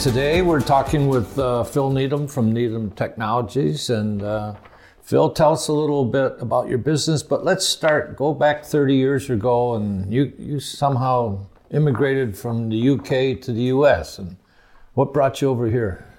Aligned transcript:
Today 0.00 0.42
we're 0.42 0.60
talking 0.60 1.06
with 1.06 1.38
uh, 1.38 1.62
Phil 1.62 1.90
Needham 1.90 2.26
from 2.26 2.52
Needham 2.52 2.90
Technologies. 2.90 3.88
And 3.88 4.20
uh, 4.22 4.56
Phil, 5.00 5.30
tell 5.30 5.52
us 5.52 5.68
a 5.68 5.72
little 5.72 6.04
bit 6.04 6.34
about 6.40 6.68
your 6.68 6.78
business, 6.78 7.22
but 7.22 7.44
let's 7.44 7.64
start, 7.64 8.16
go 8.16 8.34
back 8.34 8.64
30 8.64 8.96
years 8.96 9.30
ago, 9.30 9.74
and 9.74 10.12
you, 10.12 10.32
you 10.38 10.58
somehow 10.58 11.46
immigrated 11.70 12.36
from 12.36 12.68
the 12.68 12.90
UK 12.90 13.40
to 13.42 13.52
the 13.52 13.62
US. 13.74 14.18
And 14.18 14.36
what 14.94 15.12
brought 15.12 15.40
you 15.40 15.50
over 15.50 15.66
here? 15.66 16.11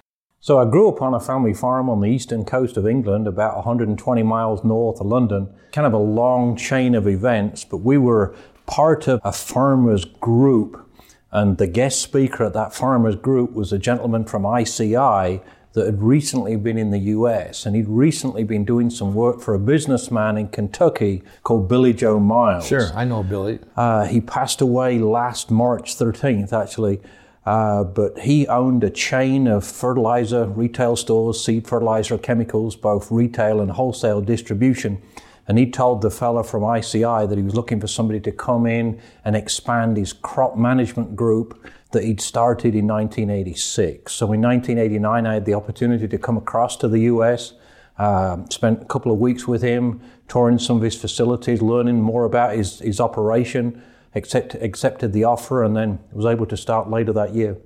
So 0.43 0.59
I 0.59 0.65
grew 0.65 0.89
up 0.89 1.01
on 1.01 1.13
a 1.13 1.21
family 1.21 1.53
farm 1.53 1.89
on 1.89 2.01
the 2.01 2.09
eastern 2.09 2.43
coast 2.43 2.75
of 2.75 2.85
England, 2.85 3.29
about 3.29 3.55
120 3.55 4.23
miles 4.23 4.61
north 4.65 4.99
of 4.99 5.05
London. 5.05 5.47
Kind 5.71 5.87
of 5.87 5.93
a 5.93 5.97
long 5.97 6.57
chain 6.57 6.95
of 6.95 7.07
events, 7.07 7.63
but 7.63 7.77
we 7.77 7.97
were 7.97 8.35
part 8.65 9.07
of 9.07 9.21
a 9.23 9.31
farmers 9.31 10.03
group. 10.03 10.85
And 11.31 11.57
the 11.57 11.65
guest 11.65 12.01
speaker 12.01 12.43
at 12.43 12.51
that 12.55 12.73
farmers 12.73 13.15
group 13.15 13.53
was 13.53 13.71
a 13.71 13.79
gentleman 13.79 14.25
from 14.25 14.45
ICI 14.45 15.39
that 15.71 15.85
had 15.85 16.01
recently 16.03 16.57
been 16.57 16.77
in 16.77 16.91
the 16.91 16.99
US 16.99 17.65
and 17.65 17.73
he'd 17.73 17.87
recently 17.87 18.43
been 18.43 18.65
doing 18.65 18.89
some 18.89 19.13
work 19.13 19.39
for 19.39 19.53
a 19.53 19.59
businessman 19.59 20.37
in 20.37 20.49
Kentucky 20.49 21.23
called 21.43 21.69
Billy 21.69 21.93
Joe 21.93 22.19
Miles. 22.19 22.67
Sure, 22.67 22.91
I 22.93 23.05
know 23.05 23.23
Billy. 23.23 23.59
Uh, 23.77 24.07
he 24.07 24.19
passed 24.19 24.59
away 24.59 24.99
last 24.99 25.49
March 25.49 25.95
13th, 25.95 26.51
actually. 26.51 26.99
Uh, 27.45 27.83
but 27.83 28.19
he 28.19 28.47
owned 28.47 28.83
a 28.83 28.89
chain 28.89 29.47
of 29.47 29.65
fertilizer 29.65 30.45
retail 30.45 30.95
stores, 30.95 31.43
seed 31.43 31.67
fertilizer, 31.67 32.17
chemicals, 32.17 32.75
both 32.75 33.11
retail 33.11 33.59
and 33.59 33.71
wholesale 33.71 34.21
distribution. 34.21 35.01
And 35.45 35.57
he 35.57 35.69
told 35.69 36.01
the 36.01 36.09
fellow 36.09 36.41
from 36.41 36.63
ICI 36.63 37.27
that 37.27 37.37
he 37.37 37.43
was 37.43 37.53
looking 37.53 37.81
for 37.81 37.87
somebody 37.87 38.21
to 38.21 38.31
come 38.31 38.65
in 38.65 39.01
and 39.25 39.35
expand 39.35 39.97
his 39.97 40.13
crop 40.13 40.55
management 40.55 41.17
group 41.17 41.69
that 41.91 42.05
he'd 42.05 42.21
started 42.21 42.75
in 42.75 42.87
1986. 42.87 44.13
So 44.13 44.31
in 44.31 44.41
1989, 44.41 45.25
I 45.25 45.33
had 45.33 45.45
the 45.45 45.53
opportunity 45.53 46.07
to 46.07 46.17
come 46.17 46.37
across 46.37 46.77
to 46.77 46.87
the 46.87 47.01
US, 47.01 47.53
uh, 47.97 48.37
spent 48.49 48.81
a 48.81 48.85
couple 48.85 49.11
of 49.11 49.19
weeks 49.19 49.45
with 49.45 49.61
him, 49.61 49.99
touring 50.29 50.59
some 50.59 50.77
of 50.77 50.81
his 50.81 50.95
facilities, 50.95 51.61
learning 51.61 52.01
more 52.01 52.23
about 52.23 52.55
his, 52.55 52.79
his 52.79 53.01
operation 53.01 53.83
accept, 54.15 54.55
accepted 54.55 55.13
the 55.13 55.23
offer, 55.23 55.63
and 55.63 55.75
then 55.75 55.99
was 56.11 56.25
able 56.25 56.45
to 56.47 56.57
start 56.57 56.89
later 56.89 57.13
that 57.13 57.33
year. 57.33 57.57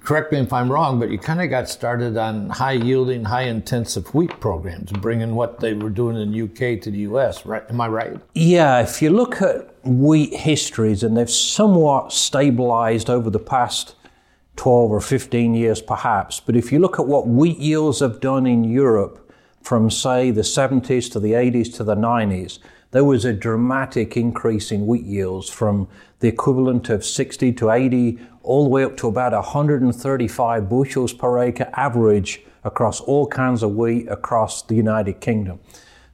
Correct 0.00 0.32
me 0.32 0.38
if 0.38 0.52
I'm 0.52 0.72
wrong, 0.72 0.98
but 0.98 1.10
you 1.10 1.18
kind 1.18 1.42
of 1.42 1.50
got 1.50 1.68
started 1.68 2.16
on 2.16 2.48
high 2.48 2.72
yielding, 2.72 3.24
high 3.24 3.42
intensive 3.42 4.14
wheat 4.14 4.40
programs, 4.40 4.90
bringing 4.92 5.34
what 5.34 5.60
they 5.60 5.74
were 5.74 5.90
doing 5.90 6.16
in 6.16 6.32
the 6.32 6.42
UK 6.42 6.80
to 6.82 6.90
the 6.90 7.00
US, 7.00 7.44
right? 7.44 7.62
Am 7.68 7.80
I 7.80 7.88
right? 7.88 8.18
Yeah, 8.34 8.80
if 8.80 9.02
you 9.02 9.10
look 9.10 9.42
at 9.42 9.74
wheat 9.84 10.32
histories, 10.32 11.02
and 11.02 11.16
they've 11.16 11.28
somewhat 11.28 12.14
stabilized 12.14 13.10
over 13.10 13.28
the 13.28 13.38
past 13.38 13.94
12 14.56 14.90
or 14.90 15.00
15 15.00 15.54
years 15.54 15.82
perhaps, 15.82 16.40
but 16.40 16.56
if 16.56 16.72
you 16.72 16.78
look 16.78 16.98
at 16.98 17.06
what 17.06 17.28
wheat 17.28 17.58
yields 17.58 18.00
have 18.00 18.20
done 18.20 18.46
in 18.46 18.64
Europe 18.64 19.20
from, 19.60 19.90
say, 19.90 20.30
the 20.30 20.42
70s 20.42 21.12
to 21.12 21.20
the 21.20 21.32
80s 21.32 21.74
to 21.76 21.84
the 21.84 21.96
90s, 21.96 22.58
there 22.94 23.04
was 23.04 23.24
a 23.24 23.32
dramatic 23.32 24.16
increase 24.16 24.70
in 24.70 24.86
wheat 24.86 25.02
yields 25.02 25.50
from 25.50 25.88
the 26.20 26.28
equivalent 26.28 26.88
of 26.90 27.04
60 27.04 27.52
to 27.54 27.72
80 27.72 28.20
all 28.44 28.62
the 28.62 28.70
way 28.70 28.84
up 28.84 28.96
to 28.98 29.08
about 29.08 29.32
135 29.32 30.68
bushels 30.68 31.12
per 31.12 31.42
acre 31.42 31.68
average 31.74 32.42
across 32.62 33.00
all 33.00 33.26
kinds 33.26 33.64
of 33.64 33.74
wheat 33.74 34.06
across 34.06 34.62
the 34.62 34.76
United 34.76 35.20
Kingdom. 35.20 35.58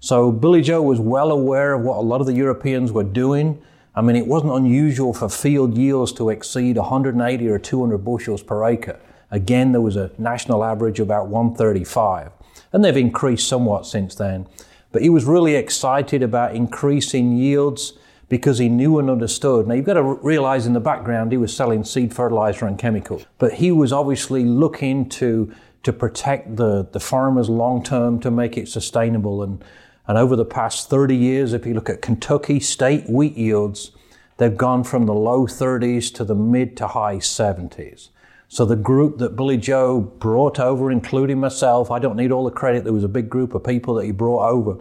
So 0.01 0.33
Billy 0.33 0.63
Joe 0.63 0.81
was 0.81 0.99
well 0.99 1.31
aware 1.31 1.75
of 1.75 1.83
what 1.83 1.99
a 1.99 2.01
lot 2.01 2.23
of 2.23 2.27
the 2.27 2.33
Europeans 2.33 2.93
were 2.93 3.05
doing. 3.05 3.61
I 3.95 4.01
mean, 4.01 4.17
it 4.17 4.27
wasn't 4.27 4.53
unusual 4.55 5.13
for 5.13 5.29
field 5.29 5.77
yields 5.77 6.15
to 6.15 6.31
exceed 6.31 6.79
180 6.79 7.47
or 7.47 7.59
200 7.59 7.99
bushels 7.99 8.43
per 8.43 8.65
acre. 8.65 8.99
Again, 9.31 9.73
there 9.73 9.83
was 9.83 9.97
a 9.97 10.13
national 10.17 10.65
average 10.65 10.99
of 10.99 11.09
about 11.09 11.27
135. 11.27 12.31
And 12.73 12.83
they've 12.83 12.97
increased 12.97 13.47
somewhat 13.47 13.85
since 13.85 14.15
then. 14.15 14.47
But 14.93 15.03
he 15.03 15.11
was 15.11 15.25
really 15.25 15.55
excited 15.55 16.23
about 16.23 16.55
increasing 16.55 17.37
yields 17.37 17.95
because 18.29 18.59
he 18.59 18.69
knew 18.69 18.99
and 18.99 19.11
understood. 19.11 19.67
Now, 19.67 19.75
you've 19.75 19.85
got 19.85 19.95
to 19.95 20.03
realize 20.03 20.67
in 20.67 20.73
the 20.73 20.81
background 20.81 21.33
he 21.33 21.39
was 21.39 21.55
selling 21.55 21.85
seed 21.85 22.15
fertilizer 22.15 22.67
and 22.67 22.79
chemicals, 22.79 23.27
but 23.39 23.55
he 23.55 23.73
was 23.73 23.93
obviously 23.93 24.45
looking 24.45 25.09
to, 25.11 25.53
to 25.83 25.93
protect 25.93 26.57
the, 26.57 26.87
the 26.93 27.01
farmers 27.01 27.49
long 27.49 27.83
term 27.83 28.21
to 28.21 28.31
make 28.31 28.57
it 28.57 28.69
sustainable. 28.69 29.43
And, 29.43 29.63
and 30.07 30.17
over 30.17 30.37
the 30.37 30.45
past 30.45 30.89
30 30.89 31.17
years, 31.17 31.53
if 31.53 31.67
you 31.67 31.75
look 31.75 31.91
at 31.91 32.03
Kentucky 32.03 32.61
state 32.61 33.11
wheat 33.11 33.37
yields, 33.37 33.91
they've 34.37 34.57
gone 34.57 34.85
from 34.85 35.07
the 35.07 35.15
low 35.15 35.47
30s 35.47 36.15
to 36.15 36.25
the 36.25 36.37
mid 36.37 36.77
to 36.77 36.87
high 36.87 37.17
70s. 37.17 38.11
So 38.53 38.65
the 38.65 38.75
group 38.75 39.19
that 39.19 39.37
Billy 39.37 39.57
Joe 39.57 40.01
brought 40.01 40.59
over, 40.59 40.91
including 40.91 41.39
myself, 41.39 41.89
I 41.89 42.01
don't 42.01 42.17
need 42.17 42.33
all 42.33 42.45
the 42.45 42.51
credit. 42.51 42.83
There 42.83 42.93
was 42.93 43.05
a 43.05 43.09
big 43.09 43.31
group 43.31 43.55
of 43.55 43.63
people 43.63 43.95
that 43.95 44.07
he 44.07 44.11
brought 44.11 44.51
over, 44.51 44.77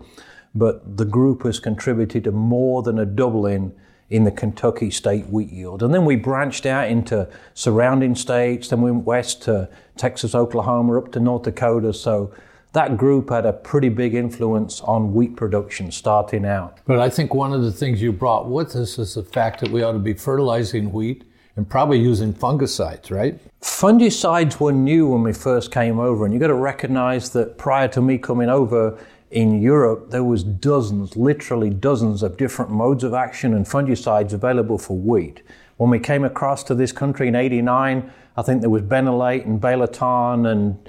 but 0.56 0.98
the 0.98 1.06
group 1.06 1.44
has 1.44 1.60
contributed 1.60 2.24
to 2.24 2.32
more 2.32 2.82
than 2.82 2.98
a 2.98 3.06
doubling 3.06 3.74
in 4.10 4.24
the 4.24 4.32
Kentucky 4.32 4.90
state 4.90 5.28
wheat 5.28 5.52
yield. 5.52 5.84
And 5.84 5.94
then 5.94 6.04
we 6.04 6.16
branched 6.16 6.66
out 6.66 6.90
into 6.90 7.30
surrounding 7.54 8.16
states, 8.16 8.70
then 8.70 8.82
we 8.82 8.90
went 8.90 9.06
west 9.06 9.44
to 9.44 9.70
Texas, 9.98 10.34
Oklahoma, 10.34 10.98
up 10.98 11.12
to 11.12 11.20
North 11.20 11.44
Dakota. 11.44 11.94
So 11.94 12.34
that 12.74 12.98
group 12.98 13.30
had 13.30 13.46
a 13.46 13.54
pretty 13.54 13.90
big 13.90 14.16
influence 14.16 14.82
on 14.82 15.14
wheat 15.14 15.36
production 15.36 15.92
starting 15.92 16.44
out. 16.44 16.80
But 16.86 16.98
I 16.98 17.12
think 17.12 17.36
one 17.36 17.54
of 17.54 17.62
the 17.62 17.72
things 17.72 18.02
you 18.02 18.14
brought 18.14 18.50
with 18.50 18.76
us 18.76 18.98
is 18.98 19.14
the 19.14 19.22
fact 19.22 19.60
that 19.60 19.70
we 19.70 19.84
ought 19.84 19.92
to 19.92 20.00
be 20.00 20.16
fertilizing 20.16 20.92
wheat 20.92 21.26
and 21.60 21.70
probably 21.70 22.00
using 22.00 22.34
fungicides, 22.34 23.12
right? 23.12 23.38
Fungicides 23.60 24.62
were 24.62 24.72
new 24.72 25.08
when 25.08 25.24
we 25.24 25.34
first 25.34 25.74
came 25.74 26.00
over, 26.00 26.24
and 26.24 26.34
you've 26.34 26.40
got 26.40 26.48
to 26.48 26.54
recognize 26.54 27.32
that 27.32 27.58
prior 27.58 27.90
to 27.90 28.02
me 28.02 28.18
coming 28.18 28.48
over 28.48 28.98
in 29.32 29.62
Europe, 29.62 30.10
there 30.10 30.24
was 30.24 30.42
dozens, 30.42 31.18
literally 31.18 31.70
dozens 31.70 32.24
of 32.24 32.38
different 32.38 32.72
modes 32.72 33.04
of 33.04 33.14
action 33.14 33.54
and 33.54 33.66
fungicides 33.66 34.32
available 34.32 34.78
for 34.78 34.98
wheat. 34.98 35.44
When 35.76 35.90
we 35.90 36.00
came 36.00 36.24
across 36.24 36.64
to 36.64 36.76
this 36.76 36.94
country 36.94 37.28
in 37.28 37.36
89, 37.36 38.10
I 38.38 38.42
think 38.42 38.62
there 38.62 38.70
was 38.70 38.84
Benlate 38.84 39.46
and 39.46 39.60
Bayleton 39.60 40.50
and 40.50 40.80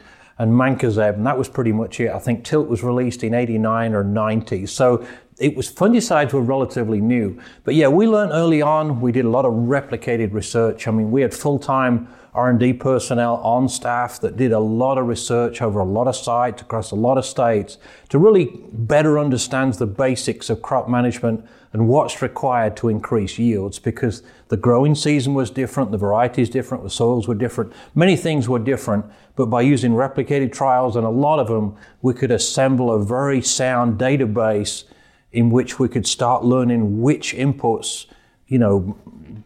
and 0.41 0.53
Mancozeb, 0.53 1.17
and 1.17 1.27
that 1.27 1.37
was 1.37 1.51
pretty 1.51 1.71
much 1.71 2.01
it. 2.01 2.11
I 2.11 2.19
think 2.19 2.45
Tilt 2.45 2.67
was 2.67 2.83
released 2.83 3.23
in 3.23 3.35
89 3.35 3.93
or 3.93 4.03
90. 4.03 4.65
So 4.65 5.07
it 5.41 5.57
was 5.57 5.73
fungicides 5.73 6.33
were 6.33 6.43
relatively 6.43 7.01
new. 7.01 7.41
But 7.65 7.75
yeah, 7.75 7.89
we 7.89 8.07
learned 8.07 8.33
early 8.33 8.63
on. 8.63 9.01
We 9.01 9.11
did 9.11 9.25
a 9.25 9.31
lot 9.31 9.47
of 9.47 9.53
replicated 9.53 10.33
research. 10.33 10.87
I 10.87 10.91
mean, 10.91 11.11
we 11.11 11.23
had 11.23 11.35
full 11.35 11.59
time 11.59 12.09
R&D 12.35 12.75
personnel 12.75 13.37
on 13.37 13.69
staff 13.69 14.21
that 14.21 14.37
did 14.37 14.53
a 14.53 14.61
lot 14.61 14.99
of 14.99 15.09
research 15.09 15.61
over 15.63 15.81
a 15.81 15.85
lot 15.85 16.07
of 16.07 16.15
sites 16.15 16.63
across 16.63 16.93
a 16.93 16.95
lot 16.95 17.19
of 17.19 17.25
states 17.25 17.79
to 18.11 18.19
really 18.19 18.53
better 18.73 19.19
understand 19.19 19.75
the 19.75 19.87
basics 19.87 20.49
of 20.49 20.63
crop 20.63 20.89
management 20.89 21.45
and 21.73 21.89
what's 21.89 22.23
required 22.23 22.77
to 22.77 22.89
increase 22.89 23.39
yields 23.39 23.79
because 23.79 24.23
the 24.49 24.57
growing 24.57 24.95
season 24.95 25.35
was 25.35 25.51
different, 25.51 25.91
the 25.91 25.99
varieties 25.99 26.51
different, 26.51 26.85
the 26.85 26.91
soils 26.91 27.27
were 27.27 27.35
different, 27.35 27.73
many 27.95 28.17
things 28.17 28.49
were 28.49 28.59
different. 28.59 29.05
But 29.35 29.47
by 29.47 29.63
using 29.63 29.93
replicated 29.93 30.53
trials 30.53 30.97
and 30.97 31.07
a 31.07 31.11
lot 31.11 31.39
of 31.39 31.49
them, 31.49 31.77
we 32.03 32.15
could 32.15 32.31
assemble 32.31 32.93
a 32.93 33.05
very 33.05 33.41
sound 33.41 33.99
database 33.99 34.85
in 35.33 35.51
which 35.51 35.79
we 35.79 35.89
could 35.89 36.07
start 36.07 36.45
learning 36.45 37.01
which 37.01 37.35
inputs, 37.35 38.07
you 38.47 38.59
know, 38.59 38.97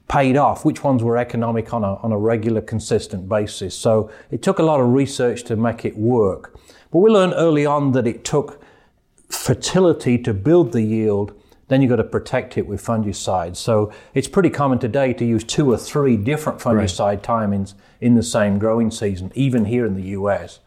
paid 0.08 0.36
off, 0.36 0.64
which 0.64 0.82
ones 0.82 1.02
were 1.02 1.16
economic 1.16 1.72
on 1.72 1.84
a, 1.84 1.94
on 1.96 2.12
a 2.12 2.18
regular, 2.18 2.60
consistent 2.60 3.28
basis. 3.28 3.76
So 3.76 4.10
it 4.30 4.42
took 4.42 4.58
a 4.58 4.62
lot 4.62 4.80
of 4.80 4.88
research 4.88 5.44
to 5.44 5.56
make 5.56 5.84
it 5.84 5.96
work. 5.96 6.58
But 6.90 6.98
we 6.98 7.10
learned 7.10 7.34
early 7.36 7.66
on 7.66 7.92
that 7.92 8.06
it 8.06 8.24
took 8.24 8.62
fertility 9.28 10.18
to 10.18 10.32
build 10.32 10.72
the 10.72 10.82
yield. 10.82 11.38
Then 11.68 11.80
you've 11.80 11.88
got 11.88 11.96
to 11.96 12.04
protect 12.04 12.58
it 12.58 12.66
with 12.66 12.84
fungicides. 12.84 13.56
So 13.56 13.92
it's 14.12 14.28
pretty 14.28 14.50
common 14.50 14.78
today 14.78 15.12
to 15.14 15.24
use 15.24 15.44
two 15.44 15.70
or 15.70 15.78
three 15.78 16.16
different 16.16 16.60
fungicide 16.60 16.98
right. 16.98 17.22
timings 17.22 17.74
in 18.00 18.14
the 18.14 18.22
same 18.22 18.58
growing 18.58 18.90
season, 18.90 19.32
even 19.34 19.64
here 19.64 19.86
in 19.86 19.94
the 19.94 20.08
US. 20.18 20.60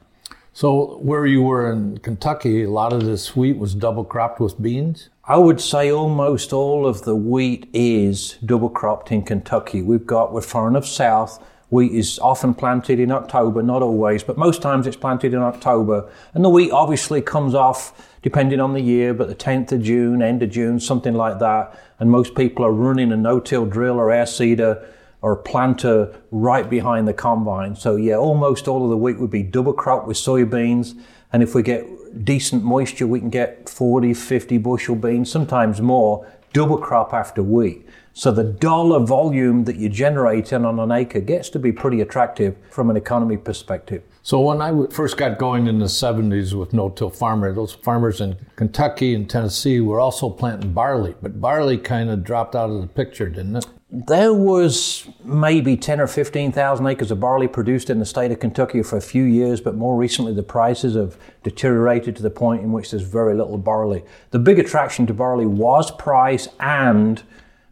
So 0.58 0.98
where 1.04 1.28
you 1.28 1.44
were 1.44 1.72
in 1.72 2.00
Kentucky, 2.00 2.64
a 2.64 2.70
lot 2.72 2.92
of 2.92 3.06
this 3.06 3.36
wheat 3.36 3.60
was 3.60 3.76
double 3.76 4.04
cropped 4.04 4.40
with 4.40 4.60
beans? 4.60 5.10
I 5.24 5.38
would 5.38 5.62
say 5.62 5.92
almost 5.92 6.52
all 6.52 6.88
of 6.88 7.04
the 7.04 7.16
wheat 7.16 7.70
is 7.74 8.40
double 8.44 8.72
cropped 8.72 9.12
in 9.12 9.22
Kentucky. 9.22 9.84
We've 9.84 10.08
got, 10.08 10.34
we're 10.34 10.42
far 10.42 10.68
enough 10.68 10.88
south. 10.88 11.40
Wheat 11.70 11.92
is 11.92 12.18
often 12.18 12.56
planted 12.56 13.00
in 13.00 13.12
October, 13.12 13.62
not 13.62 13.84
always, 13.84 14.24
but 14.24 14.36
most 14.36 14.64
times 14.64 14.88
it's 14.88 14.98
planted 14.98 15.36
in 15.36 15.42
October. 15.42 16.10
And 16.34 16.44
the 16.44 16.50
wheat 16.50 16.72
obviously 16.72 17.22
comes 17.22 17.54
off 17.54 18.18
depending 18.24 18.60
on 18.60 18.74
the 18.74 18.82
year, 18.82 19.14
but 19.14 19.28
the 19.28 19.36
10th 19.36 19.74
of 19.74 19.84
June, 19.84 20.24
end 20.24 20.42
of 20.42 20.50
June, 20.50 20.80
something 20.80 21.14
like 21.14 21.38
that. 21.38 21.80
And 22.00 22.10
most 22.10 22.34
people 22.34 22.66
are 22.66 22.72
running 22.72 23.12
a 23.12 23.16
no-till 23.16 23.68
drill 23.68 23.98
or 23.98 24.10
air 24.10 24.26
seeder 24.26 24.84
or 25.22 25.36
planter 25.36 26.16
right 26.32 26.70
behind 26.70 27.08
the 27.08 27.14
combine. 27.14 27.76
So 27.76 27.96
yeah, 27.96 28.16
almost 28.16 28.68
all 28.68 28.84
of 28.84 28.90
the 28.90 28.98
wheat 28.98 29.20
would 29.20 29.32
be 29.32 29.44
double 29.44 29.74
crop 29.74 30.06
with 30.08 30.18
soybeans. 30.18 31.00
And 31.34 31.42
if 31.44 31.56
we 31.56 31.64
get 31.64 31.86
decent 32.24 32.64
moisture, 32.64 33.08
we 33.08 33.20
can 33.20 33.30
get 33.30 33.68
40, 33.70 34.14
50 34.14 34.58
bushel 34.60 34.96
beans, 34.96 35.32
sometimes 35.32 35.82
more, 35.82 36.28
double 36.54 36.78
crop 36.78 37.14
after 37.14 37.44
wheat. 37.44 37.88
So 38.14 38.32
the 38.32 38.44
dollar 38.44 39.00
volume 39.00 39.66
that 39.66 39.76
you're 39.76 39.92
generating 39.92 40.66
on 40.66 40.80
an 40.80 40.92
acre 40.92 41.20
gets 41.20 41.50
to 41.50 41.60
be 41.60 41.72
pretty 41.72 42.02
attractive 42.02 42.56
from 42.72 42.90
an 42.90 42.98
economy 42.98 43.38
perspective. 43.38 44.04
So 44.28 44.42
when 44.42 44.62
I 44.62 44.74
first 44.88 45.16
got 45.16 45.38
going 45.38 45.68
in 45.68 45.80
the 45.80 45.86
70s 45.86 46.52
with 46.52 46.74
no-till 46.74 47.10
farmer, 47.10 47.54
those 47.54 47.76
farmers 47.76 48.20
in 48.20 48.36
Kentucky 48.58 49.16
and 49.16 49.30
Tennessee 49.30 49.80
were 49.80 50.02
also 50.02 50.30
planting 50.30 50.74
barley, 50.74 51.16
but 51.22 51.40
barley 51.40 51.78
kind 51.78 52.10
of 52.10 52.26
dropped 52.26 52.54
out 52.54 52.70
of 52.70 52.82
the 52.82 52.88
picture, 52.88 53.30
didn't 53.30 53.56
it? 53.56 53.66
There 53.90 54.34
was 54.34 55.08
maybe 55.24 55.78
10 55.78 56.02
or 56.02 56.08
15,000 56.08 56.88
acres 56.88 57.10
of 57.10 57.22
barley 57.22 57.48
produced 57.48 57.90
in 57.90 58.00
the 58.00 58.06
state 58.06 58.34
of 58.34 58.42
Kentucky 58.42 58.84
for 58.84 58.98
a 58.98 59.02
few 59.02 59.24
years, 59.24 59.62
but 59.62 59.76
more 59.76 59.96
recently 59.96 60.34
the 60.34 60.44
prices 60.44 60.96
have 60.96 61.18
deteriorated 61.44 62.18
to 62.18 62.22
the 62.22 62.30
point 62.30 62.64
in 62.64 62.74
which 62.74 62.92
there's 62.92 63.04
very 63.04 63.34
little 63.34 63.58
barley. 63.58 64.04
The 64.32 64.40
big 64.40 64.60
attraction 64.60 65.08
to 65.08 65.14
barley 65.14 65.46
was 65.46 65.90
price 65.90 66.50
and 66.60 67.24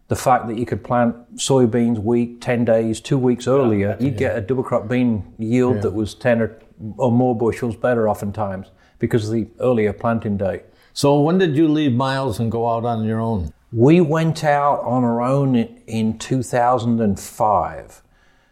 the 0.07 0.15
fact 0.15 0.47
that 0.47 0.57
you 0.57 0.65
could 0.65 0.83
plant 0.83 1.15
soybeans 1.35 1.97
wheat 1.97 2.39
10 2.41 2.65
days, 2.65 3.01
two 3.01 3.17
weeks 3.17 3.47
earlier, 3.47 3.97
you'd 3.99 4.17
get 4.17 4.37
a 4.37 4.41
double 4.41 4.63
crop 4.63 4.87
bean 4.87 5.33
yield 5.39 5.75
yeah. 5.75 5.81
that 5.81 5.93
was 5.93 6.13
10 6.13 6.41
or, 6.41 6.59
or 6.97 7.11
more 7.11 7.35
bushels 7.35 7.75
better 7.75 8.07
oftentimes 8.07 8.69
because 8.99 9.27
of 9.27 9.33
the 9.33 9.47
earlier 9.59 9.93
planting 9.93 10.37
date. 10.37 10.63
So 10.93 11.19
when 11.19 11.39
did 11.39 11.57
you 11.57 11.67
leave 11.67 11.93
Miles 11.93 12.39
and 12.39 12.51
go 12.51 12.69
out 12.69 12.85
on 12.85 13.03
your 13.03 13.19
own? 13.19 13.51
We 13.71 13.99
went 13.99 14.43
out 14.43 14.81
on 14.81 15.03
our 15.03 15.21
own 15.21 15.55
in 15.55 16.17
2005. 16.19 18.01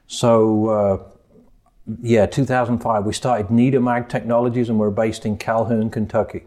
So, 0.07 0.67
uh, 0.67 1.03
yeah, 2.01 2.25
2005. 2.25 3.05
We 3.05 3.13
started 3.13 3.49
Needham 3.49 3.87
Ag 3.87 4.09
Technologies 4.09 4.69
and 4.69 4.79
we're 4.79 4.89
based 4.89 5.25
in 5.25 5.37
Calhoun, 5.37 5.89
Kentucky. 5.89 6.43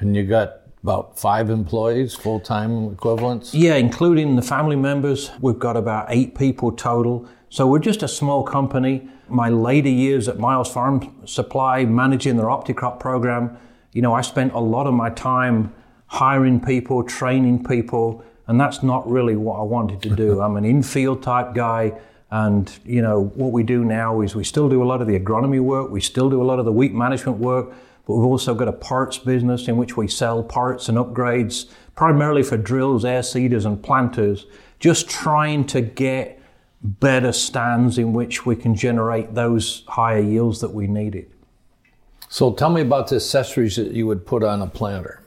And 0.00 0.14
you 0.14 0.24
got 0.24 0.63
about 0.84 1.18
five 1.18 1.48
employees, 1.48 2.14
full 2.14 2.38
time 2.38 2.92
equivalents? 2.92 3.54
Yeah, 3.54 3.76
including 3.76 4.36
the 4.36 4.42
family 4.42 4.76
members. 4.76 5.30
We've 5.40 5.58
got 5.58 5.78
about 5.78 6.06
eight 6.10 6.36
people 6.36 6.70
total. 6.72 7.26
So 7.48 7.66
we're 7.66 7.78
just 7.78 8.02
a 8.02 8.08
small 8.08 8.42
company. 8.42 9.08
My 9.26 9.48
later 9.48 9.88
years 9.88 10.28
at 10.28 10.38
Miles 10.38 10.70
Farm 10.70 11.22
Supply, 11.24 11.86
managing 11.86 12.36
their 12.36 12.46
OptiCrop 12.46 13.00
program, 13.00 13.56
you 13.92 14.02
know, 14.02 14.12
I 14.12 14.20
spent 14.20 14.52
a 14.52 14.58
lot 14.58 14.86
of 14.86 14.92
my 14.92 15.08
time 15.08 15.72
hiring 16.06 16.60
people, 16.60 17.02
training 17.02 17.64
people, 17.64 18.22
and 18.46 18.60
that's 18.60 18.82
not 18.82 19.08
really 19.10 19.36
what 19.36 19.58
I 19.58 19.62
wanted 19.62 20.02
to 20.02 20.10
do. 20.10 20.40
I'm 20.42 20.56
an 20.56 20.66
infield 20.66 21.22
type 21.22 21.54
guy. 21.54 21.98
And 22.30 22.70
you 22.84 23.00
know 23.00 23.30
what 23.36 23.52
we 23.52 23.62
do 23.62 23.84
now 23.84 24.20
is 24.20 24.34
we 24.34 24.44
still 24.44 24.68
do 24.68 24.82
a 24.82 24.88
lot 24.92 25.00
of 25.00 25.06
the 25.06 25.18
agronomy 25.18 25.60
work, 25.60 25.90
we 25.90 26.00
still 26.00 26.28
do 26.28 26.42
a 26.42 26.46
lot 26.50 26.58
of 26.58 26.64
the 26.66 26.72
wheat 26.72 26.92
management 26.92 27.38
work, 27.38 27.72
but 28.06 28.14
we've 28.14 28.26
also 28.26 28.54
got 28.54 28.68
a 28.68 28.72
parts 28.72 29.18
business 29.18 29.68
in 29.68 29.76
which 29.76 29.96
we 29.96 30.08
sell 30.08 30.42
parts 30.42 30.88
and 30.88 30.98
upgrades, 30.98 31.66
primarily 31.94 32.42
for 32.42 32.56
drills, 32.56 33.04
air 33.04 33.22
seeders, 33.22 33.64
and 33.64 33.82
planters, 33.82 34.46
just 34.78 35.08
trying 35.08 35.66
to 35.66 35.80
get 35.80 36.40
better 36.82 37.32
stands 37.32 37.96
in 37.96 38.12
which 38.12 38.44
we 38.44 38.54
can 38.54 38.74
generate 38.74 39.34
those 39.34 39.84
higher 39.88 40.20
yields 40.20 40.60
that 40.60 40.74
we 40.74 40.86
needed. 40.86 41.30
So 42.28 42.52
tell 42.52 42.70
me 42.70 42.82
about 42.82 43.08
the 43.08 43.16
accessories 43.16 43.76
that 43.76 43.92
you 43.92 44.06
would 44.06 44.26
put 44.26 44.42
on 44.42 44.60
a 44.60 44.66
planter. 44.66 45.22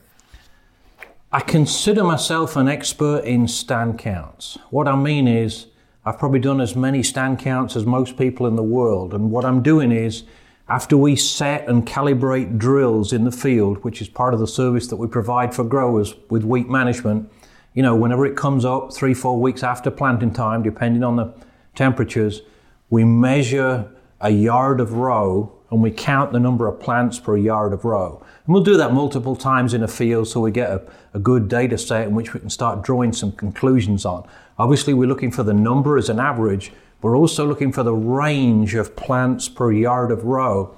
I 1.32 1.40
consider 1.40 2.04
myself 2.04 2.56
an 2.56 2.68
expert 2.68 3.24
in 3.24 3.48
stand 3.48 3.98
counts. 3.98 4.56
What 4.70 4.86
I 4.86 4.94
mean 4.94 5.26
is, 5.26 5.66
I've 6.04 6.18
probably 6.18 6.38
done 6.38 6.60
as 6.60 6.76
many 6.76 7.02
stand 7.02 7.38
counts 7.38 7.76
as 7.76 7.84
most 7.84 8.16
people 8.16 8.46
in 8.46 8.56
the 8.56 8.62
world. 8.62 9.12
And 9.12 9.30
what 9.30 9.44
I'm 9.44 9.62
doing 9.62 9.92
is, 9.92 10.22
after 10.68 10.96
we 10.96 11.16
set 11.16 11.66
and 11.68 11.86
calibrate 11.86 12.58
drills 12.58 13.12
in 13.12 13.24
the 13.24 13.32
field, 13.32 13.82
which 13.84 14.02
is 14.02 14.08
part 14.08 14.34
of 14.34 14.40
the 14.40 14.46
service 14.46 14.86
that 14.88 14.96
we 14.96 15.06
provide 15.06 15.54
for 15.54 15.64
growers 15.64 16.14
with 16.28 16.44
wheat 16.44 16.68
management, 16.68 17.30
you 17.74 17.82
know, 17.82 17.96
whenever 17.96 18.26
it 18.26 18.36
comes 18.36 18.64
up 18.64 18.92
three, 18.92 19.14
four 19.14 19.40
weeks 19.40 19.62
after 19.62 19.90
planting 19.90 20.32
time, 20.32 20.62
depending 20.62 21.02
on 21.02 21.16
the 21.16 21.32
temperatures, 21.74 22.42
we 22.90 23.04
measure 23.04 23.90
a 24.20 24.30
yard 24.30 24.80
of 24.80 24.92
row 24.92 25.52
and 25.70 25.82
we 25.82 25.90
count 25.90 26.32
the 26.32 26.40
number 26.40 26.66
of 26.66 26.80
plants 26.80 27.18
per 27.18 27.36
yard 27.36 27.72
of 27.72 27.84
row. 27.84 28.22
And 28.46 28.54
we'll 28.54 28.62
do 28.62 28.76
that 28.78 28.92
multiple 28.92 29.36
times 29.36 29.74
in 29.74 29.82
a 29.82 29.88
field 29.88 30.28
so 30.28 30.40
we 30.40 30.50
get 30.50 30.70
a, 30.70 30.82
a 31.14 31.18
good 31.18 31.48
data 31.48 31.78
set 31.78 32.08
in 32.08 32.14
which 32.14 32.34
we 32.34 32.40
can 32.40 32.50
start 32.50 32.82
drawing 32.82 33.12
some 33.12 33.32
conclusions 33.32 34.04
on. 34.04 34.26
Obviously, 34.58 34.94
we're 34.94 35.08
looking 35.08 35.30
for 35.30 35.42
the 35.42 35.54
number 35.54 35.98
as 35.98 36.08
an 36.08 36.18
average, 36.18 36.72
we're 37.00 37.16
also 37.16 37.46
looking 37.46 37.72
for 37.72 37.82
the 37.82 37.94
range 37.94 38.74
of 38.74 38.96
plants 38.96 39.48
per 39.48 39.70
yard 39.70 40.10
of 40.10 40.24
row. 40.24 40.76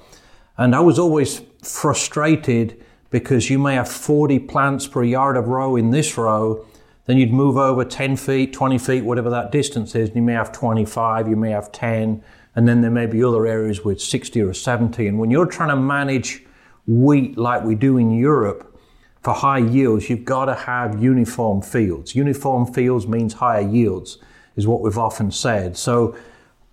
And 0.59 0.75
I 0.75 0.81
was 0.81 0.99
always 0.99 1.41
frustrated 1.63 2.83
because 3.11 3.49
you 3.49 3.59
may 3.59 3.75
have 3.75 3.89
40 3.89 4.39
plants 4.41 4.87
per 4.87 5.03
yard 5.03 5.37
of 5.37 5.49
row 5.49 5.77
in 5.77 5.91
this 5.91 6.17
row, 6.17 6.65
then 7.07 7.17
you'd 7.17 7.33
move 7.33 7.57
over 7.57 7.85
10 7.85 8.17
feet, 8.17 8.53
20 8.53 8.79
feet, 8.79 9.05
whatever 9.05 9.31
that 9.31 9.51
distance 9.51 9.95
is, 9.95 10.09
and 10.09 10.17
you 10.17 10.23
may 10.23 10.35
have 10.35 10.53
25, 10.53 11.29
you 11.29 11.35
may 11.35 11.51
have 11.51 11.73
10, 11.73 12.23
and 12.55 12.69
then 12.69 12.83
there 12.83 12.91
may 12.91 13.07
be 13.07 13.25
other 13.25 13.47
areas 13.47 13.85
with 13.85 14.01
60 14.01 14.41
or 14.43 14.53
70. 14.53 15.09
And 15.09 15.19
when 15.19 15.31
you're 15.31 15.47
trying 15.47 15.71
to 15.71 15.77
manage 15.77 16.45
wheat 16.87 17.37
like 17.37 17.65
we 17.65 17.75
do 17.75 17.97
in 17.97 18.13
Europe, 18.13 18.67
for 19.23 19.35
high 19.35 19.59
yields, 19.59 20.09
you've 20.09 20.25
got 20.25 20.47
to 20.47 20.55
have 20.55 21.03
uniform 21.03 21.61
fields. 21.63 22.15
Uniform 22.15 22.73
fields 22.73 23.07
means 23.07 23.35
higher 23.35 23.61
yields 23.61 24.19
is 24.57 24.67
what 24.67 24.81
we've 24.81 24.99
often 24.99 25.31
said. 25.31 25.77
So 25.77 26.17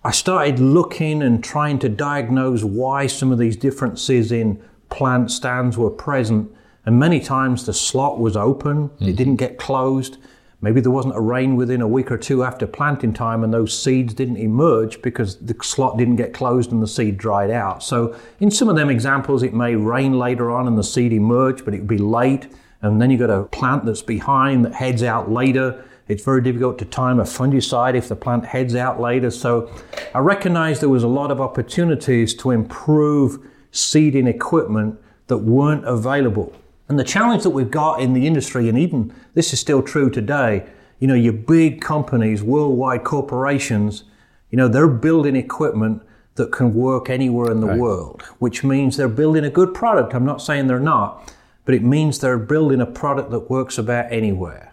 I 0.04 0.10
started 0.10 0.58
looking 0.58 1.22
and 1.22 1.42
trying 1.42 1.78
to 1.80 1.88
diagnose 1.88 2.62
why 2.62 3.06
some 3.06 3.32
of 3.32 3.38
these 3.38 3.56
differences 3.56 4.32
in 4.32 4.62
plant 4.90 5.30
stands 5.30 5.76
were 5.76 5.90
present. 5.90 6.50
And 6.86 6.98
many 6.98 7.20
times 7.20 7.66
the 7.66 7.74
slot 7.74 8.18
was 8.18 8.36
open, 8.36 8.88
mm-hmm. 8.88 9.08
it 9.08 9.16
didn't 9.16 9.36
get 9.36 9.58
closed. 9.58 10.18
Maybe 10.60 10.80
there 10.80 10.90
wasn't 10.90 11.14
a 11.14 11.20
rain 11.20 11.54
within 11.54 11.80
a 11.80 11.86
week 11.86 12.10
or 12.10 12.18
two 12.18 12.42
after 12.42 12.66
planting 12.66 13.12
time, 13.12 13.44
and 13.44 13.54
those 13.54 13.78
seeds 13.80 14.12
didn't 14.12 14.38
emerge 14.38 15.00
because 15.02 15.36
the 15.36 15.54
slot 15.62 15.96
didn't 15.96 16.16
get 16.16 16.32
closed 16.32 16.72
and 16.72 16.82
the 16.82 16.88
seed 16.88 17.16
dried 17.16 17.50
out. 17.50 17.82
So, 17.84 18.16
in 18.40 18.50
some 18.50 18.68
of 18.68 18.74
them 18.74 18.90
examples, 18.90 19.44
it 19.44 19.54
may 19.54 19.76
rain 19.76 20.18
later 20.18 20.50
on 20.50 20.66
and 20.66 20.76
the 20.76 20.82
seed 20.82 21.12
emerge, 21.12 21.64
but 21.64 21.74
it 21.74 21.78
would 21.78 21.86
be 21.86 21.98
late. 21.98 22.48
And 22.82 23.00
then 23.00 23.10
you've 23.10 23.20
got 23.20 23.30
a 23.30 23.44
plant 23.44 23.84
that's 23.84 24.02
behind 24.02 24.64
that 24.64 24.74
heads 24.74 25.04
out 25.04 25.30
later. 25.30 25.84
It's 26.08 26.24
very 26.24 26.42
difficult 26.42 26.78
to 26.78 26.84
time 26.84 27.20
a 27.20 27.24
fungicide 27.24 27.94
if 27.94 28.08
the 28.08 28.16
plant 28.16 28.44
heads 28.46 28.74
out 28.74 29.00
later. 29.00 29.30
So 29.30 29.70
I 30.14 30.20
recognized 30.20 30.80
there 30.80 30.88
was 30.88 31.02
a 31.02 31.08
lot 31.08 31.30
of 31.30 31.40
opportunities 31.40 32.34
to 32.36 32.50
improve 32.50 33.38
seeding 33.72 34.26
equipment 34.26 34.98
that 35.26 35.38
weren't 35.38 35.84
available 35.86 36.54
And 36.88 36.98
the 36.98 37.04
challenge 37.04 37.42
that 37.42 37.50
we've 37.50 37.70
got 37.70 38.00
in 38.00 38.14
the 38.14 38.26
industry, 38.26 38.68
and 38.68 38.78
even 38.78 39.12
this 39.34 39.52
is 39.52 39.60
still 39.60 39.82
true 39.82 40.08
today, 40.10 40.66
you 41.00 41.06
know, 41.06 41.14
your 41.14 41.34
big 41.34 41.80
companies, 41.80 42.42
worldwide 42.42 43.04
corporations, 43.04 44.04
you 44.50 44.56
know, 44.56 44.68
they're 44.68 44.88
building 44.88 45.36
equipment 45.36 46.02
that 46.36 46.50
can 46.50 46.72
work 46.72 47.10
anywhere 47.10 47.50
in 47.50 47.60
the 47.60 47.66
right. 47.66 47.78
world, 47.78 48.22
which 48.38 48.64
means 48.64 48.96
they're 48.96 49.08
building 49.08 49.44
a 49.44 49.50
good 49.50 49.74
product. 49.74 50.14
I'm 50.14 50.24
not 50.24 50.40
saying 50.40 50.66
they're 50.66 50.80
not, 50.80 51.34
but 51.64 51.74
it 51.74 51.82
means 51.82 52.20
they're 52.20 52.38
building 52.38 52.80
a 52.80 52.86
product 52.86 53.30
that 53.32 53.50
works 53.50 53.76
about 53.76 54.10
anywhere, 54.10 54.67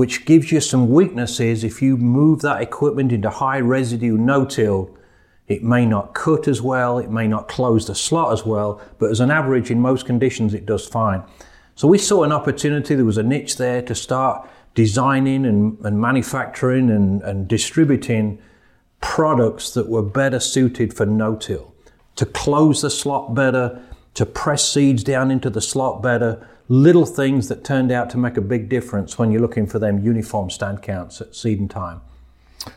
which 0.00 0.24
gives 0.24 0.50
you 0.50 0.58
some 0.62 0.88
weaknesses 0.88 1.62
if 1.62 1.82
you 1.82 1.94
move 1.94 2.40
that 2.40 2.62
equipment 2.62 3.12
into 3.12 3.28
high 3.28 3.60
residue 3.60 4.16
no 4.16 4.46
till. 4.46 4.96
It 5.46 5.62
may 5.62 5.84
not 5.84 6.14
cut 6.14 6.48
as 6.48 6.62
well, 6.62 6.98
it 6.98 7.10
may 7.10 7.28
not 7.28 7.48
close 7.48 7.86
the 7.86 7.94
slot 7.94 8.32
as 8.32 8.46
well, 8.46 8.80
but 8.98 9.10
as 9.10 9.20
an 9.20 9.30
average, 9.30 9.70
in 9.70 9.78
most 9.78 10.06
conditions, 10.06 10.54
it 10.54 10.64
does 10.64 10.86
fine. 10.86 11.22
So 11.74 11.86
we 11.86 11.98
saw 11.98 12.24
an 12.24 12.32
opportunity, 12.32 12.94
there 12.94 13.04
was 13.04 13.18
a 13.18 13.22
niche 13.22 13.58
there 13.58 13.82
to 13.82 13.94
start 13.94 14.48
designing 14.74 15.44
and, 15.44 15.78
and 15.84 16.00
manufacturing 16.00 16.88
and, 16.88 17.20
and 17.20 17.46
distributing 17.46 18.40
products 19.02 19.74
that 19.74 19.90
were 19.90 20.02
better 20.02 20.40
suited 20.40 20.94
for 20.94 21.04
no-till, 21.04 21.74
to 22.16 22.24
close 22.24 22.80
the 22.80 22.88
slot 22.88 23.34
better, 23.34 23.82
to 24.14 24.24
press 24.24 24.66
seeds 24.66 25.04
down 25.04 25.30
into 25.30 25.50
the 25.50 25.60
slot 25.60 26.02
better, 26.02 26.48
little 26.70 27.04
things 27.04 27.48
that 27.48 27.64
turned 27.64 27.90
out 27.90 28.08
to 28.08 28.16
make 28.16 28.36
a 28.36 28.40
big 28.40 28.68
difference 28.68 29.18
when 29.18 29.32
you're 29.32 29.40
looking 29.40 29.66
for 29.66 29.80
them 29.80 29.98
uniform 29.98 30.48
stand 30.48 30.80
counts 30.80 31.20
at 31.20 31.34
seed 31.34 31.58
and 31.58 31.68
time. 31.68 32.00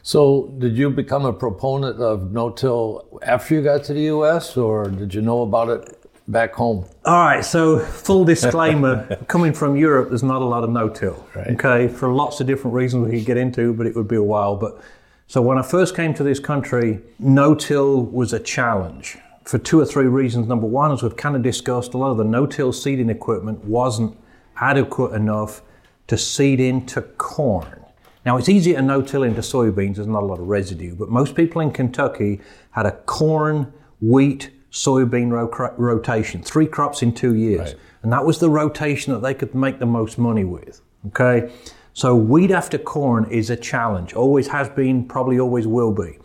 So, 0.01 0.51
did 0.57 0.75
you 0.77 0.89
become 0.89 1.25
a 1.25 1.33
proponent 1.33 1.99
of 1.99 2.31
no-till 2.31 3.19
after 3.21 3.53
you 3.53 3.61
got 3.61 3.83
to 3.85 3.93
the 3.93 4.01
U.S., 4.03 4.57
or 4.57 4.89
did 4.89 5.13
you 5.13 5.21
know 5.21 5.41
about 5.43 5.69
it 5.69 6.09
back 6.27 6.53
home? 6.53 6.85
All 7.05 7.23
right. 7.23 7.43
So, 7.43 7.79
full 7.79 8.23
disclaimer: 8.23 9.15
coming 9.27 9.53
from 9.53 9.75
Europe, 9.75 10.09
there's 10.09 10.23
not 10.23 10.41
a 10.41 10.45
lot 10.45 10.63
of 10.63 10.69
no-till. 10.69 11.27
Right. 11.35 11.47
Okay, 11.47 11.93
for 11.93 12.13
lots 12.13 12.39
of 12.39 12.47
different 12.47 12.73
reasons 12.73 13.07
we 13.07 13.17
could 13.17 13.25
get 13.25 13.37
into, 13.37 13.73
but 13.73 13.85
it 13.85 13.95
would 13.95 14.07
be 14.07 14.15
a 14.15 14.23
while. 14.23 14.55
But 14.55 14.81
so 15.27 15.41
when 15.41 15.57
I 15.57 15.63
first 15.63 15.95
came 15.95 16.13
to 16.13 16.23
this 16.23 16.39
country, 16.39 17.01
no-till 17.19 18.05
was 18.05 18.31
a 18.31 18.39
challenge 18.39 19.17
for 19.45 19.57
two 19.57 19.79
or 19.79 19.85
three 19.85 20.07
reasons. 20.07 20.47
Number 20.47 20.67
one, 20.67 20.91
as 20.91 21.03
we've 21.03 21.15
kind 21.15 21.35
of 21.35 21.41
discussed, 21.41 21.93
a 21.93 21.97
lot 21.97 22.11
of 22.11 22.17
the 22.17 22.23
no-till 22.23 22.73
seeding 22.73 23.09
equipment 23.09 23.63
wasn't 23.63 24.17
adequate 24.57 25.13
enough 25.13 25.61
to 26.07 26.17
seed 26.17 26.59
into 26.59 27.01
corn. 27.01 27.83
Now 28.25 28.37
it's 28.37 28.49
easier 28.49 28.77
to 28.77 28.81
no-till 28.81 29.23
into 29.23 29.41
soybeans, 29.41 29.95
there's 29.95 30.07
not 30.07 30.23
a 30.23 30.25
lot 30.25 30.39
of 30.39 30.47
residue, 30.47 30.95
but 30.95 31.09
most 31.09 31.35
people 31.35 31.61
in 31.61 31.71
Kentucky 31.71 32.39
had 32.71 32.85
a 32.85 32.91
corn, 32.91 33.73
wheat, 34.01 34.49
soybean 34.71 35.31
ro- 35.31 35.73
rotation, 35.77 36.41
three 36.41 36.65
crops 36.65 37.01
in 37.01 37.13
two 37.13 37.35
years. 37.35 37.73
Right. 37.73 37.75
And 38.01 38.11
that 38.11 38.25
was 38.25 38.39
the 38.39 38.49
rotation 38.49 39.13
that 39.13 39.21
they 39.21 39.33
could 39.33 39.53
make 39.53 39.79
the 39.79 39.85
most 39.85 40.17
money 40.17 40.43
with. 40.43 40.81
Okay? 41.07 41.51
So 41.93 42.15
wheat 42.15 42.51
after 42.51 42.77
corn 42.77 43.25
is 43.29 43.49
a 43.49 43.55
challenge, 43.55 44.13
always 44.13 44.47
has 44.47 44.69
been, 44.69 45.05
probably 45.05 45.39
always 45.39 45.67
will 45.67 45.91
be. 45.91 46.17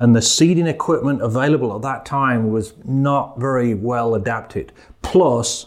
And 0.00 0.16
the 0.16 0.22
seeding 0.22 0.66
equipment 0.66 1.20
available 1.22 1.76
at 1.76 1.82
that 1.82 2.06
time 2.06 2.50
was 2.50 2.72
not 2.84 3.38
very 3.38 3.74
well 3.74 4.14
adapted. 4.14 4.72
Plus, 5.02 5.66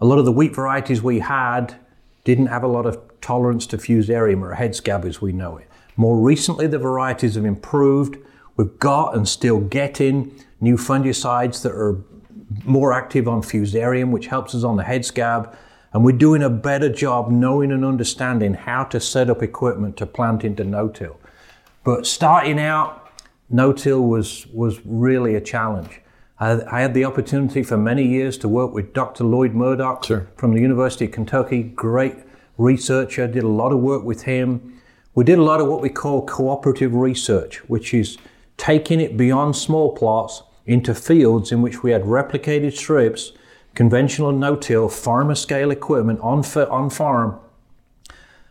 a 0.00 0.04
lot 0.04 0.18
of 0.18 0.26
the 0.26 0.32
wheat 0.32 0.54
varieties 0.54 1.02
we 1.02 1.20
had 1.20 1.74
didn't 2.24 2.46
have 2.46 2.62
a 2.62 2.68
lot 2.68 2.84
of 2.84 3.00
tolerance 3.22 3.66
to 3.68 3.78
fusarium 3.78 4.42
or 4.42 4.52
head 4.54 4.74
scab 4.74 5.06
as 5.06 5.22
we 5.22 5.32
know 5.32 5.56
it. 5.56 5.66
More 5.96 6.18
recently, 6.18 6.66
the 6.66 6.78
varieties 6.78 7.36
have 7.36 7.46
improved. 7.46 8.18
We've 8.56 8.78
got 8.78 9.16
and 9.16 9.26
still 9.26 9.60
getting 9.60 10.38
new 10.60 10.76
fungicides 10.76 11.62
that 11.62 11.72
are 11.72 12.04
more 12.64 12.92
active 12.92 13.26
on 13.26 13.40
fusarium, 13.40 14.10
which 14.10 14.26
helps 14.26 14.54
us 14.54 14.62
on 14.62 14.76
the 14.76 14.84
head 14.84 15.06
scab. 15.06 15.56
And 15.94 16.04
we're 16.04 16.12
doing 16.12 16.42
a 16.42 16.50
better 16.50 16.90
job 16.90 17.30
knowing 17.30 17.72
and 17.72 17.84
understanding 17.84 18.54
how 18.54 18.84
to 18.84 19.00
set 19.00 19.30
up 19.30 19.42
equipment 19.42 19.96
to 19.98 20.06
plant 20.06 20.44
into 20.44 20.64
no-till. 20.64 21.18
But 21.82 22.06
starting 22.06 22.58
out, 22.58 23.03
no-till 23.54 24.00
was, 24.00 24.48
was 24.48 24.84
really 24.84 25.36
a 25.36 25.40
challenge. 25.40 26.00
I, 26.40 26.60
I, 26.62 26.80
had 26.80 26.92
the 26.92 27.04
opportunity 27.04 27.62
for 27.62 27.76
many 27.76 28.04
years 28.04 28.36
to 28.38 28.48
work 28.48 28.74
with 28.74 28.92
Dr. 28.92 29.22
Lloyd 29.22 29.54
Murdock 29.54 30.04
sure. 30.04 30.26
from 30.36 30.54
the 30.54 30.60
University 30.60 31.04
of 31.04 31.12
Kentucky, 31.12 31.62
great 31.62 32.16
researcher, 32.58 33.28
did 33.28 33.44
a 33.44 33.48
lot 33.48 33.70
of 33.70 33.78
work 33.78 34.02
with 34.02 34.22
him. 34.22 34.80
We 35.14 35.22
did 35.22 35.38
a 35.38 35.44
lot 35.44 35.60
of 35.60 35.68
what 35.68 35.80
we 35.80 35.88
call 35.88 36.26
cooperative 36.26 36.94
research, 36.94 37.58
which 37.68 37.94
is 37.94 38.18
taking 38.56 39.00
it 39.00 39.16
beyond 39.16 39.54
small 39.54 39.94
plots 39.94 40.42
into 40.66 40.92
fields 40.92 41.52
in 41.52 41.62
which 41.62 41.84
we 41.84 41.92
had 41.92 42.02
replicated 42.02 42.76
strips 42.76 43.32
conventional 43.76 44.32
no-till 44.32 44.88
farmer 44.88 45.36
scale 45.36 45.70
equipment 45.70 46.18
on, 46.20 46.44
on 46.44 46.90
farm. 46.90 47.38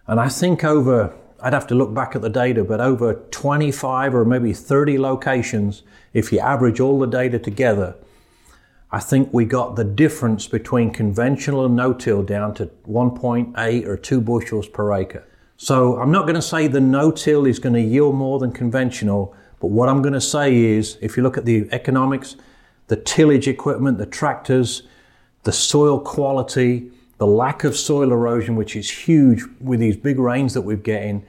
And 0.07 0.19
I 0.21 0.29
think 0.29 0.63
over, 0.63 1.13
I'd 1.43 1.51
have 1.51 1.67
to 1.67 1.75
look 1.75 1.93
back 1.93 2.15
at 2.15 2.21
the 2.21 2.29
data, 2.29 2.63
but 2.63 2.79
over 2.79 3.15
25 3.15 4.15
or 4.15 4.23
maybe 4.23 4.53
30 4.53 4.97
locations, 4.97 5.83
if 6.13 6.31
you 6.31 6.39
average 6.39 6.79
all 6.79 6.97
the 6.97 7.05
data 7.05 7.37
together, 7.37 7.95
I 8.93 8.99
think 8.99 9.33
we 9.33 9.43
got 9.43 9.75
the 9.75 9.83
difference 9.83 10.47
between 10.47 10.91
conventional 10.91 11.65
and 11.65 11.75
no-till 11.75 12.23
down 12.23 12.53
to 12.55 12.67
1.8 12.87 13.85
or 13.85 13.97
2 13.97 14.21
bushels 14.21 14.69
per 14.69 14.93
acre. 14.93 15.27
So 15.57 15.97
I'm 15.99 16.11
not 16.11 16.21
going 16.23 16.35
to 16.35 16.41
say 16.41 16.67
the 16.67 16.79
no-till 16.79 17.45
is 17.45 17.59
going 17.59 17.75
to 17.75 17.81
yield 17.81 18.15
more 18.15 18.39
than 18.39 18.53
conventional, 18.53 19.35
but 19.59 19.67
what 19.67 19.89
I'm 19.89 20.01
going 20.01 20.13
to 20.13 20.21
say 20.21 20.55
is 20.55 20.97
if 21.01 21.17
you 21.17 21.23
look 21.23 21.37
at 21.37 21.43
the 21.43 21.67
economics, 21.73 22.37
the 22.87 22.95
tillage 22.95 23.49
equipment, 23.49 23.97
the 23.97 24.05
tractors, 24.05 24.83
the 25.43 25.51
soil 25.51 25.99
quality, 25.99 26.89
the 27.17 27.27
lack 27.27 27.63
of 27.65 27.75
soil 27.75 28.11
erosion, 28.13 28.55
which 28.55 28.77
is 28.77 28.89
huge 28.89 29.43
with 29.59 29.81
these 29.81 29.97
big 29.97 30.19
rains 30.19 30.53
that 30.53 30.61
we're 30.61 30.77
getting, 30.77 31.25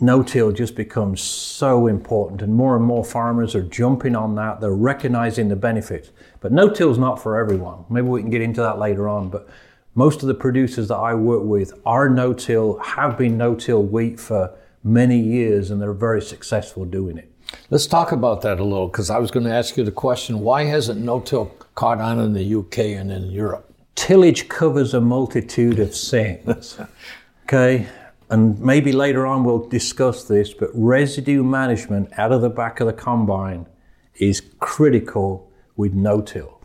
no-till 0.00 0.52
just 0.52 0.74
becomes 0.74 1.20
so 1.20 1.86
important 1.86 2.42
and 2.42 2.54
more 2.54 2.76
and 2.76 2.84
more 2.84 3.04
farmers 3.04 3.54
are 3.54 3.62
jumping 3.62 4.16
on 4.16 4.34
that. 4.36 4.60
They're 4.60 4.72
recognizing 4.72 5.48
the 5.48 5.56
benefits. 5.56 6.10
But 6.40 6.52
no-till 6.52 6.90
is 6.90 6.98
not 6.98 7.22
for 7.22 7.38
everyone. 7.38 7.84
Maybe 7.90 8.06
we 8.06 8.20
can 8.20 8.30
get 8.30 8.40
into 8.40 8.60
that 8.62 8.78
later 8.78 9.08
on. 9.08 9.28
But 9.28 9.48
most 9.94 10.22
of 10.22 10.28
the 10.28 10.34
producers 10.34 10.88
that 10.88 10.96
I 10.96 11.14
work 11.14 11.42
with 11.42 11.74
are 11.84 12.08
no-till, 12.08 12.78
have 12.78 13.18
been 13.18 13.36
no-till 13.36 13.82
wheat 13.82 14.18
for 14.18 14.54
many 14.82 15.18
years 15.18 15.70
and 15.70 15.80
they're 15.80 15.92
very 15.92 16.22
successful 16.22 16.84
doing 16.84 17.18
it. 17.18 17.30
Let's 17.68 17.86
talk 17.86 18.12
about 18.12 18.42
that 18.42 18.60
a 18.60 18.64
little 18.64 18.88
because 18.88 19.10
I 19.10 19.18
was 19.18 19.30
going 19.30 19.44
to 19.44 19.52
ask 19.52 19.76
you 19.76 19.84
the 19.84 19.92
question 19.92 20.40
why 20.40 20.64
hasn't 20.64 21.00
no 21.00 21.20
till 21.20 21.46
caught 21.74 22.00
on 22.00 22.18
in 22.18 22.32
the 22.32 22.54
UK 22.54 22.78
and 22.78 23.10
in 23.10 23.30
Europe? 23.30 23.72
Tillage 23.96 24.48
covers 24.48 24.94
a 24.94 25.00
multitude 25.00 25.78
of 25.78 25.94
sins. 25.94 26.78
okay? 27.44 27.86
And 28.30 28.60
maybe 28.60 28.92
later 28.92 29.26
on 29.26 29.42
we'll 29.42 29.68
discuss 29.68 30.24
this, 30.24 30.54
but 30.54 30.70
residue 30.72 31.42
management 31.42 32.16
out 32.16 32.30
of 32.30 32.40
the 32.40 32.48
back 32.48 32.80
of 32.80 32.86
the 32.86 32.92
combine 32.92 33.66
is 34.14 34.40
critical 34.60 35.50
with 35.76 35.92
no 35.92 36.20
till. 36.20 36.60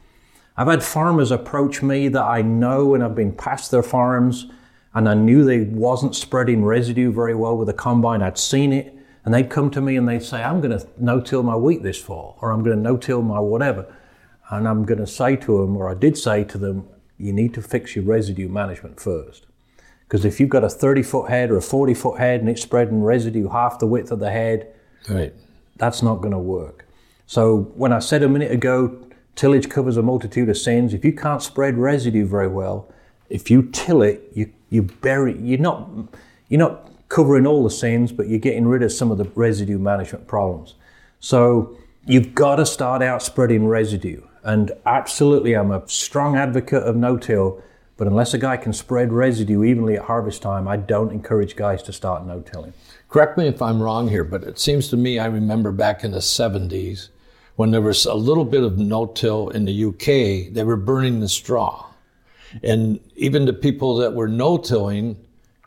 I've 0.56 0.68
had 0.68 0.84
farmers 0.84 1.32
approach 1.32 1.82
me 1.82 2.08
that 2.10 2.24
I 2.24 2.44
know 2.44 2.94
and 2.94 3.04
I've 3.04 3.16
been 3.16 3.34
past 3.34 3.72
their 3.72 3.84
farms 3.84 4.46
and 4.94 5.10
I 5.10 5.16
knew 5.16 5.44
they 5.44 5.62
wasn't 5.62 6.16
spreading 6.16 6.64
residue 6.64 7.12
very 7.12 7.36
well 7.36 7.58
with 7.58 7.68
the 7.68 7.74
combine. 7.74 8.22
I'd 8.22 8.38
seen 8.38 8.72
it 8.72 8.96
and 9.26 9.34
they'd 9.34 9.50
come 9.50 9.72
to 9.72 9.82
me 9.82 9.98
and 9.98 10.08
they'd 10.08 10.24
say, 10.24 10.44
I'm 10.44 10.62
going 10.62 10.78
to 10.78 10.88
no-till 11.00 11.42
my 11.42 11.56
wheat 11.56 11.82
this 11.82 12.00
fall, 12.00 12.38
or 12.42 12.52
I'm 12.52 12.64
going 12.64 12.78
to 12.78 12.82
no-till 12.82 13.24
my 13.24 13.40
whatever. 13.40 13.92
And 14.52 14.68
I'm 14.68 14.86
going 14.86 15.00
to 15.00 15.08
say 15.08 15.36
to 15.38 15.62
them, 15.62 15.76
or 15.76 15.90
I 15.90 15.96
did 15.96 16.16
say 16.16 16.44
to 16.44 16.60
them, 16.60 16.88
you 17.18 17.34
need 17.34 17.56
to 17.56 17.62
fix 17.62 17.96
your 17.96 18.06
residue 18.06 18.48
management 18.48 19.00
first. 19.00 19.48
Because 20.08 20.26
if 20.26 20.40
you've 20.40 20.50
got 20.50 20.64
a 20.64 20.70
30 20.70 21.04
foot 21.04 21.30
head 21.30 21.52
or 21.52 21.58
a 21.58 21.62
40 21.62 21.94
foot 21.94 22.20
head 22.20 22.40
and 22.40 22.50
it's 22.50 22.62
spreading 22.62 23.02
residue 23.02 23.50
half 23.50 23.80
the 23.80 23.88
width 23.88 24.12
of 24.12 24.20
the 24.20 24.32
head, 24.32 24.74
right. 25.10 25.34
that's 25.78 26.02
not 26.02 26.18
going 26.18 26.32
to 26.32 26.40
work. 26.40 26.86
So 27.26 27.72
when 27.76 27.92
I 27.92 28.00
said 28.00 28.22
a 28.22 28.30
minute 28.30 28.52
ago, 28.52 28.98
tillage 29.36 29.70
covers 29.70 29.98
a 29.98 30.04
multitude 30.04 30.50
of 30.50 30.58
sins. 30.58 30.94
If 30.94 31.04
you 31.04 31.12
can't 31.12 31.42
spread 31.42 31.78
residue 31.78 32.26
very 32.26 32.48
well, 32.48 32.92
if 33.30 33.50
you 33.50 33.64
till 33.72 34.04
it, 34.04 34.22
you, 34.34 34.52
you 34.70 34.84
bury, 34.84 35.38
you're 35.40 35.60
not, 35.60 35.90
you're 36.50 36.60
not 36.60 36.92
covering 37.10 37.48
all 37.48 37.64
the 37.64 37.72
sins, 37.72 38.12
but 38.12 38.28
you're 38.28 38.40
getting 38.40 38.68
rid 38.68 38.84
of 38.84 38.92
some 38.92 39.12
of 39.12 39.18
the 39.18 39.26
residue 39.36 39.80
management 39.80 40.28
problems. 40.28 40.76
So 41.20 41.76
you've 42.06 42.36
got 42.36 42.58
to 42.58 42.66
start 42.66 43.02
out 43.02 43.24
spreading 43.24 43.68
residue. 43.68 44.22
And 44.44 44.72
absolutely, 44.86 45.54
I'm 45.54 45.72
a 45.72 45.88
strong 45.88 46.36
advocate 46.38 46.84
of 46.84 46.96
no-till, 46.96 47.64
but 47.98 48.08
unless 48.08 48.34
a 48.34 48.38
guy 48.38 48.58
can 48.58 48.74
spread 48.74 49.14
residue 49.14 49.64
evenly 49.64 49.96
at 49.96 50.04
harvest 50.04 50.42
time, 50.42 50.68
I 50.68 50.78
don't 50.78 51.12
encourage 51.12 51.56
guys 51.56 51.82
to 51.84 51.94
start 51.94 52.25
no-tilling. 52.25 52.74
Correct 53.10 53.38
me 53.38 53.48
if 53.48 53.62
I'm 53.62 53.82
wrong 53.82 54.10
here, 54.10 54.24
but 54.24 54.44
it 54.44 54.60
seems 54.60 54.90
to 54.90 54.98
me 54.98 55.20
I 55.20 55.28
remember 55.28 55.72
back 55.72 56.04
in 56.04 56.12
the 56.12 56.20
70s 56.20 57.10
when 57.56 57.72
there 57.72 57.82
was 57.82 58.06
a 58.06 58.14
little 58.14 58.44
bit 58.44 58.64
of 58.64 58.78
no-till 58.78 59.50
in 59.50 59.66
the 59.66 59.86
UK, 59.86 60.54
they 60.54 60.64
were 60.64 60.75
burning 60.75 61.22
the 61.22 61.30
straw. 61.30 61.86
And 62.64 63.00
even 63.16 63.46
the 63.46 63.54
people 63.54 63.96
that 63.98 64.14
were 64.14 64.28
no-tilling 64.28 65.18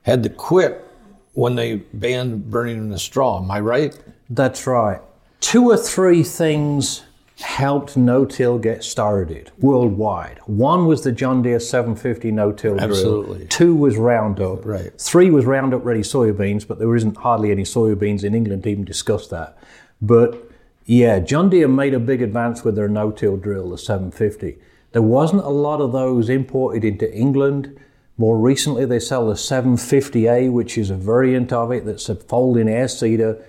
had 0.03 0.23
to 0.23 0.29
quit 0.29 0.85
when 1.33 1.55
they 1.55 1.77
banned 1.77 2.51
burning 2.51 2.91
the 2.91 2.99
straw. 2.99 3.43
Am 3.43 3.51
I 3.51 3.61
right? 3.61 3.99
That's 4.29 4.67
right. 4.67 5.01
Two 5.41 5.71
or 5.71 5.77
three 5.77 6.23
things 6.23 7.05
helped 7.41 7.97
no-till 7.97 8.59
get 8.59 8.83
started 8.83 9.51
worldwide. 9.59 10.41
One 10.47 10.87
was 10.87 11.03
the 11.03 11.13
John 11.13 11.43
Deere 11.43 11.61
750 11.61 12.33
no-till 12.33 12.77
drill. 12.77 12.91
Absolutely. 12.91 13.47
Two 13.47 13.77
was 13.77 13.97
Roundup. 13.97 14.65
Right. 14.65 14.93
Three 15.01 15.31
was 15.31 15.45
Roundup 15.45 15.85
Ready 15.85 16.01
soybeans, 16.01 16.67
but 16.67 16.79
there 16.79 16.95
isn't 16.97 17.17
hardly 17.19 17.51
any 17.53 17.63
soybeans 17.63 18.25
in 18.25 18.35
England 18.35 18.65
to 18.65 18.71
even 18.71 18.85
discuss 18.85 19.29
that. 19.29 19.57
But 20.03 20.51
yeah, 20.85 21.21
John 21.21 21.49
Deere 21.51 21.69
made 21.69 21.95
a 21.95 22.01
big 22.01 22.23
advance 22.23 22.65
with 22.65 22.75
their 22.75 22.89
no-till 22.89 23.37
drill, 23.37 23.71
the 23.71 23.79
750. 23.79 24.59
There 24.93 25.03
wasn't 25.03 25.45
a 25.45 25.51
lot 25.51 25.81
of 25.81 25.93
those 25.93 26.29
imported 26.29 26.85
into 26.85 27.13
England. 27.15 27.79
More 28.17 28.39
recently, 28.39 28.85
they 28.85 28.99
sell 28.99 29.29
the 29.29 29.35
750A, 29.35 30.51
which 30.51 30.77
is 30.77 30.91
a 30.91 30.97
variant 30.97 31.53
of 31.53 31.71
it 31.71 31.85
that's 31.85 32.09
a 32.09 32.17
folding 32.17 32.69
air 32.69 32.89
seeder, 32.89 33.45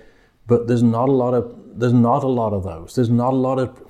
but 0.45 0.67
there's 0.67 0.83
not 0.83 1.09
a 1.09 1.13
lot 1.13 1.33
of 1.33 1.55
there's 1.79 1.93
not 1.93 2.23
a 2.23 2.27
lot 2.27 2.53
of 2.53 2.63
those. 2.63 2.95
There's 2.95 3.09
not 3.09 3.33
a 3.33 3.37
lot 3.37 3.59
of 3.59 3.81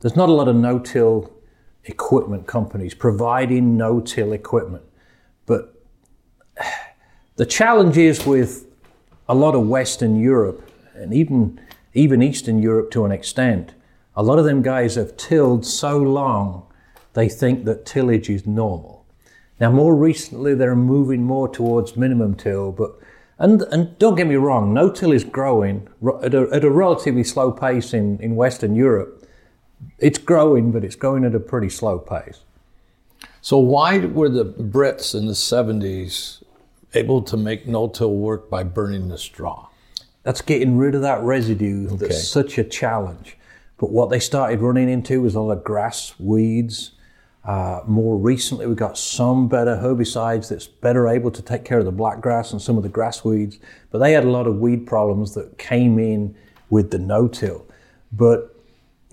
there's 0.00 0.16
not 0.16 0.28
a 0.28 0.32
lot 0.32 0.46
of 0.46 0.56
no-till 0.56 1.32
equipment 1.84 2.46
companies 2.46 2.94
providing 2.94 3.76
no-till 3.76 4.32
equipment. 4.32 4.84
But 5.46 5.74
the 7.36 7.46
challenge 7.46 7.96
is 7.96 8.26
with 8.26 8.66
a 9.28 9.34
lot 9.34 9.54
of 9.54 9.66
Western 9.66 10.20
Europe 10.20 10.70
and 10.94 11.12
even 11.12 11.60
even 11.94 12.22
Eastern 12.22 12.62
Europe 12.62 12.90
to 12.92 13.04
an 13.04 13.12
extent. 13.12 13.72
A 14.14 14.22
lot 14.22 14.38
of 14.38 14.44
them 14.44 14.62
guys 14.62 14.94
have 14.94 15.16
tilled 15.16 15.66
so 15.66 15.98
long 15.98 16.66
they 17.14 17.28
think 17.28 17.64
that 17.64 17.86
tillage 17.86 18.28
is 18.28 18.46
normal. 18.46 19.06
Now, 19.58 19.70
more 19.70 19.96
recently, 19.96 20.54
they're 20.54 20.76
moving 20.76 21.22
more 21.22 21.48
towards 21.48 21.96
minimum 21.96 22.34
till, 22.34 22.72
but 22.72 22.98
and, 23.38 23.62
and 23.62 23.98
don't 23.98 24.14
get 24.14 24.26
me 24.26 24.36
wrong, 24.36 24.72
no 24.72 24.90
till 24.90 25.12
is 25.12 25.24
growing 25.24 25.88
at 26.22 26.34
a, 26.34 26.48
at 26.52 26.64
a 26.64 26.70
relatively 26.70 27.24
slow 27.24 27.52
pace 27.52 27.92
in, 27.92 28.18
in 28.20 28.36
Western 28.36 28.74
Europe. 28.74 29.26
It's 29.98 30.18
growing, 30.18 30.72
but 30.72 30.84
it's 30.84 30.96
growing 30.96 31.24
at 31.24 31.34
a 31.34 31.40
pretty 31.40 31.68
slow 31.68 31.98
pace. 31.98 32.40
So 33.42 33.58
why 33.58 33.98
were 33.98 34.28
the 34.28 34.44
Brits 34.44 35.14
in 35.14 35.26
the 35.26 35.32
70s 35.32 36.42
able 36.94 37.22
to 37.22 37.36
make 37.36 37.66
no-till 37.66 38.14
work 38.14 38.48
by 38.48 38.64
burning 38.64 39.08
the 39.08 39.18
straw? 39.18 39.68
That's 40.22 40.40
getting 40.40 40.76
rid 40.76 40.94
of 40.94 41.02
that 41.02 41.22
residue 41.22 41.86
Okay. 41.86 41.96
that's 41.96 42.26
such 42.26 42.58
a 42.58 42.64
challenge. 42.64 43.36
But 43.78 43.90
what 43.90 44.10
they 44.10 44.18
started 44.18 44.60
running 44.60 44.88
into 44.88 45.20
was 45.20 45.34
a 45.34 45.40
lot 45.40 45.58
of 45.58 45.64
grass, 45.64 46.14
weeds. 46.18 46.92
Uh, 47.46 47.80
more 47.86 48.16
recently, 48.16 48.66
we've 48.66 48.76
got 48.76 48.98
some 48.98 49.46
better 49.46 49.76
herbicides 49.76 50.48
that's 50.48 50.66
better 50.66 51.06
able 51.08 51.30
to 51.30 51.40
take 51.40 51.64
care 51.64 51.78
of 51.78 51.84
the 51.84 51.92
black 51.92 52.20
grass 52.20 52.50
and 52.50 52.60
some 52.60 52.76
of 52.76 52.82
the 52.82 52.88
grass 52.88 53.24
weeds. 53.24 53.58
But 53.90 53.98
they 53.98 54.12
had 54.12 54.24
a 54.24 54.30
lot 54.30 54.48
of 54.48 54.56
weed 54.58 54.86
problems 54.86 55.34
that 55.34 55.56
came 55.56 55.98
in 56.00 56.34
with 56.70 56.90
the 56.90 56.98
no-till. 56.98 57.64
But 58.10 58.52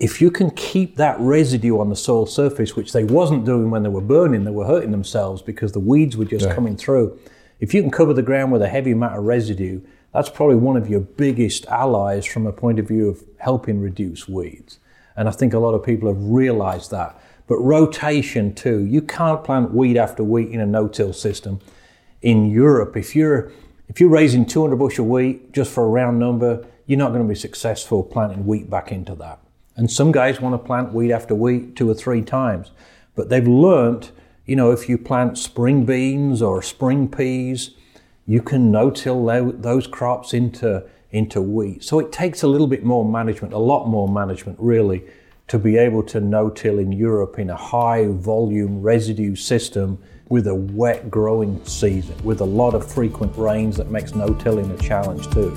if 0.00 0.20
you 0.20 0.32
can 0.32 0.50
keep 0.50 0.96
that 0.96 1.18
residue 1.20 1.78
on 1.78 1.90
the 1.90 1.96
soil 1.96 2.26
surface, 2.26 2.74
which 2.74 2.92
they 2.92 3.04
wasn't 3.04 3.44
doing 3.44 3.70
when 3.70 3.84
they 3.84 3.88
were 3.88 4.00
burning, 4.00 4.42
they 4.42 4.50
were 4.50 4.66
hurting 4.66 4.90
themselves 4.90 5.40
because 5.40 5.70
the 5.70 5.78
weeds 5.80 6.16
were 6.16 6.24
just 6.24 6.46
Right. 6.46 6.54
coming 6.54 6.76
through. 6.76 7.16
If 7.60 7.72
you 7.72 7.82
can 7.82 7.92
cover 7.92 8.12
the 8.12 8.22
ground 8.22 8.50
with 8.50 8.62
a 8.62 8.68
heavy 8.68 8.90
amount 8.90 9.16
of 9.16 9.24
residue, 9.24 9.80
that's 10.12 10.28
probably 10.28 10.56
one 10.56 10.76
of 10.76 10.88
your 10.88 11.00
biggest 11.00 11.66
allies 11.66 12.24
from 12.24 12.48
a 12.48 12.52
point 12.52 12.80
of 12.80 12.88
view 12.88 13.08
of 13.08 13.22
helping 13.38 13.80
reduce 13.80 14.28
weeds. 14.28 14.80
And 15.16 15.28
I 15.28 15.30
think 15.30 15.54
a 15.54 15.60
lot 15.60 15.74
of 15.74 15.84
people 15.84 16.08
have 16.08 16.20
realized 16.20 16.90
that. 16.90 17.16
But 17.46 17.58
rotation 17.58 18.54
too, 18.54 18.84
you 18.84 19.02
can't 19.02 19.44
plant 19.44 19.74
wheat 19.74 19.96
after 19.96 20.24
wheat 20.24 20.50
in 20.50 20.60
a 20.60 20.66
no-till 20.66 21.12
system. 21.12 21.60
In 22.22 22.50
Europe, 22.50 22.96
if 22.96 23.14
you're 23.14 23.52
if 23.88 24.00
you're 24.00 24.10
raising 24.10 24.46
200 24.46 24.76
bushel 24.76 25.06
wheat 25.06 25.52
just 25.52 25.70
for 25.70 25.84
a 25.84 25.88
round 25.88 26.18
number, 26.18 26.66
you're 26.86 26.98
not 26.98 27.10
going 27.10 27.22
to 27.22 27.28
be 27.28 27.34
successful 27.34 28.02
planting 28.02 28.46
wheat 28.46 28.70
back 28.70 28.90
into 28.90 29.14
that. 29.16 29.40
And 29.76 29.90
some 29.90 30.10
guys 30.10 30.40
want 30.40 30.54
to 30.54 30.66
plant 30.66 30.94
wheat 30.94 31.12
after 31.12 31.34
wheat 31.34 31.76
two 31.76 31.90
or 31.90 31.94
three 31.94 32.22
times, 32.22 32.70
but 33.14 33.28
they've 33.28 33.46
learnt, 33.46 34.12
you 34.46 34.56
know, 34.56 34.70
if 34.70 34.88
you 34.88 34.96
plant 34.96 35.36
spring 35.36 35.84
beans 35.84 36.40
or 36.40 36.62
spring 36.62 37.08
peas, 37.08 37.70
you 38.26 38.40
can 38.40 38.70
no-till 38.70 39.26
those 39.52 39.86
crops 39.86 40.32
into 40.32 40.84
into 41.10 41.40
wheat. 41.40 41.84
So 41.84 42.00
it 42.00 42.10
takes 42.10 42.42
a 42.42 42.48
little 42.48 42.66
bit 42.66 42.84
more 42.84 43.04
management, 43.04 43.54
a 43.54 43.58
lot 43.58 43.86
more 43.86 44.08
management, 44.08 44.58
really, 44.58 45.04
to 45.48 45.58
be 45.58 45.76
able 45.76 46.02
to 46.02 46.20
no-till 46.20 46.78
in 46.78 46.92
Europe 46.92 47.38
in 47.38 47.50
a 47.50 47.56
high 47.56 48.06
volume 48.06 48.80
residue 48.80 49.34
system 49.34 49.98
with 50.28 50.46
a 50.46 50.54
wet 50.54 51.10
growing 51.10 51.62
season, 51.64 52.16
with 52.24 52.40
a 52.40 52.44
lot 52.44 52.74
of 52.74 52.90
frequent 52.90 53.36
rains 53.36 53.76
that 53.76 53.90
makes 53.90 54.14
no-tilling 54.14 54.70
a 54.70 54.78
challenge 54.78 55.28
too. 55.30 55.50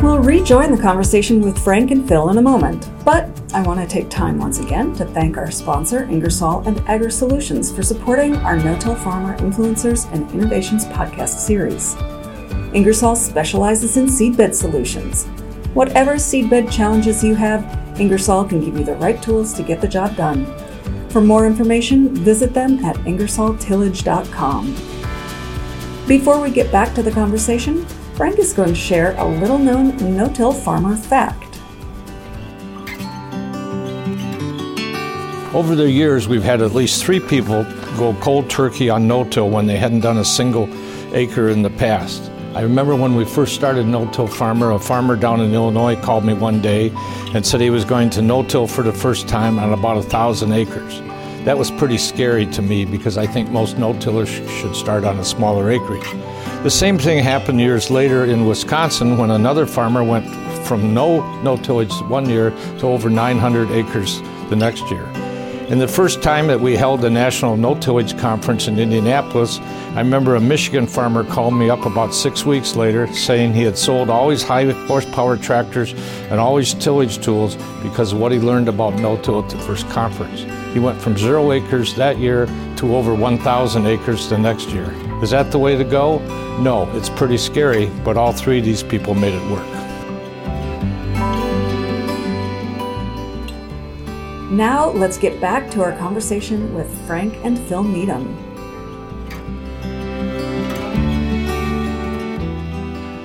We'll 0.00 0.18
rejoin 0.18 0.72
the 0.72 0.80
conversation 0.80 1.40
with 1.40 1.56
Frank 1.62 1.90
and 1.92 2.08
Phil 2.08 2.30
in 2.30 2.38
a 2.38 2.42
moment, 2.42 2.88
but 3.04 3.28
I 3.52 3.62
want 3.62 3.80
to 3.80 3.86
take 3.86 4.10
time 4.10 4.38
once 4.38 4.58
again 4.58 4.94
to 4.94 5.04
thank 5.04 5.36
our 5.36 5.50
sponsor, 5.50 6.04
Ingersoll 6.04 6.66
and 6.66 6.80
Agri 6.88 7.12
Solutions, 7.12 7.70
for 7.70 7.82
supporting 7.82 8.36
our 8.36 8.56
No-Till 8.56 8.96
Farmer 8.96 9.36
Influencers 9.38 10.10
and 10.12 10.28
Innovations 10.32 10.86
podcast 10.86 11.38
series. 11.38 11.94
Ingersoll 12.74 13.16
specializes 13.16 13.96
in 13.96 14.06
seedbed 14.06 14.54
solutions. 14.54 15.26
Whatever 15.74 16.14
seedbed 16.14 16.72
challenges 16.72 17.22
you 17.22 17.34
have, 17.34 17.64
Ingersoll 18.00 18.44
can 18.44 18.60
give 18.60 18.78
you 18.78 18.84
the 18.84 18.96
right 18.96 19.22
tools 19.22 19.52
to 19.54 19.62
get 19.62 19.80
the 19.80 19.88
job 19.88 20.16
done. 20.16 20.46
For 21.10 21.20
more 21.20 21.46
information, 21.46 22.14
visit 22.14 22.54
them 22.54 22.82
at 22.84 22.96
ingersolltillage.com. 22.96 24.74
Before 26.08 26.40
we 26.40 26.50
get 26.50 26.72
back 26.72 26.94
to 26.94 27.02
the 27.02 27.10
conversation, 27.10 27.84
Frank 28.14 28.38
is 28.38 28.54
going 28.54 28.70
to 28.70 28.74
share 28.74 29.14
a 29.18 29.24
little 29.26 29.58
known 29.58 29.96
no 30.16 30.28
till 30.28 30.52
farmer 30.52 30.96
fact. 30.96 31.52
Over 35.54 35.74
the 35.74 35.90
years, 35.90 36.28
we've 36.28 36.42
had 36.42 36.62
at 36.62 36.72
least 36.72 37.04
three 37.04 37.20
people 37.20 37.64
go 37.98 38.16
cold 38.20 38.48
turkey 38.48 38.88
on 38.88 39.06
no-till 39.06 39.50
when 39.50 39.66
they 39.66 39.76
hadn't 39.76 40.00
done 40.00 40.16
a 40.16 40.24
single 40.24 40.66
acre 41.14 41.50
in 41.50 41.60
the 41.60 41.68
past. 41.68 42.31
I 42.54 42.60
remember 42.60 42.94
when 42.94 43.14
we 43.14 43.24
first 43.24 43.54
started 43.54 43.86
no-till 43.86 44.26
farmer, 44.26 44.72
a 44.72 44.78
farmer 44.78 45.16
down 45.16 45.40
in 45.40 45.54
Illinois 45.54 45.96
called 45.96 46.22
me 46.22 46.34
one 46.34 46.60
day 46.60 46.90
and 47.34 47.46
said 47.46 47.62
he 47.62 47.70
was 47.70 47.86
going 47.86 48.10
to 48.10 48.20
no-till 48.20 48.66
for 48.66 48.82
the 48.82 48.92
first 48.92 49.26
time 49.26 49.58
on 49.58 49.72
about 49.72 49.96
a 49.96 50.02
thousand 50.02 50.52
acres. 50.52 51.00
That 51.46 51.56
was 51.56 51.70
pretty 51.70 51.96
scary 51.96 52.44
to 52.46 52.60
me 52.60 52.84
because 52.84 53.16
I 53.16 53.26
think 53.26 53.50
most 53.50 53.78
no-tillers 53.78 54.28
should 54.28 54.76
start 54.76 55.04
on 55.04 55.18
a 55.18 55.24
smaller 55.24 55.70
acreage. 55.70 56.06
The 56.62 56.70
same 56.70 56.98
thing 56.98 57.24
happened 57.24 57.58
years 57.58 57.90
later 57.90 58.26
in 58.26 58.44
Wisconsin 58.44 59.16
when 59.16 59.30
another 59.30 59.64
farmer 59.64 60.04
went 60.04 60.28
from 60.66 60.92
no 60.92 61.22
no-tillage 61.42 61.92
one 62.02 62.28
year 62.28 62.50
to 62.80 62.86
over 62.86 63.08
900 63.08 63.70
acres 63.70 64.20
the 64.50 64.56
next 64.56 64.88
year. 64.90 65.08
And 65.72 65.80
the 65.80 65.88
first 65.88 66.22
time 66.22 66.48
that 66.48 66.60
we 66.60 66.76
held 66.76 67.00
the 67.00 67.08
National 67.08 67.56
No 67.56 67.74
Tillage 67.74 68.18
Conference 68.18 68.68
in 68.68 68.78
Indianapolis, 68.78 69.58
I 69.94 70.00
remember 70.00 70.34
a 70.34 70.40
Michigan 70.40 70.86
farmer 70.86 71.24
called 71.24 71.54
me 71.54 71.70
up 71.70 71.86
about 71.86 72.12
six 72.12 72.44
weeks 72.44 72.76
later 72.76 73.10
saying 73.14 73.54
he 73.54 73.62
had 73.62 73.78
sold 73.78 74.10
all 74.10 74.28
his 74.28 74.42
high 74.42 74.70
horsepower 74.70 75.38
tractors 75.38 75.94
and 76.30 76.38
all 76.38 76.58
his 76.58 76.74
tillage 76.74 77.24
tools 77.24 77.56
because 77.82 78.12
of 78.12 78.20
what 78.20 78.32
he 78.32 78.38
learned 78.38 78.68
about 78.68 78.96
no 78.96 79.16
till 79.16 79.42
at 79.42 79.48
the 79.48 79.56
first 79.60 79.88
conference. 79.88 80.42
He 80.74 80.78
went 80.78 81.00
from 81.00 81.16
zero 81.16 81.52
acres 81.52 81.94
that 81.94 82.18
year 82.18 82.44
to 82.76 82.94
over 82.94 83.14
1,000 83.14 83.86
acres 83.86 84.28
the 84.28 84.36
next 84.36 84.68
year. 84.72 84.92
Is 85.22 85.30
that 85.30 85.50
the 85.52 85.58
way 85.58 85.74
to 85.78 85.84
go? 85.84 86.18
No, 86.60 86.86
it's 86.94 87.08
pretty 87.08 87.38
scary, 87.38 87.86
but 88.04 88.18
all 88.18 88.34
three 88.34 88.58
of 88.58 88.66
these 88.66 88.82
people 88.82 89.14
made 89.14 89.32
it 89.32 89.50
work. 89.50 89.71
Now, 94.52 94.90
let's 94.90 95.16
get 95.16 95.40
back 95.40 95.70
to 95.70 95.82
our 95.82 95.96
conversation 95.96 96.74
with 96.74 96.86
Frank 97.06 97.34
and 97.42 97.58
Phil 97.58 97.82
Needham. 97.82 98.36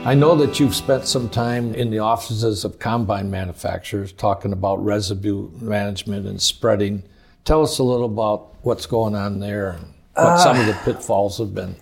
I 0.08 0.16
know 0.16 0.38
that 0.38 0.58
you've 0.58 0.74
spent 0.74 1.06
some 1.06 1.28
time 1.28 1.76
in 1.76 1.90
the 1.90 2.00
offices 2.00 2.64
of 2.64 2.80
combine 2.80 3.30
manufacturers 3.30 4.14
talking 4.14 4.54
about 4.54 4.82
residue 4.82 5.50
management 5.60 6.28
and 6.28 6.42
spreading. 6.42 7.04
Tell 7.44 7.62
us 7.62 7.78
a 7.80 7.84
little 7.84 8.06
about 8.06 8.56
what's 8.62 8.86
going 8.86 9.14
on 9.14 9.42
there 9.42 9.72
and 9.72 9.84
what 10.14 10.28
ah. 10.28 10.38
some 10.38 10.58
of 10.58 10.66
the 10.66 10.80
pitfalls 10.86 11.40
have 11.40 11.54
been. 11.54 11.76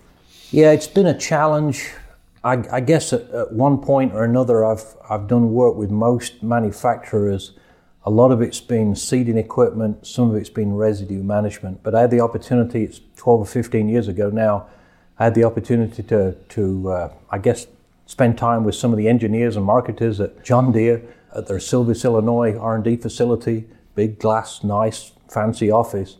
Yeah, 0.50 0.72
it's 0.72 0.88
been 0.88 1.06
a 1.06 1.16
challenge. 1.16 1.92
I, 2.42 2.64
I 2.72 2.80
guess 2.80 3.12
at, 3.12 3.30
at 3.30 3.52
one 3.52 3.78
point 3.78 4.12
or 4.12 4.24
another, 4.24 4.64
I've 4.64 4.96
I've 5.08 5.28
done 5.28 5.52
work 5.52 5.76
with 5.76 5.92
most 5.92 6.42
manufacturers. 6.42 7.52
A 8.06 8.10
lot 8.10 8.30
of 8.30 8.40
it's 8.40 8.60
been 8.60 8.94
seeding 8.94 9.36
equipment, 9.36 10.06
some 10.06 10.30
of 10.30 10.36
it's 10.36 10.48
been 10.48 10.74
residue 10.74 11.24
management. 11.24 11.82
But 11.82 11.96
I 11.96 12.02
had 12.02 12.12
the 12.12 12.20
opportunity. 12.20 12.84
It's 12.84 13.00
12 13.16 13.40
or 13.40 13.46
15 13.46 13.88
years 13.88 14.06
ago 14.06 14.30
now. 14.30 14.68
I 15.18 15.24
had 15.24 15.34
the 15.34 15.42
opportunity 15.42 16.04
to 16.04 16.32
to 16.50 16.90
uh, 16.90 17.12
I 17.30 17.38
guess 17.38 17.66
spend 18.06 18.38
time 18.38 18.62
with 18.62 18.76
some 18.76 18.92
of 18.92 18.96
the 18.96 19.08
engineers 19.08 19.56
and 19.56 19.64
marketers 19.64 20.20
at 20.20 20.44
John 20.44 20.70
Deere 20.70 21.02
at 21.34 21.48
their 21.48 21.58
Silvis, 21.58 22.04
Illinois 22.04 22.56
R&D 22.56 22.96
facility. 22.96 23.64
Big 23.96 24.18
glass, 24.20 24.62
nice, 24.62 25.12
fancy 25.28 25.70
office, 25.70 26.16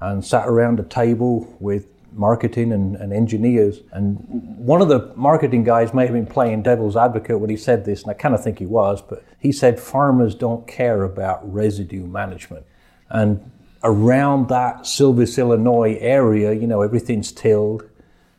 and 0.00 0.24
sat 0.24 0.46
around 0.46 0.78
a 0.78 0.84
table 0.84 1.56
with 1.58 1.93
marketing 2.16 2.72
and, 2.72 2.96
and 2.96 3.12
engineers. 3.12 3.80
And 3.92 4.18
one 4.58 4.80
of 4.80 4.88
the 4.88 5.12
marketing 5.16 5.64
guys 5.64 5.92
may 5.92 6.04
have 6.04 6.14
been 6.14 6.26
playing 6.26 6.62
devil's 6.62 6.96
advocate 6.96 7.40
when 7.40 7.50
he 7.50 7.56
said 7.56 7.84
this, 7.84 8.02
and 8.02 8.10
I 8.10 8.14
kind 8.14 8.34
of 8.34 8.42
think 8.42 8.58
he 8.58 8.66
was, 8.66 9.02
but 9.02 9.24
he 9.38 9.52
said 9.52 9.78
farmers 9.78 10.34
don't 10.34 10.66
care 10.66 11.02
about 11.02 11.40
residue 11.52 12.06
management. 12.06 12.66
And 13.10 13.50
around 13.82 14.48
that 14.48 14.86
Silvis, 14.86 15.38
Illinois 15.38 15.96
area, 16.00 16.52
you 16.52 16.66
know, 16.66 16.82
everything's 16.82 17.30
tilled. 17.32 17.88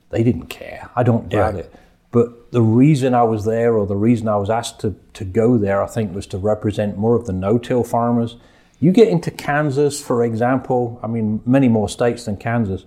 They 0.10 0.24
didn't 0.24 0.48
care. 0.48 0.90
I 0.96 1.04
don't 1.04 1.30
doubt 1.30 1.54
right. 1.54 1.66
it. 1.66 1.74
But 2.12 2.52
the 2.52 2.62
reason 2.62 3.14
I 3.14 3.24
was 3.24 3.44
there, 3.44 3.74
or 3.74 3.86
the 3.86 3.96
reason 3.96 4.28
I 4.30 4.38
was 4.38 4.50
asked 4.50 4.80
to, 4.80 4.96
to 5.14 5.26
go 5.26 5.58
there, 5.58 5.84
I 5.84 5.88
think, 5.88 6.16
was 6.16 6.26
to 6.28 6.38
represent 6.38 6.98
more 6.98 7.16
of 7.16 7.26
the 7.26 7.34
no 7.34 7.58
till 7.58 7.84
farmers. 7.84 8.38
You 8.80 8.92
get 8.92 9.10
into 9.10 9.32
Kansas, 9.32 10.02
for 10.02 10.24
example, 10.24 11.00
I 11.04 11.08
mean, 11.08 11.42
many 11.46 11.68
more 11.68 11.90
states 11.90 12.26
than 12.26 12.38
Kansas, 12.38 12.86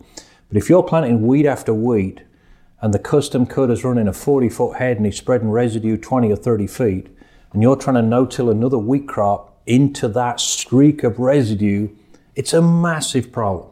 but 0.49 0.57
if 0.57 0.69
you're 0.69 0.83
planting 0.83 1.27
wheat 1.27 1.47
after 1.47 1.75
wheat 1.75 2.23
and 2.81 2.95
the 2.95 2.99
custom 2.99 3.47
cutter's 3.47 3.85
running 3.85 4.09
a 4.09 4.13
40 4.13 4.49
foot 4.49 4.77
head 4.77 4.97
and 4.97 5.07
he's 5.07 5.19
spreading 5.19 5.51
residue 5.51 5.97
20 5.97 6.33
or 6.33 6.37
30 6.37 6.67
feet, 6.67 7.09
and 7.53 7.63
you're 7.63 7.77
trying 7.77 7.97
to 7.97 8.03
no 8.03 8.27
till 8.27 8.51
another 8.51 8.79
wheat 8.79 9.09
crop 9.09 9.61
into 9.67 10.09
that 10.09 10.41
streak 10.41 11.03
of 11.03 11.19
residue, 11.19 11.89
it's 12.35 12.53
a 12.53 12.63
massive 12.63 13.31
problem. 13.33 13.69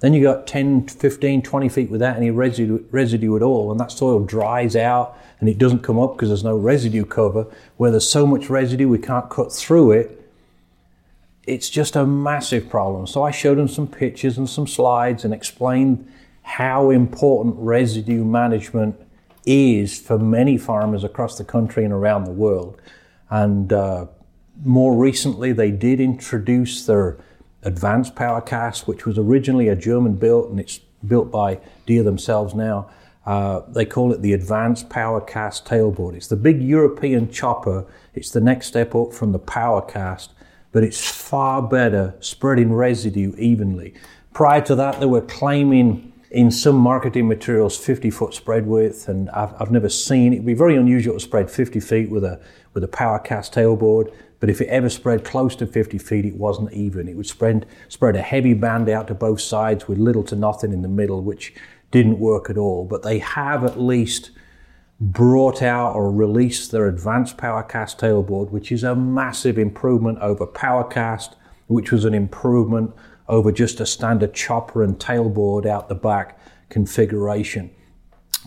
Then 0.00 0.14
you 0.14 0.22
got 0.22 0.46
10, 0.46 0.88
15, 0.88 1.42
20 1.42 1.68
feet 1.68 1.90
without 1.90 2.16
any 2.16 2.30
residue, 2.30 2.84
residue 2.90 3.36
at 3.36 3.42
all, 3.42 3.70
and 3.70 3.78
that 3.80 3.92
soil 3.92 4.20
dries 4.20 4.74
out 4.76 5.18
and 5.40 5.48
it 5.48 5.58
doesn't 5.58 5.80
come 5.80 5.98
up 5.98 6.14
because 6.14 6.28
there's 6.28 6.44
no 6.44 6.56
residue 6.56 7.04
cover. 7.04 7.46
Where 7.76 7.90
there's 7.90 8.08
so 8.08 8.26
much 8.26 8.48
residue 8.50 8.88
we 8.88 8.98
can't 8.98 9.28
cut 9.30 9.52
through 9.52 9.92
it, 9.92 10.19
it's 11.50 11.68
just 11.68 11.96
a 11.96 12.06
massive 12.06 12.70
problem. 12.70 13.06
So 13.06 13.24
I 13.24 13.32
showed 13.32 13.58
them 13.58 13.66
some 13.66 13.88
pictures 13.88 14.38
and 14.38 14.48
some 14.48 14.68
slides 14.68 15.24
and 15.24 15.34
explained 15.34 16.10
how 16.42 16.90
important 16.90 17.56
residue 17.58 18.24
management 18.24 18.96
is 19.44 19.98
for 19.98 20.18
many 20.18 20.56
farmers 20.56 21.02
across 21.02 21.36
the 21.38 21.44
country 21.44 21.84
and 21.84 21.92
around 21.92 22.24
the 22.24 22.30
world. 22.30 22.80
And 23.30 23.72
uh, 23.72 24.06
more 24.64 24.96
recently, 24.96 25.52
they 25.52 25.72
did 25.72 26.00
introduce 26.00 26.86
their 26.86 27.18
Advanced 27.62 28.14
Power 28.14 28.40
Cast, 28.40 28.86
which 28.86 29.04
was 29.04 29.18
originally 29.18 29.68
a 29.68 29.76
German 29.76 30.14
built 30.14 30.50
and 30.50 30.60
it's 30.60 30.78
built 31.06 31.30
by 31.30 31.60
Deere 31.86 32.04
themselves 32.04 32.54
now. 32.54 32.88
Uh, 33.26 33.60
they 33.68 33.84
call 33.84 34.12
it 34.12 34.22
the 34.22 34.32
Advanced 34.32 34.88
Power 34.88 35.20
Cast 35.20 35.66
tailboard. 35.66 36.14
It's 36.14 36.28
the 36.28 36.36
big 36.36 36.62
European 36.62 37.30
chopper. 37.30 37.86
It's 38.14 38.30
the 38.30 38.40
next 38.40 38.68
step 38.68 38.94
up 38.94 39.12
from 39.12 39.32
the 39.32 39.38
Power 39.38 39.82
Cast, 39.82 40.32
but 40.72 40.84
it's 40.84 41.08
far 41.08 41.62
better 41.62 42.14
spreading 42.20 42.72
residue 42.72 43.34
evenly. 43.36 43.94
Prior 44.32 44.60
to 44.62 44.74
that, 44.76 45.00
they 45.00 45.06
were 45.06 45.22
claiming 45.22 46.12
in 46.30 46.50
some 46.50 46.76
marketing 46.76 47.26
materials 47.26 47.76
50 47.76 48.10
foot 48.10 48.34
spread 48.34 48.66
width, 48.66 49.08
and 49.08 49.28
I've, 49.30 49.52
I've 49.60 49.70
never 49.70 49.88
seen 49.88 50.32
it. 50.32 50.36
It'd 50.36 50.46
be 50.46 50.54
very 50.54 50.76
unusual 50.76 51.14
to 51.14 51.20
spread 51.20 51.50
50 51.50 51.80
feet 51.80 52.10
with 52.10 52.24
a 52.24 52.40
with 52.72 52.84
a 52.84 52.88
Power 52.88 53.18
Cast 53.18 53.52
tailboard. 53.52 54.12
But 54.38 54.48
if 54.48 54.60
it 54.60 54.68
ever 54.68 54.88
spread 54.88 55.24
close 55.24 55.54
to 55.56 55.66
50 55.66 55.98
feet, 55.98 56.24
it 56.24 56.36
wasn't 56.36 56.72
even. 56.72 57.08
It 57.08 57.16
would 57.16 57.26
spread, 57.26 57.66
spread 57.88 58.16
a 58.16 58.22
heavy 58.22 58.54
band 58.54 58.88
out 58.88 59.06
to 59.08 59.14
both 59.14 59.40
sides 59.40 59.86
with 59.86 59.98
little 59.98 60.22
to 60.24 60.36
nothing 60.36 60.72
in 60.72 60.80
the 60.80 60.88
middle, 60.88 61.22
which 61.22 61.52
didn't 61.90 62.18
work 62.18 62.48
at 62.48 62.56
all. 62.56 62.86
But 62.86 63.02
they 63.02 63.18
have 63.18 63.64
at 63.64 63.78
least 63.78 64.30
brought 65.00 65.62
out 65.62 65.94
or 65.94 66.12
released 66.12 66.70
their 66.70 66.86
advanced 66.86 67.38
PowerCast 67.38 67.98
tailboard, 67.98 68.50
which 68.50 68.70
is 68.70 68.84
a 68.84 68.94
massive 68.94 69.58
improvement 69.58 70.18
over 70.18 70.46
PowerCast, 70.46 71.34
which 71.68 71.90
was 71.90 72.04
an 72.04 72.12
improvement 72.12 72.92
over 73.26 73.50
just 73.50 73.80
a 73.80 73.86
standard 73.86 74.34
chopper 74.34 74.82
and 74.82 74.98
tailboard 74.98 75.64
out 75.64 75.88
the 75.88 75.94
back 75.94 76.38
configuration. 76.68 77.70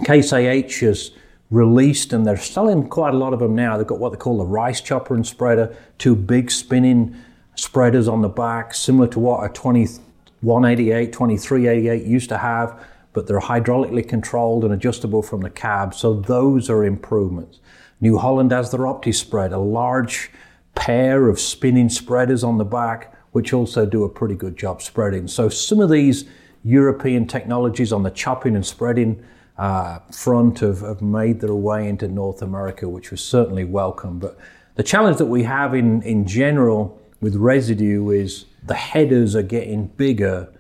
Case 0.06 0.32
IH 0.32 0.80
has 0.82 1.12
released, 1.50 2.14
and 2.14 2.26
they're 2.26 2.38
selling 2.38 2.88
quite 2.88 3.14
a 3.14 3.18
lot 3.18 3.34
of 3.34 3.40
them 3.40 3.56
now. 3.56 3.78
They've 3.78 3.88
got 3.88 4.00
what 4.00 4.12
they 4.12 4.18
call 4.18 4.38
the 4.38 4.46
rice 4.46 4.82
chopper 4.82 5.16
and 5.16 5.26
spreader, 5.26 5.76
two 5.98 6.16
big 6.16 6.52
spinning 6.52 7.16
spreaders 7.56 8.08
on 8.08 8.22
the 8.22 8.30
back, 8.30 8.74
similar 8.74 9.08
to 9.08 9.20
what 9.20 9.44
a 9.44 9.54
2188, 9.54 11.14
2388 11.14 12.06
used 12.06 12.30
to 12.30 12.38
have, 12.38 12.84
but 13.14 13.28
they're 13.28 13.40
hydraulically 13.40 14.08
controlled 14.08 14.64
and 14.64 14.74
adjustable 14.74 15.22
from 15.22 15.42
the 15.42 15.50
cab. 15.50 15.94
So 15.94 16.14
those 16.16 16.70
are 16.70 16.84
improvements. 16.84 17.60
New 18.02 18.18
Holland 18.18 18.52
has 18.52 18.72
their 18.72 18.82
Opti 18.82 19.14
spread, 19.14 19.54
a 19.54 19.60
large 19.60 20.32
pair 20.76 21.30
of 21.30 21.40
spinning 21.40 21.90
spreaders 21.90 22.44
on 22.44 22.58
the 22.58 22.66
back, 22.66 23.16
which 23.32 23.54
also 23.54 23.86
do 23.86 24.04
a 24.04 24.10
pretty 24.10 24.36
good 24.36 24.58
job 24.58 24.82
spreading. 24.82 25.28
So 25.28 25.48
some 25.48 25.80
of 25.80 25.90
these 25.90 26.26
European 26.64 27.28
technologies 27.28 27.94
on 27.94 28.04
the 28.04 28.10
chopping 28.10 28.56
and 28.56 28.66
spreading 28.66 29.24
uh, 29.58 30.00
front 30.12 30.60
have, 30.60 30.82
have 30.82 31.02
made 31.02 31.40
their 31.40 31.54
way 31.54 31.88
into 31.88 32.08
North 32.08 32.42
America, 32.42 32.90
which 32.90 33.12
was 33.12 33.24
certainly 33.24 33.64
welcome. 33.64 34.20
But 34.20 34.38
the 34.76 34.84
challenge 34.84 35.18
that 35.18 35.28
we 35.28 35.44
have 35.44 35.76
in, 35.76 36.02
in 36.02 36.26
general 36.26 37.00
with 37.22 37.36
residue 37.36 38.10
is 38.10 38.46
the 38.66 38.74
headers 38.74 39.36
are 39.36 39.44
getting 39.44 39.88
bigger 39.88 40.52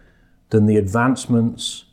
than 0.50 0.68
the 0.68 0.78
advancements 0.78 1.86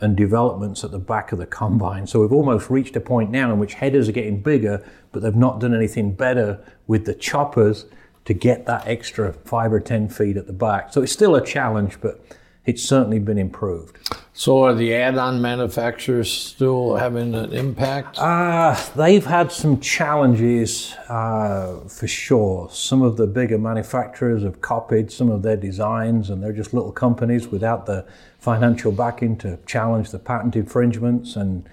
and 0.00 0.16
developments 0.16 0.84
at 0.84 0.90
the 0.90 0.98
back 0.98 1.32
of 1.32 1.38
the 1.38 1.46
combine. 1.46 2.06
So 2.06 2.20
we've 2.20 2.32
almost 2.32 2.70
reached 2.70 2.94
a 2.96 3.00
point 3.00 3.30
now 3.30 3.52
in 3.52 3.58
which 3.58 3.74
headers 3.74 4.08
are 4.08 4.12
getting 4.12 4.40
bigger, 4.40 4.84
but 5.12 5.22
they've 5.22 5.34
not 5.34 5.60
done 5.60 5.74
anything 5.74 6.12
better 6.12 6.64
with 6.86 7.04
the 7.04 7.14
choppers 7.14 7.86
to 8.24 8.34
get 8.34 8.66
that 8.66 8.86
extra 8.86 9.32
five 9.32 9.72
or 9.72 9.80
10 9.80 10.08
feet 10.08 10.36
at 10.36 10.46
the 10.46 10.52
back. 10.52 10.92
So 10.92 11.02
it's 11.02 11.12
still 11.12 11.34
a 11.34 11.44
challenge, 11.44 12.00
but 12.00 12.20
it's 12.68 12.82
certainly 12.82 13.18
been 13.18 13.38
improved. 13.38 13.96
So, 14.34 14.64
are 14.64 14.74
the 14.74 14.94
add-on 14.94 15.40
manufacturers 15.40 16.30
still 16.30 16.96
having 16.96 17.34
an 17.34 17.50
impact? 17.54 18.18
Uh, 18.18 18.78
they've 18.94 19.24
had 19.24 19.50
some 19.50 19.80
challenges 19.80 20.92
uh, 21.08 21.80
for 21.88 22.06
sure. 22.06 22.68
Some 22.70 23.00
of 23.00 23.16
the 23.16 23.26
bigger 23.26 23.56
manufacturers 23.56 24.42
have 24.42 24.60
copied 24.60 25.10
some 25.10 25.30
of 25.30 25.40
their 25.42 25.56
designs, 25.56 26.28
and 26.28 26.42
they're 26.42 26.52
just 26.52 26.74
little 26.74 26.92
companies 26.92 27.48
without 27.48 27.86
the 27.86 28.04
financial 28.38 28.92
backing 28.92 29.38
to 29.38 29.58
challenge 29.64 30.10
the 30.10 30.18
patent 30.18 30.54
infringements. 30.54 31.36
And 31.36 31.66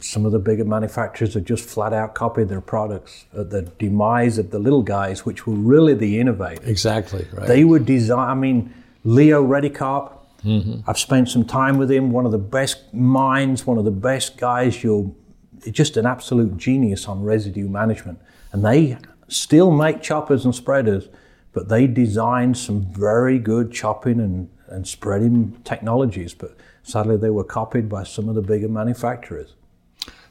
some 0.00 0.24
of 0.24 0.32
the 0.32 0.38
bigger 0.38 0.64
manufacturers 0.64 1.34
have 1.34 1.44
just 1.44 1.68
flat 1.68 1.92
out 1.92 2.14
copied 2.14 2.48
their 2.48 2.62
products 2.62 3.26
at 3.36 3.50
the 3.50 3.60
demise 3.78 4.38
of 4.38 4.52
the 4.52 4.58
little 4.58 4.82
guys, 4.82 5.26
which 5.26 5.46
were 5.46 5.54
really 5.54 5.92
the 5.92 6.18
innovators. 6.18 6.66
Exactly, 6.66 7.26
right. 7.34 7.46
They 7.46 7.64
were 7.64 7.78
design. 7.78 8.30
I 8.30 8.34
mean 8.34 8.72
Leo 9.06 9.46
Redekop. 9.46 10.18
Mm-hmm. 10.44 10.80
I've 10.90 10.98
spent 10.98 11.28
some 11.28 11.44
time 11.44 11.78
with 11.78 11.90
him. 11.90 12.10
One 12.10 12.26
of 12.26 12.32
the 12.32 12.38
best 12.38 12.92
minds, 12.92 13.64
one 13.64 13.78
of 13.78 13.84
the 13.84 13.90
best 13.92 14.36
guys. 14.36 14.82
You'll 14.82 15.16
just 15.70 15.96
an 15.96 16.06
absolute 16.06 16.56
genius 16.56 17.06
on 17.06 17.22
residue 17.22 17.68
management. 17.68 18.18
And 18.52 18.64
they 18.64 18.98
still 19.28 19.70
make 19.70 20.02
choppers 20.02 20.44
and 20.44 20.54
spreaders, 20.54 21.08
but 21.52 21.68
they 21.68 21.86
designed 21.86 22.58
some 22.58 22.84
very 22.92 23.38
good 23.38 23.72
chopping 23.72 24.18
and, 24.18 24.50
and 24.68 24.86
spreading 24.86 25.56
technologies. 25.62 26.34
But 26.34 26.56
sadly, 26.82 27.16
they 27.16 27.30
were 27.30 27.44
copied 27.44 27.88
by 27.88 28.02
some 28.02 28.28
of 28.28 28.34
the 28.34 28.42
bigger 28.42 28.68
manufacturers. 28.68 29.54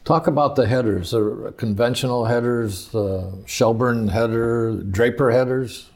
Talk 0.04 0.28
about 0.28 0.56
the 0.56 0.68
headers, 0.68 1.12
the 1.12 1.54
conventional 1.58 2.26
headers, 2.26 2.90
the 2.90 3.42
Shelbourne 3.46 4.10
header, 4.10 4.84
Draper 4.84 5.32
headers. 5.32 5.90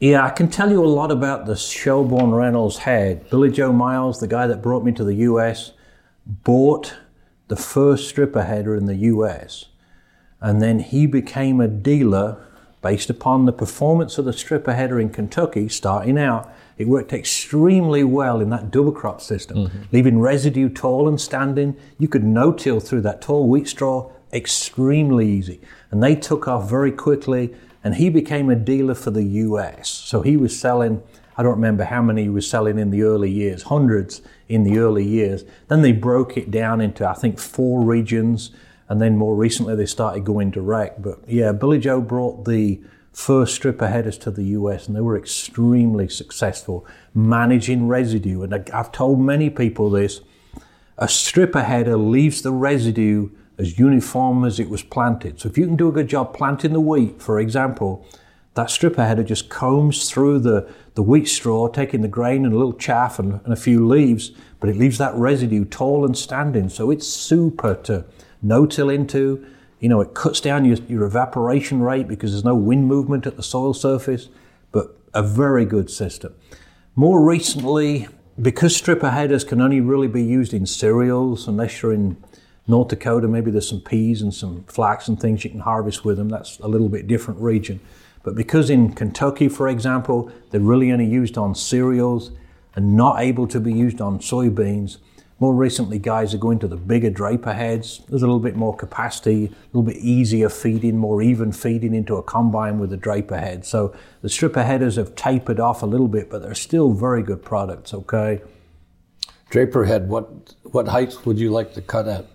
Yeah, 0.00 0.24
I 0.24 0.30
can 0.30 0.48
tell 0.48 0.70
you 0.70 0.84
a 0.84 0.86
lot 0.86 1.10
about 1.10 1.46
the 1.46 1.56
Shelbourne 1.56 2.30
Reynolds 2.30 2.78
head. 2.78 3.28
Billy 3.30 3.50
Joe 3.50 3.72
Miles, 3.72 4.20
the 4.20 4.28
guy 4.28 4.46
that 4.46 4.62
brought 4.62 4.84
me 4.84 4.92
to 4.92 5.02
the 5.02 5.14
US, 5.14 5.72
bought 6.24 6.94
the 7.48 7.56
first 7.56 8.08
stripper 8.08 8.44
header 8.44 8.76
in 8.76 8.86
the 8.86 8.94
US. 8.94 9.66
And 10.40 10.62
then 10.62 10.78
he 10.78 11.06
became 11.06 11.60
a 11.60 11.66
dealer 11.66 12.44
based 12.80 13.10
upon 13.10 13.44
the 13.44 13.52
performance 13.52 14.18
of 14.18 14.24
the 14.24 14.32
stripper 14.32 14.72
header 14.72 15.00
in 15.00 15.10
Kentucky 15.10 15.68
starting 15.68 16.16
out. 16.16 16.48
It 16.76 16.86
worked 16.86 17.12
extremely 17.12 18.04
well 18.04 18.40
in 18.40 18.50
that 18.50 18.70
double 18.70 18.92
crop 18.92 19.20
system, 19.20 19.56
mm-hmm. 19.56 19.82
leaving 19.90 20.20
residue 20.20 20.68
tall 20.68 21.08
and 21.08 21.20
standing. 21.20 21.76
You 21.98 22.06
could 22.06 22.22
no 22.22 22.52
till 22.52 22.78
through 22.78 23.00
that 23.00 23.20
tall 23.20 23.48
wheat 23.48 23.66
straw 23.66 24.12
extremely 24.32 25.28
easy. 25.28 25.60
And 25.90 26.00
they 26.00 26.14
took 26.14 26.46
off 26.46 26.70
very 26.70 26.92
quickly 26.92 27.52
and 27.82 27.94
he 27.94 28.08
became 28.10 28.50
a 28.50 28.56
dealer 28.56 28.94
for 28.94 29.10
the 29.10 29.24
US. 29.24 29.88
So 29.88 30.22
he 30.22 30.36
was 30.36 30.58
selling, 30.58 31.02
I 31.36 31.42
don't 31.42 31.54
remember 31.54 31.84
how 31.84 32.02
many 32.02 32.22
he 32.22 32.28
was 32.28 32.48
selling 32.48 32.78
in 32.78 32.90
the 32.90 33.02
early 33.02 33.30
years, 33.30 33.64
hundreds 33.64 34.22
in 34.48 34.64
the 34.64 34.78
early 34.78 35.04
years. 35.04 35.44
Then 35.68 35.82
they 35.82 35.92
broke 35.92 36.36
it 36.36 36.50
down 36.50 36.80
into, 36.80 37.08
I 37.08 37.14
think, 37.14 37.38
four 37.38 37.82
regions, 37.82 38.50
and 38.88 39.00
then 39.00 39.16
more 39.16 39.36
recently 39.36 39.76
they 39.76 39.86
started 39.86 40.24
going 40.24 40.50
direct. 40.50 41.02
But 41.02 41.20
yeah, 41.28 41.52
Billy 41.52 41.78
Joe 41.78 42.00
brought 42.00 42.44
the 42.44 42.80
first 43.12 43.54
stripper 43.54 43.88
headers 43.88 44.18
to 44.18 44.30
the 44.30 44.44
US, 44.44 44.86
and 44.86 44.96
they 44.96 45.00
were 45.00 45.16
extremely 45.16 46.08
successful 46.08 46.86
managing 47.14 47.88
residue. 47.88 48.42
And 48.42 48.54
I've 48.70 48.92
told 48.92 49.20
many 49.20 49.50
people 49.50 49.90
this 49.90 50.20
a 50.96 51.08
stripper 51.08 51.62
header 51.62 51.96
leaves 51.96 52.42
the 52.42 52.52
residue 52.52 53.30
as 53.58 53.78
uniform 53.78 54.44
as 54.44 54.60
it 54.60 54.70
was 54.70 54.82
planted. 54.82 55.40
So 55.40 55.48
if 55.48 55.58
you 55.58 55.66
can 55.66 55.76
do 55.76 55.88
a 55.88 55.92
good 55.92 56.08
job 56.08 56.34
planting 56.34 56.72
the 56.72 56.80
wheat, 56.80 57.20
for 57.20 57.40
example, 57.40 58.06
that 58.54 58.70
stripper 58.70 59.04
header 59.04 59.22
just 59.22 59.48
combs 59.48 60.10
through 60.10 60.40
the, 60.40 60.68
the 60.94 61.02
wheat 61.02 61.28
straw, 61.28 61.68
taking 61.68 62.00
the 62.00 62.08
grain 62.08 62.44
and 62.44 62.54
a 62.54 62.56
little 62.56 62.72
chaff 62.72 63.18
and, 63.18 63.40
and 63.44 63.52
a 63.52 63.56
few 63.56 63.86
leaves, 63.86 64.32
but 64.60 64.68
it 64.68 64.76
leaves 64.76 64.98
that 64.98 65.14
residue 65.14 65.64
tall 65.64 66.04
and 66.04 66.16
standing. 66.16 66.68
So 66.68 66.90
it's 66.90 67.06
super 67.06 67.74
to 67.84 68.04
no-till 68.42 68.90
into. 68.90 69.44
You 69.80 69.88
know, 69.88 70.00
it 70.00 70.14
cuts 70.14 70.40
down 70.40 70.64
your, 70.64 70.78
your 70.88 71.04
evaporation 71.04 71.82
rate 71.82 72.08
because 72.08 72.32
there's 72.32 72.44
no 72.44 72.56
wind 72.56 72.86
movement 72.86 73.26
at 73.26 73.36
the 73.36 73.42
soil 73.42 73.74
surface, 73.74 74.28
but 74.72 74.96
a 75.14 75.22
very 75.22 75.64
good 75.64 75.88
system. 75.88 76.34
More 76.96 77.24
recently, 77.24 78.08
because 78.40 78.76
stripper 78.76 79.10
headers 79.10 79.44
can 79.44 79.60
only 79.60 79.80
really 79.80 80.08
be 80.08 80.22
used 80.22 80.52
in 80.52 80.66
cereals, 80.66 81.46
unless 81.46 81.80
you're 81.80 81.92
in 81.92 82.16
North 82.68 82.88
Dakota, 82.88 83.26
maybe 83.26 83.50
there's 83.50 83.68
some 83.68 83.80
peas 83.80 84.20
and 84.20 84.32
some 84.32 84.64
flax 84.64 85.08
and 85.08 85.18
things 85.18 85.42
you 85.42 85.50
can 85.50 85.60
harvest 85.60 86.04
with 86.04 86.18
them. 86.18 86.28
That's 86.28 86.58
a 86.60 86.68
little 86.68 86.90
bit 86.90 87.06
different 87.06 87.40
region. 87.40 87.80
But 88.22 88.34
because 88.34 88.68
in 88.68 88.92
Kentucky, 88.92 89.48
for 89.48 89.68
example, 89.68 90.30
they're 90.50 90.60
really 90.60 90.92
only 90.92 91.06
used 91.06 91.38
on 91.38 91.54
cereals 91.54 92.30
and 92.74 92.94
not 92.94 93.20
able 93.20 93.46
to 93.48 93.58
be 93.58 93.72
used 93.72 94.02
on 94.02 94.18
soybeans, 94.18 94.98
more 95.40 95.54
recently 95.54 95.98
guys 95.98 96.34
are 96.34 96.38
going 96.38 96.58
to 96.58 96.68
the 96.68 96.76
bigger 96.76 97.10
draper 97.10 97.54
heads. 97.54 98.02
There's 98.08 98.22
a 98.22 98.26
little 98.26 98.40
bit 98.40 98.56
more 98.56 98.76
capacity, 98.76 99.46
a 99.46 99.50
little 99.72 99.84
bit 99.90 99.96
easier 99.96 100.48
feeding, 100.48 100.98
more 100.98 101.22
even 101.22 101.52
feeding 101.52 101.94
into 101.94 102.16
a 102.16 102.22
combine 102.22 102.78
with 102.78 102.90
the 102.90 102.96
draper 102.96 103.38
head. 103.38 103.64
So 103.64 103.94
the 104.20 104.28
stripper 104.28 104.64
headers 104.64 104.96
have 104.96 105.14
tapered 105.14 105.60
off 105.60 105.82
a 105.82 105.86
little 105.86 106.08
bit, 106.08 106.28
but 106.28 106.42
they're 106.42 106.54
still 106.54 106.92
very 106.92 107.22
good 107.22 107.42
products, 107.42 107.94
okay? 107.94 108.42
Draper 109.48 109.84
head, 109.84 110.08
what, 110.08 110.54
what 110.64 110.88
height 110.88 111.24
would 111.24 111.38
you 111.38 111.50
like 111.50 111.72
to 111.74 111.82
cut 111.82 112.08
at? 112.08 112.26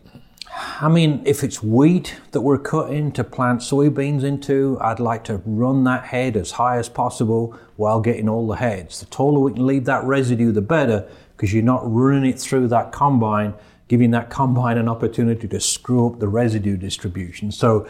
I 0.56 0.88
mean, 0.88 1.24
if 1.26 1.44
it's 1.44 1.64
wheat 1.64 2.16
that 2.32 2.42
we're 2.42 2.60
cutting 2.60 3.12
to 3.14 3.24
plant 3.24 3.62
soybeans 3.62 4.24
into, 4.24 4.78
I'd 4.82 5.00
like 5.00 5.24
to 5.26 5.42
run 5.46 5.84
that 5.86 6.06
head 6.06 6.38
as 6.38 6.52
high 6.52 6.78
as 6.78 6.90
possible 6.90 7.58
while 7.76 8.02
getting 8.02 8.30
all 8.30 8.48
the 8.48 8.56
heads. 8.56 9.00
The 9.00 9.08
taller 9.08 9.40
we 9.40 9.54
can 9.54 9.66
leave 9.66 9.86
that 9.86 10.04
residue, 10.04 10.52
the 10.52 10.62
better, 10.62 11.08
because 11.36 11.54
you're 11.54 11.64
not 11.64 11.82
running 11.92 12.30
it 12.30 12.40
through 12.40 12.68
that 12.68 12.92
combine, 12.92 13.56
giving 13.88 14.12
that 14.12 14.30
combine 14.30 14.78
an 14.78 14.88
opportunity 14.88 15.48
to 15.48 15.60
screw 15.60 16.08
up 16.08 16.20
the 16.20 16.28
residue 16.28 16.78
distribution. 16.78 17.52
So, 17.52 17.88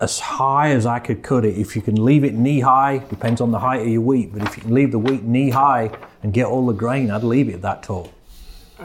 as 0.00 0.18
high 0.20 0.70
as 0.70 0.86
I 0.86 0.98
could 0.98 1.22
cut 1.22 1.44
it, 1.44 1.56
if 1.56 1.74
you 1.74 1.82
can 1.82 2.04
leave 2.04 2.22
it 2.24 2.34
knee 2.34 2.60
high, 2.60 2.98
depends 2.98 3.40
on 3.40 3.50
the 3.50 3.58
height 3.58 3.82
of 3.82 3.88
your 3.88 4.00
wheat, 4.00 4.32
but 4.32 4.42
if 4.42 4.56
you 4.56 4.62
can 4.62 4.74
leave 4.74 4.92
the 4.92 4.98
wheat 4.98 5.22
knee 5.22 5.50
high 5.50 5.90
and 6.22 6.32
get 6.32 6.46
all 6.46 6.66
the 6.66 6.72
grain, 6.72 7.10
I'd 7.10 7.22
leave 7.22 7.48
it 7.48 7.62
that 7.62 7.82
tall. 7.82 8.12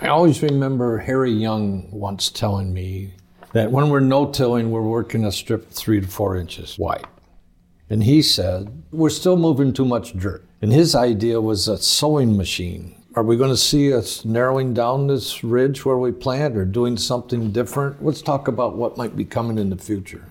I 0.01 0.09
always 0.09 0.41
remember 0.41 0.97
Harry 0.97 1.31
Young 1.31 1.89
once 1.89 2.29
telling 2.29 2.73
me 2.73 3.13
that 3.53 3.71
when 3.71 3.89
we're 3.89 4.01
no-tilling, 4.01 4.69
we're 4.69 4.81
working 4.81 5.23
a 5.23 5.31
strip 5.31 5.71
three 5.71 6.01
to 6.01 6.07
four 6.07 6.35
inches 6.35 6.77
wide. 6.77 7.07
And 7.89 8.03
he 8.03 8.21
said, 8.21 8.83
we're 8.91 9.09
still 9.09 9.37
moving 9.37 9.71
too 9.71 9.85
much 9.85 10.11
dirt. 10.11 10.45
And 10.61 10.73
his 10.73 10.95
idea 10.95 11.39
was 11.39 11.69
a 11.69 11.77
sewing 11.77 12.35
machine. 12.35 13.01
Are 13.15 13.23
we 13.23 13.37
going 13.37 13.51
to 13.51 13.57
see 13.57 13.93
us 13.93 14.25
narrowing 14.25 14.73
down 14.73 15.07
this 15.07 15.45
ridge 15.45 15.85
where 15.85 15.97
we 15.97 16.11
plant 16.11 16.57
or 16.57 16.65
doing 16.65 16.97
something 16.97 17.53
different? 17.53 18.03
Let's 18.03 18.21
talk 18.21 18.49
about 18.49 18.75
what 18.75 18.97
might 18.97 19.15
be 19.15 19.23
coming 19.23 19.57
in 19.57 19.69
the 19.69 19.77
future. 19.77 20.25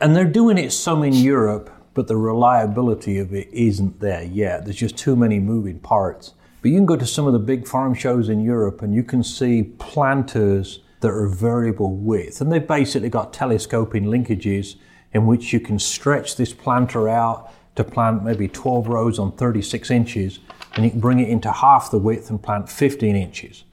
And 0.00 0.16
they're 0.16 0.24
doing 0.24 0.56
it 0.56 0.72
some 0.72 1.02
in 1.04 1.12
Europe, 1.12 1.68
but 1.92 2.06
the 2.06 2.16
reliability 2.16 3.18
of 3.18 3.34
it 3.34 3.48
isn't 3.52 4.00
there 4.00 4.24
yet. 4.24 4.64
There's 4.64 4.76
just 4.76 4.96
too 4.96 5.14
many 5.14 5.38
moving 5.40 5.78
parts. 5.78 6.32
But 6.64 6.70
you 6.70 6.78
can 6.78 6.86
go 6.86 6.96
to 6.96 7.04
some 7.04 7.26
of 7.26 7.34
the 7.34 7.38
big 7.38 7.68
farm 7.68 7.92
shows 7.92 8.30
in 8.30 8.40
Europe 8.40 8.80
and 8.80 8.94
you 8.94 9.02
can 9.02 9.22
see 9.22 9.64
planters 9.64 10.78
that 11.00 11.10
are 11.10 11.28
variable 11.28 11.94
width. 11.94 12.40
And 12.40 12.50
they've 12.50 12.66
basically 12.66 13.10
got 13.10 13.34
telescoping 13.34 14.04
linkages 14.04 14.76
in 15.12 15.26
which 15.26 15.52
you 15.52 15.60
can 15.60 15.78
stretch 15.78 16.36
this 16.36 16.54
planter 16.54 17.06
out 17.06 17.52
to 17.74 17.84
plant 17.84 18.24
maybe 18.24 18.48
12 18.48 18.88
rows 18.88 19.18
on 19.18 19.32
36 19.32 19.90
inches 19.90 20.38
and 20.74 20.86
you 20.86 20.90
can 20.90 21.00
bring 21.00 21.20
it 21.20 21.28
into 21.28 21.52
half 21.52 21.90
the 21.90 21.98
width 21.98 22.30
and 22.30 22.42
plant 22.42 22.70
15 22.70 23.14
inches. 23.14 23.64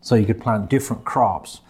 So 0.00 0.16
you 0.16 0.26
could 0.26 0.40
plant 0.40 0.68
different 0.68 1.04
crops. 1.04 1.60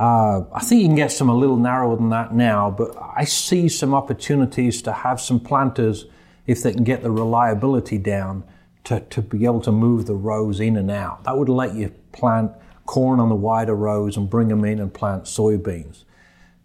Uh, 0.00 0.44
I 0.54 0.60
think 0.60 0.80
you 0.80 0.88
can 0.88 0.96
get 0.96 1.12
some 1.12 1.28
a 1.28 1.36
little 1.36 1.58
narrower 1.58 1.96
than 1.96 2.08
that 2.08 2.34
now, 2.34 2.70
but 2.70 2.96
I 3.14 3.24
see 3.24 3.68
some 3.68 3.92
opportunities 3.92 4.80
to 4.80 4.92
have 4.94 5.20
some 5.20 5.40
planters 5.40 6.06
if 6.46 6.62
they 6.62 6.72
can 6.72 6.84
get 6.84 7.02
the 7.02 7.10
reliability 7.10 7.98
down 7.98 8.44
to, 8.84 9.00
to 9.00 9.22
be 9.22 9.44
able 9.44 9.60
to 9.60 9.72
move 9.72 10.06
the 10.06 10.14
rows 10.14 10.60
in 10.60 10.76
and 10.76 10.90
out. 10.90 11.24
That 11.24 11.38
would 11.38 11.48
let 11.48 11.74
you 11.74 11.94
plant 12.12 12.52
corn 12.86 13.20
on 13.20 13.28
the 13.28 13.34
wider 13.34 13.74
rows 13.74 14.16
and 14.16 14.28
bring 14.28 14.48
them 14.48 14.64
in 14.64 14.80
and 14.80 14.92
plant 14.92 15.24
soybeans. 15.24 16.04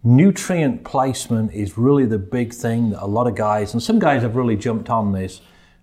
Nutrient 0.04 0.84
placement 0.84 1.52
is 1.52 1.76
really 1.76 2.06
the 2.06 2.18
big 2.18 2.52
thing 2.52 2.90
that 2.90 3.02
a 3.02 3.06
lot 3.06 3.26
of 3.26 3.34
guys, 3.34 3.72
and 3.72 3.82
some 3.82 3.98
guys 3.98 4.22
have 4.22 4.36
really 4.36 4.56
jumped 4.56 4.88
on 4.88 5.12
this, 5.12 5.40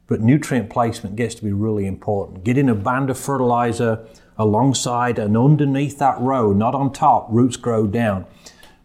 but 0.07 0.21
nutrient 0.21 0.69
placement 0.69 1.15
gets 1.15 1.35
to 1.35 1.43
be 1.43 1.51
really 1.51 1.85
important. 1.85 2.43
Getting 2.43 2.69
a 2.69 2.75
band 2.75 3.09
of 3.09 3.17
fertilizer 3.17 4.05
alongside 4.37 5.17
and 5.17 5.35
underneath 5.35 5.97
that 5.99 6.19
row, 6.19 6.53
not 6.53 6.75
on 6.75 6.91
top, 6.91 7.27
roots 7.29 7.57
grow 7.57 7.87
down. 7.87 8.25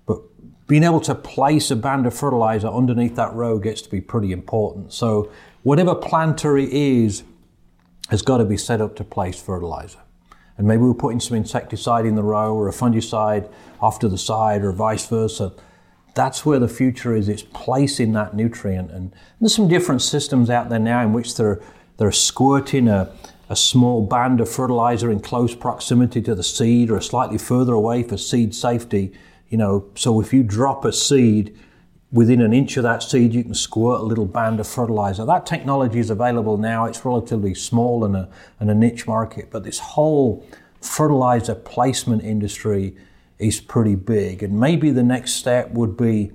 But 0.06 0.18
being 0.66 0.84
able 0.84 1.00
to 1.02 1.14
place 1.14 1.70
a 1.70 1.76
band 1.76 2.06
of 2.06 2.14
fertilizer 2.14 2.68
underneath 2.68 3.16
that 3.16 3.34
row 3.34 3.58
gets 3.58 3.82
to 3.82 3.90
be 3.90 4.00
pretty 4.00 4.32
important. 4.32 4.92
So, 4.92 5.30
whatever 5.62 5.94
planter 5.94 6.56
it 6.56 6.70
is, 6.70 7.22
has 8.10 8.22
got 8.22 8.38
to 8.38 8.44
be 8.44 8.56
set 8.56 8.80
up 8.80 8.96
to 8.96 9.04
place 9.04 9.40
fertilizer. 9.40 10.00
And 10.58 10.66
maybe 10.66 10.82
we're 10.82 10.94
putting 10.94 11.20
some 11.20 11.36
insecticide 11.36 12.04
in 12.04 12.16
the 12.16 12.22
row 12.22 12.54
or 12.54 12.68
a 12.68 12.72
fungicide 12.72 13.50
off 13.80 13.98
to 14.00 14.08
the 14.08 14.18
side 14.18 14.62
or 14.62 14.72
vice 14.72 15.06
versa. 15.06 15.52
That's 16.14 16.44
where 16.44 16.58
the 16.58 16.68
future 16.68 17.14
is. 17.14 17.28
It's 17.28 17.42
placing 17.42 18.12
that 18.12 18.34
nutrient. 18.34 18.90
And 18.90 19.14
there's 19.40 19.54
some 19.54 19.68
different 19.68 20.02
systems 20.02 20.50
out 20.50 20.68
there 20.68 20.78
now 20.78 21.02
in 21.02 21.12
which 21.12 21.36
they're, 21.36 21.62
they're 21.96 22.12
squirting 22.12 22.88
a, 22.88 23.10
a 23.48 23.56
small 23.56 24.04
band 24.04 24.40
of 24.40 24.50
fertilizer 24.50 25.10
in 25.10 25.20
close 25.20 25.54
proximity 25.54 26.20
to 26.22 26.34
the 26.34 26.42
seed 26.42 26.90
or 26.90 27.00
slightly 27.00 27.38
further 27.38 27.72
away 27.72 28.02
for 28.02 28.16
seed 28.16 28.54
safety. 28.54 29.12
You 29.48 29.56
know, 29.56 29.86
so 29.94 30.20
if 30.20 30.32
you 30.32 30.42
drop 30.42 30.84
a 30.84 30.92
seed, 30.92 31.56
within 32.12 32.40
an 32.40 32.52
inch 32.52 32.76
of 32.76 32.82
that 32.82 33.02
seed, 33.02 33.32
you 33.32 33.44
can 33.44 33.54
squirt 33.54 34.00
a 34.00 34.04
little 34.04 34.26
band 34.26 34.60
of 34.60 34.66
fertilizer. 34.66 35.24
That 35.24 35.46
technology 35.46 35.98
is 35.98 36.10
available 36.10 36.56
now. 36.56 36.86
It's 36.86 37.04
relatively 37.04 37.54
small 37.54 38.04
and 38.04 38.16
a, 38.16 38.28
and 38.58 38.70
a 38.70 38.74
niche 38.74 39.06
market, 39.06 39.50
but 39.50 39.64
this 39.64 39.78
whole 39.78 40.44
fertilizer 40.80 41.54
placement 41.54 42.24
industry 42.24 42.96
is 43.38 43.60
pretty 43.60 43.94
big. 43.94 44.42
And 44.42 44.58
maybe 44.58 44.90
the 44.90 45.02
next 45.02 45.34
step 45.34 45.70
would 45.70 45.96
be 45.96 46.32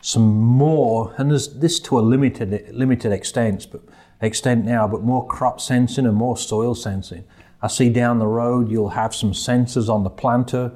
some 0.00 0.36
more, 0.36 1.14
and 1.16 1.30
this 1.30 1.80
to 1.80 1.98
a 1.98 2.02
limited 2.02 2.68
limited 2.74 3.10
extent, 3.10 3.68
but 3.72 3.80
extent 4.20 4.64
now, 4.64 4.86
but 4.86 5.02
more 5.02 5.26
crop 5.26 5.60
sensing 5.60 6.06
and 6.06 6.14
more 6.14 6.36
soil 6.36 6.74
sensing. 6.74 7.24
I 7.62 7.68
see 7.68 7.88
down 7.88 8.18
the 8.18 8.26
road 8.26 8.70
you'll 8.70 8.90
have 8.90 9.14
some 9.14 9.32
sensors 9.32 9.88
on 9.88 10.04
the 10.04 10.10
planter, 10.10 10.72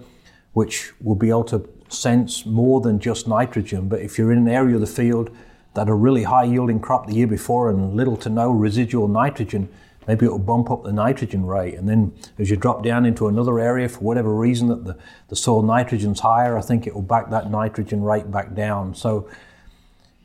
which 0.54 0.92
will 1.02 1.14
be 1.14 1.28
able 1.28 1.44
to 1.44 1.68
sense 1.92 2.46
more 2.46 2.80
than 2.80 2.98
just 2.98 3.28
nitrogen. 3.28 3.88
But 3.88 4.00
if 4.00 4.18
you're 4.18 4.32
in 4.32 4.38
an 4.38 4.48
area 4.48 4.74
of 4.74 4.80
the 4.80 4.86
field 4.86 5.34
that 5.74 5.88
a 5.88 5.94
really 5.94 6.24
high 6.24 6.44
yielding 6.44 6.80
crop 6.80 7.06
the 7.06 7.14
year 7.14 7.26
before 7.26 7.70
and 7.70 7.94
little 7.94 8.16
to 8.18 8.28
no 8.28 8.50
residual 8.50 9.08
nitrogen, 9.08 9.68
maybe 10.06 10.26
it'll 10.26 10.38
bump 10.38 10.70
up 10.70 10.82
the 10.82 10.92
nitrogen 10.92 11.44
rate. 11.46 11.74
And 11.74 11.88
then 11.88 12.12
as 12.38 12.50
you 12.50 12.56
drop 12.56 12.82
down 12.82 13.04
into 13.04 13.28
another 13.28 13.60
area 13.60 13.88
for 13.88 14.00
whatever 14.00 14.34
reason 14.34 14.68
that 14.68 14.84
the, 14.84 14.96
the 15.28 15.36
soil 15.36 15.62
nitrogen's 15.62 16.20
higher, 16.20 16.56
I 16.56 16.62
think 16.62 16.86
it 16.86 16.94
will 16.94 17.02
back 17.02 17.30
that 17.30 17.50
nitrogen 17.50 18.02
rate 18.02 18.30
back 18.30 18.54
down. 18.54 18.94
So 18.94 19.28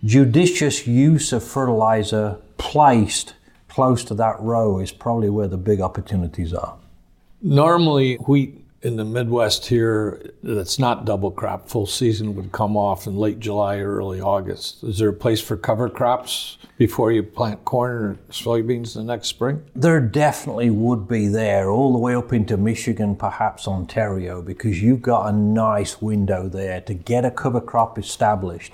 judicious 0.04 0.88
use 0.88 1.34
of 1.34 1.44
fertilizer 1.44 2.40
placed 2.58 3.36
close 3.68 4.04
to 4.06 4.14
that 4.16 4.40
row 4.40 4.80
is 4.80 4.92
probably 4.92 5.30
where 5.30 5.48
the 5.48 5.58
big 5.58 5.82
opportunities 5.82 6.54
are. 6.54 6.78
Normally, 7.42 8.16
wheat 8.16 8.63
in 8.84 8.98
the 8.98 9.06
Midwest 9.06 9.68
here 9.68 10.34
that's 10.44 10.78
not 10.78 11.06
double 11.06 11.32
crop, 11.32 11.70
full 11.70 11.86
season 11.86 12.36
would 12.36 12.52
come 12.52 12.76
off 12.76 13.08
in 13.08 13.16
late 13.16 13.40
July 13.40 13.78
or 13.78 13.96
early 13.96 14.20
August. 14.20 14.84
Is 14.84 15.00
there 15.00 15.08
a 15.08 15.14
place 15.14 15.40
for 15.40 15.56
cover 15.56 15.90
crops 15.90 16.58
before 16.78 17.10
you 17.14 17.24
plant 17.24 17.64
corn 17.64 17.92
or 17.92 18.18
soybeans 18.30 18.94
the 18.94 19.04
next 19.04 19.30
spring? 19.30 19.64
There 19.74 20.02
definitely 20.02 20.70
would 20.70 21.08
be 21.08 21.30
there, 21.30 21.70
all 21.70 21.94
the 21.94 21.98
way 21.98 22.14
up 22.14 22.34
into 22.34 22.58
Michigan, 22.58 23.16
perhaps 23.16 23.70
Ontario, 23.70 24.42
because 24.42 24.82
you've 24.82 25.02
got 25.02 25.30
a 25.30 25.32
nice 25.32 26.02
window 26.02 26.50
there 26.50 26.82
to 26.82 26.94
get 26.94 27.24
a 27.24 27.32
cover 27.32 27.62
crop 27.62 27.98
established. 27.98 28.74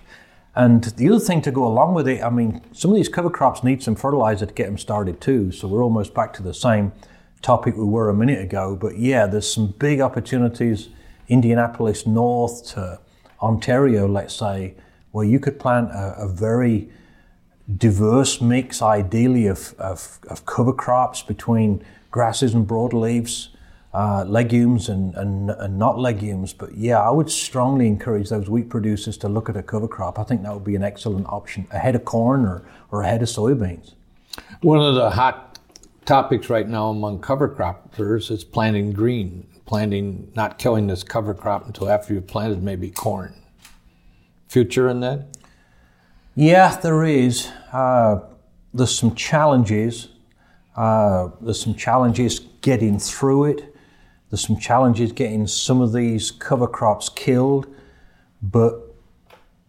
And 0.55 0.83
the 0.83 1.07
other 1.07 1.19
thing 1.19 1.43
to 1.43 1.51
go 1.51 1.67
along 1.67 1.93
with 1.93 2.07
it, 2.07 2.23
I 2.23 2.31
mean, 2.31 2.61
some 2.71 2.89
of 2.89 2.97
these 2.97 3.09
cover 3.09 3.29
crops 3.29 3.63
need 3.63 3.83
some 3.83 3.95
fertilizer 3.95 4.47
to 4.47 4.53
get 4.53 4.65
them 4.65 4.79
started 4.79 5.21
too, 5.21 5.51
so 5.51 5.67
we're 5.67 5.83
almost 5.83 6.15
back 6.15 6.33
to 6.33 6.43
the 6.43 6.55
same 6.55 6.93
topic 7.41 7.75
we 7.75 7.85
were 7.85 8.09
a 8.09 8.13
minute 8.13 8.41
ago. 8.41 8.75
But 8.75 8.97
yeah, 8.97 9.27
there's 9.27 9.51
some 9.51 9.67
big 9.67 10.01
opportunities, 10.01 10.89
Indianapolis 11.27 12.05
North 12.05 12.67
to 12.73 12.99
Ontario, 13.41 14.07
let's 14.07 14.33
say, 14.33 14.75
where 15.11 15.25
you 15.25 15.39
could 15.39 15.59
plant 15.59 15.89
a, 15.91 16.15
a 16.19 16.27
very 16.27 16.89
diverse 17.77 18.41
mix, 18.41 18.81
ideally, 18.81 19.47
of, 19.47 19.75
of, 19.77 20.19
of, 20.27 20.45
cover 20.45 20.73
crops 20.73 21.21
between 21.21 21.83
grasses 22.11 22.53
and 22.53 22.67
broadleaves. 22.67 23.49
uh, 23.93 24.23
legumes 24.27 24.87
and, 24.89 25.15
and, 25.15 25.49
and 25.49 25.77
not 25.77 25.97
legumes. 25.97 26.53
But 26.53 26.75
yeah, 26.75 26.99
I 26.99 27.09
would 27.09 27.29
strongly 27.29 27.87
encourage 27.87 28.29
those 28.29 28.49
wheat 28.49 28.69
producers 28.69 29.17
to 29.17 29.29
look 29.29 29.49
at 29.49 29.57
a 29.57 29.63
cover 29.63 29.87
crop. 29.87 30.19
I 30.19 30.23
think 30.23 30.43
that 30.43 30.53
would 30.53 30.63
be 30.63 30.75
an 30.75 30.83
excellent 30.83 31.27
option 31.27 31.67
ahead 31.71 31.95
of 31.95 32.05
corn 32.05 32.45
or, 32.45 32.63
or 32.91 33.01
ahead 33.01 33.21
of 33.21 33.29
soybeans. 33.29 33.93
One 34.61 34.79
of 34.79 34.95
the 34.95 35.09
hot 35.09 35.48
topics 36.09 36.49
right 36.49 36.67
now 36.67 36.89
among 36.89 37.19
cover 37.19 37.47
croppers 37.47 38.31
is 38.31 38.43
planting 38.43 38.91
green, 38.91 39.45
planting, 39.67 40.31
not 40.35 40.57
killing 40.57 40.87
this 40.87 41.03
cover 41.03 41.35
crop 41.35 41.67
until 41.67 41.87
after 41.87 42.15
you've 42.15 42.25
planted 42.25 42.63
maybe 42.63 42.89
corn. 42.89 43.31
Future 44.47 44.89
in 44.89 45.01
that? 45.01 45.37
Yeah, 46.33 46.75
there 46.77 47.03
is. 47.03 47.51
Uh, 47.71 48.21
there's 48.73 48.97
some 48.97 49.13
challenges. 49.13 50.09
Uh, 50.75 51.29
there's 51.41 51.61
some 51.61 51.75
challenges 51.75 52.39
getting 52.61 52.97
through 52.97 53.45
it. 53.45 53.75
There's 54.31 54.41
some 54.41 54.57
challenges 54.57 55.11
getting 55.11 55.45
some 55.45 55.79
of 55.79 55.93
these 55.93 56.31
cover 56.31 56.67
crops 56.67 57.07
killed. 57.07 57.67
But 58.41 58.81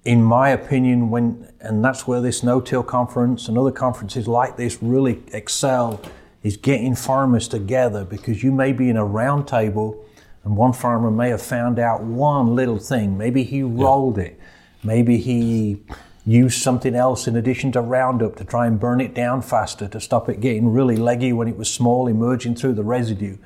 in 0.07 0.22
my 0.22 0.48
opinion, 0.48 1.11
when 1.11 1.53
and 1.61 1.85
that's 1.85 2.07
where 2.07 2.22
this 2.22 2.42
no-till 2.42 2.83
conference 2.83 3.46
and 3.48 3.59
other 3.59 3.72
conferences 3.72 4.26
like 4.26 4.57
this 4.57 4.83
really 4.83 5.22
excel, 5.35 6.00
is 6.42 6.57
getting 6.57 6.94
farmers 6.94 7.48
together 7.48 8.05
because 8.05 8.42
you 8.42 8.53
may 8.53 8.72
be 8.72 8.88
in 8.88 8.96
a 8.96 9.05
round 9.05 9.46
table 9.46 10.05
and 10.44 10.57
one 10.57 10.72
farmer 10.72 11.11
may 11.11 11.29
have 11.29 11.42
found 11.42 11.79
out 11.79 12.03
one 12.03 12.55
little 12.55 12.79
thing. 12.79 13.18
Maybe 13.18 13.42
he 13.42 13.62
rolled 13.62 14.16
yeah. 14.16 14.24
it. 14.24 14.40
Maybe 14.83 15.18
he 15.18 15.83
used 16.24 16.62
something 16.62 16.94
else 16.94 17.26
in 17.26 17.37
addition 17.37 17.72
to 17.72 17.81
Roundup 17.81 18.37
to 18.37 18.44
try 18.44 18.66
and 18.66 18.79
burn 18.79 19.00
it 19.00 19.14
down 19.14 19.42
faster 19.42 19.88
to 19.88 20.00
stop 20.00 20.29
it 20.29 20.40
getting 20.40 20.72
really 20.72 20.96
leggy 20.96 21.33
when 21.33 21.48
it 21.48 21.57
was 21.57 21.72
small, 21.72 22.07
emerging 22.07 22.55
through 22.55 22.74
the 22.74 22.85
residue. 22.85 23.37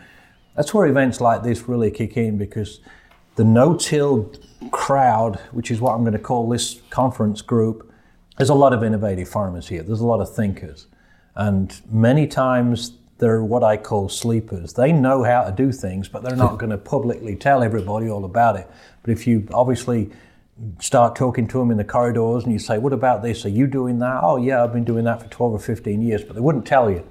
That's 0.55 0.73
where 0.73 0.87
events 0.87 1.21
like 1.21 1.43
this 1.43 1.69
really 1.69 1.91
kick 1.91 2.17
in 2.17 2.39
because 2.39 2.81
the 3.37 3.45
no-till 3.45 4.33
crowd, 4.71 5.41
which 5.51 5.71
is 5.71 5.81
what 5.81 5.95
I'm 5.95 6.03
going 6.03 6.13
to 6.13 6.19
call 6.19 6.49
this 6.49 6.81
conference 6.91 7.43
group, 7.43 7.93
there's 8.37 8.51
a 8.51 8.55
lot 8.55 8.73
of 8.73 8.85
innovative 8.85 9.29
farmers 9.29 9.69
here. 9.69 9.83
There's 9.83 10.01
a 10.01 10.07
lot 10.07 10.21
of 10.21 10.35
thinkers. 10.35 10.87
And 11.35 11.81
many 11.91 12.27
times 12.27 12.93
they're 13.19 13.43
what 13.43 13.63
I 13.63 13.77
call 13.77 14.09
sleepers. 14.09 14.75
They 14.75 14.93
know 14.93 15.23
how 15.23 15.45
to 15.45 15.53
do 15.53 15.73
things, 15.73 16.09
but 16.09 16.23
they're 16.23 16.37
not 16.37 16.59
going 16.59 16.71
to 16.71 16.79
publicly 16.79 17.37
tell 17.37 17.63
everybody 17.63 18.09
all 18.09 18.25
about 18.25 18.57
it. 18.57 18.69
But 19.03 19.13
if 19.13 19.27
you 19.27 19.47
obviously 19.53 20.11
start 20.79 21.17
talking 21.17 21.49
to 21.49 21.59
them 21.59 21.71
in 21.71 21.77
the 21.77 21.85
corridors 21.85 22.45
and 22.45 22.53
you 22.53 22.59
say, 22.59 22.79
What 22.79 22.93
about 22.93 23.23
this? 23.23 23.45
Are 23.45 23.51
you 23.51 23.67
doing 23.67 23.99
that? 24.01 24.21
Oh, 24.23 24.37
yeah, 24.37 24.63
I've 24.63 24.73
been 24.73 24.85
doing 24.85 25.05
that 25.05 25.23
for 25.23 25.29
12 25.29 25.53
or 25.53 25.59
15 25.59 26.03
years, 26.03 26.23
but 26.23 26.35
they 26.35 26.41
wouldn't 26.41 26.67
tell 26.67 26.91
you. 26.91 27.07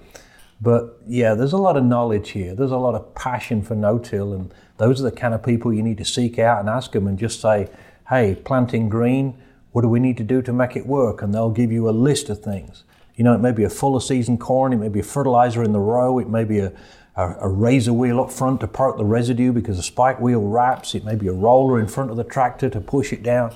But 0.62 0.98
yeah, 1.06 1.34
there's 1.34 1.52
a 1.52 1.58
lot 1.58 1.76
of 1.76 1.84
knowledge 1.84 2.30
here. 2.30 2.56
There's 2.56 2.72
a 2.72 2.78
lot 2.78 2.96
of 2.96 3.14
passion 3.16 3.62
for 3.64 3.76
no-till, 3.76 4.34
and 4.34 4.54
those 4.78 5.02
are 5.02 5.04
the 5.04 5.12
kind 5.12 5.34
of 5.34 5.44
people 5.44 5.74
you 5.74 5.84
need 5.84 5.98
to 5.98 6.06
seek 6.06 6.40
out 6.40 6.62
and 6.62 6.70
ask 6.70 6.94
them 6.94 7.06
and 7.06 7.20
just 7.20 7.42
say, 7.42 7.70
"Hey, 8.08 8.36
planting 8.36 8.88
green, 8.88 9.34
what 9.74 9.82
do 9.82 9.90
we 9.90 10.00
need 10.00 10.16
to 10.18 10.24
do 10.24 10.42
to 10.42 10.54
make 10.54 10.78
it 10.78 10.86
work?" 10.88 11.22
And 11.22 11.34
they'll 11.34 11.50
give 11.50 11.70
you 11.70 11.90
a 11.90 11.92
list 11.92 12.30
of 12.30 12.40
things. 12.40 12.86
You 13.15 13.23
know, 13.23 13.34
it 13.34 13.39
may 13.39 13.52
be 13.52 13.63
a 13.63 13.69
fuller 13.69 13.99
season 13.99 14.38
corn, 14.38 14.73
it 14.73 14.78
may 14.78 14.89
be 14.89 14.99
a 14.99 15.04
fertilizer 15.04 15.63
in 15.63 15.71
the 15.71 15.80
row, 15.80 16.17
it 16.19 16.30
may 16.30 16.43
be 16.43 16.60
a, 16.60 16.73
a, 17.15 17.36
a 17.41 17.49
razor 17.49 17.93
wheel 17.93 18.19
up 18.19 18.32
front 18.32 18.62
to 18.62 18.67
part 18.67 18.97
the 18.97 19.06
residue 19.06 19.52
because 19.52 19.78
the 19.78 19.84
spike 19.84 20.19
wheel 20.19 20.41
wraps, 20.41 20.95
it 20.95 21.06
may 21.06 21.15
be 21.15 21.28
a 21.28 21.34
roller 21.34 21.80
in 21.80 21.88
front 21.88 22.10
of 22.10 22.17
the 22.17 22.23
tractor 22.23 22.69
to 22.69 22.82
push 22.82 23.13
it 23.13 23.21
down. 23.21 23.54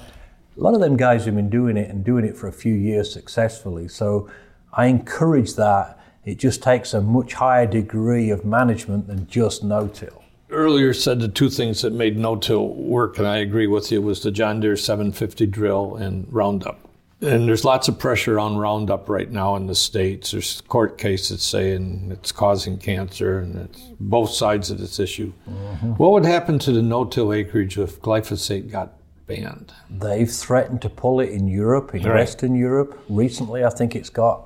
A 0.57 0.61
lot 0.61 0.73
of 0.73 0.79
them 0.79 0.97
guys 0.97 1.25
have 1.25 1.35
been 1.35 1.49
doing 1.49 1.77
it 1.77 1.89
and 1.89 2.03
doing 2.03 2.25
it 2.25 2.37
for 2.37 2.47
a 2.47 2.51
few 2.51 2.73
years 2.73 3.11
successfully. 3.11 3.87
So 3.87 4.29
I 4.73 4.87
encourage 4.87 5.55
that 5.55 5.99
it 6.25 6.39
just 6.39 6.61
takes 6.61 6.93
a 6.93 7.01
much 7.01 7.33
higher 7.33 7.65
degree 7.65 8.29
of 8.29 8.43
management 8.43 9.07
than 9.07 9.27
just 9.27 9.63
no-till. 9.63 10.23
Earlier 10.49 10.93
said 10.93 11.19
the 11.19 11.27
two 11.27 11.49
things 11.49 11.81
that 11.81 11.93
made 11.93 12.17
no-till 12.17 12.69
work, 12.69 13.17
and 13.17 13.27
I 13.27 13.37
agree 13.37 13.67
with 13.67 13.91
you, 13.91 14.01
was 14.01 14.21
the 14.21 14.31
John 14.31 14.59
Deere 14.59 14.77
750 14.77 15.45
drill 15.47 15.95
and 15.95 16.25
Roundup. 16.31 16.86
And 17.19 17.47
there's 17.47 17.65
lots 17.65 17.87
of 17.87 17.97
pressure 17.97 18.39
on 18.39 18.57
Roundup 18.57 19.09
right 19.09 19.29
now 19.29 19.55
in 19.55 19.65
the 19.65 19.73
states. 19.73 20.31
There's 20.31 20.61
court 20.61 20.99
cases 20.99 21.41
saying 21.41 22.09
it's 22.11 22.31
causing 22.31 22.77
cancer, 22.77 23.39
and 23.39 23.55
it's 23.55 23.81
both 23.99 24.29
sides 24.29 24.69
of 24.69 24.77
this 24.77 24.99
issue. 24.99 25.33
Mm-hmm. 25.49 25.93
What 25.93 26.11
would 26.11 26.25
happen 26.25 26.59
to 26.59 26.71
the 26.71 26.83
no-till 26.83 27.33
acreage 27.33 27.79
if 27.79 27.99
glyphosate 28.01 28.69
got 28.69 28.93
banned? 29.25 29.73
They've 29.89 30.29
threatened 30.29 30.83
to 30.83 30.89
pull 30.89 31.19
it 31.19 31.29
in 31.29 31.47
Europe, 31.47 31.95
in 31.95 32.03
right. 32.03 32.17
Western 32.17 32.55
Europe. 32.55 33.03
Recently, 33.09 33.65
I 33.65 33.71
think 33.71 33.95
it's 33.95 34.11
got 34.11 34.43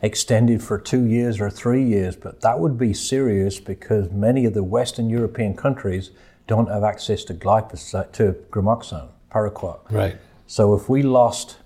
extended 0.00 0.62
for 0.62 0.78
two 0.78 1.06
years 1.06 1.40
or 1.40 1.50
three 1.50 1.82
years, 1.82 2.14
but 2.14 2.40
that 2.42 2.60
would 2.60 2.78
be 2.78 2.92
serious 2.94 3.58
because 3.58 4.10
many 4.10 4.44
of 4.44 4.54
the 4.54 4.62
Western 4.62 5.08
European 5.08 5.56
countries 5.56 6.10
don't 6.46 6.68
have 6.68 6.84
access 6.84 7.24
to 7.24 7.34
glyphosate, 7.34 8.12
to 8.12 8.36
gramoxone, 8.50 9.08
paraquat. 9.32 9.80
Right. 9.90 10.18
So 10.46 10.74
if 10.74 10.88
we 10.88 11.02
lost 11.02 11.56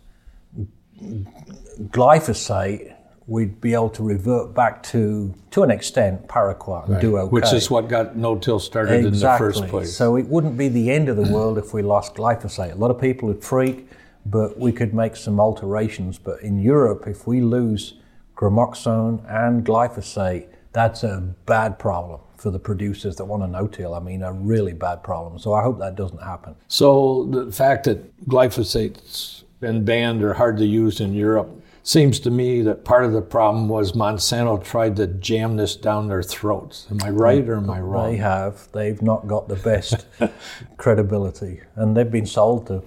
glyphosate, 1.91 2.95
we'd 3.27 3.61
be 3.61 3.75
able 3.75 3.91
to 3.91 4.03
revert 4.03 4.55
back 4.55 4.83
to, 4.83 5.35
to 5.51 5.63
an 5.63 5.71
extent, 5.71 6.27
paraquat 6.29 6.85
and 6.85 6.95
right. 6.95 7.01
do 7.01 7.19
okay. 7.19 7.31
Which 7.31 7.53
is 7.53 7.71
what 7.71 7.89
got 7.89 8.17
no-till 8.17 8.59
started 8.59 9.05
exactly. 9.05 9.09
in 9.09 9.53
the 9.53 9.61
first 9.61 9.71
place. 9.71 9.95
So 9.95 10.17
it 10.17 10.27
wouldn't 10.27 10.57
be 10.57 10.69
the 10.69 10.91
end 10.91 11.09
of 11.11 11.17
the 11.17 11.31
world 11.31 11.59
if 11.59 11.75
we 11.75 11.83
lost 11.83 12.15
glyphosate. 12.15 12.73
A 12.73 12.77
lot 12.77 12.91
of 12.91 12.99
people 12.99 13.29
would 13.29 13.45
freak, 13.45 13.87
but 14.25 14.59
we 14.59 14.73
could 14.73 14.95
make 14.95 15.15
some 15.15 15.39
alterations. 15.39 16.19
But 16.19 16.41
in 16.41 16.59
Europe, 16.59 17.07
if 17.07 17.27
we 17.27 17.43
lose 17.43 17.95
gramoxone 18.35 19.23
and 19.31 19.65
glyphosate, 19.65 20.49
that's 20.73 21.03
a 21.03 21.21
bad 21.45 21.79
problem 21.79 22.21
for 22.39 22.51
the 22.51 22.59
producers 22.59 23.17
that 23.17 23.27
want 23.27 23.43
a 23.43 23.47
no-till. 23.47 23.95
I 23.95 24.01
mean, 24.01 24.23
a 24.23 24.33
really 24.33 24.73
bad 24.73 25.03
problem. 25.03 25.39
So 25.39 25.53
I 25.53 25.63
hope 25.63 25.79
that 25.81 25.97
doesn't 25.97 26.23
happen. 26.23 26.55
So 26.69 27.25
the 27.25 27.53
fact 27.53 27.85
that 27.85 28.27
glyphosate's 28.27 29.45
been 29.61 29.85
banned 29.85 30.23
or 30.23 30.35
hard 30.35 30.57
to 30.59 30.67
use 30.67 31.01
in 31.01 31.15
Europe 31.15 31.51
seems 31.83 32.21
to 32.21 32.31
me 32.31 32.61
that 32.63 32.85
part 32.85 33.05
of 33.05 33.13
the 33.13 33.23
problem 33.23 33.67
was 33.69 33.93
Monsanto 33.93 34.63
tried 34.63 34.97
to 34.97 35.07
jam 35.07 35.57
this 35.57 35.75
down 35.75 36.09
their 36.09 36.23
throats. 36.23 36.87
Am 36.91 36.99
I 37.03 37.09
right 37.11 37.49
or 37.49 37.57
am 37.57 37.71
I 37.71 37.81
wrong? 37.81 38.11
They 38.11 38.19
have. 38.19 38.69
They've 38.73 39.01
not 39.01 39.27
got 39.27 39.49
the 39.49 39.57
best 39.57 40.07
credibility, 40.77 41.63
and 41.77 41.97
they've 41.97 42.11
been 42.11 42.27
sold 42.27 42.67
to 42.67 42.83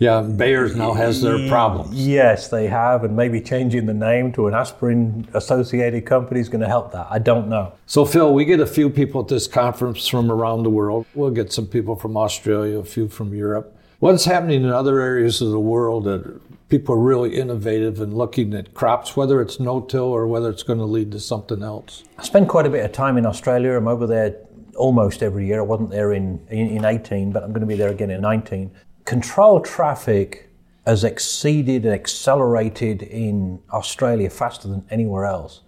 yeah, 0.00 0.22
Bayer's 0.22 0.74
now 0.74 0.94
has 0.94 1.20
their 1.20 1.46
problems. 1.46 1.94
Yes, 1.94 2.48
they 2.48 2.68
have, 2.68 3.04
and 3.04 3.14
maybe 3.14 3.38
changing 3.38 3.84
the 3.84 3.92
name 3.92 4.32
to 4.32 4.46
an 4.46 4.54
aspirin 4.54 5.28
associated 5.34 6.06
company 6.06 6.40
is 6.40 6.48
going 6.48 6.62
to 6.62 6.66
help 6.66 6.92
that. 6.92 7.08
I 7.10 7.18
don't 7.18 7.48
know. 7.48 7.74
So, 7.84 8.06
Phil, 8.06 8.32
we 8.32 8.46
get 8.46 8.60
a 8.60 8.66
few 8.66 8.88
people 8.88 9.20
at 9.20 9.28
this 9.28 9.46
conference 9.46 10.08
from 10.08 10.32
around 10.32 10.62
the 10.62 10.70
world. 10.70 11.04
We'll 11.14 11.32
get 11.32 11.52
some 11.52 11.66
people 11.66 11.96
from 11.96 12.16
Australia, 12.16 12.78
a 12.78 12.84
few 12.84 13.08
from 13.08 13.34
Europe. 13.34 13.76
What's 14.00 14.24
happening 14.24 14.64
in 14.64 14.70
other 14.70 15.00
areas 15.00 15.40
of 15.40 15.50
the 15.50 15.60
world 15.60 16.04
that 16.04 16.68
people 16.68 16.94
are 16.94 16.98
really 16.98 17.38
innovative 17.38 18.00
and 18.00 18.14
looking 18.14 18.54
at 18.54 18.74
crops, 18.74 19.16
whether 19.16 19.40
it's 19.42 19.60
no-till 19.60 20.04
or 20.04 20.26
whether 20.26 20.48
it's 20.48 20.62
going 20.62 20.78
to 20.78 20.86
lead 20.86 21.12
to 21.12 21.20
something 21.20 21.62
else? 21.62 22.02
I 22.16 22.24
spend 22.24 22.48
quite 22.48 22.66
a 22.66 22.70
bit 22.70 22.84
of 22.84 22.92
time 22.92 23.18
in 23.18 23.26
Australia. 23.26 23.76
I'm 23.76 23.88
over 23.88 24.06
there 24.06 24.36
almost 24.74 25.22
every 25.22 25.46
year. 25.46 25.60
I 25.60 25.64
wasn't 25.64 25.90
there 25.90 26.14
in, 26.14 26.40
in, 26.48 26.68
in 26.68 26.84
18, 26.86 27.30
but 27.30 27.42
I'm 27.42 27.50
going 27.50 27.60
to 27.60 27.66
be 27.66 27.76
there 27.76 27.90
again 27.90 28.10
in 28.10 28.22
19 28.22 28.70
control 29.04 29.60
traffic 29.60 30.48
has 30.86 31.04
exceeded 31.04 31.84
and 31.84 31.92
accelerated 31.92 33.02
in 33.02 33.60
Australia 33.72 34.30
faster 34.30 34.68
than 34.68 34.84
anywhere 34.88 35.24
else. 35.24 35.62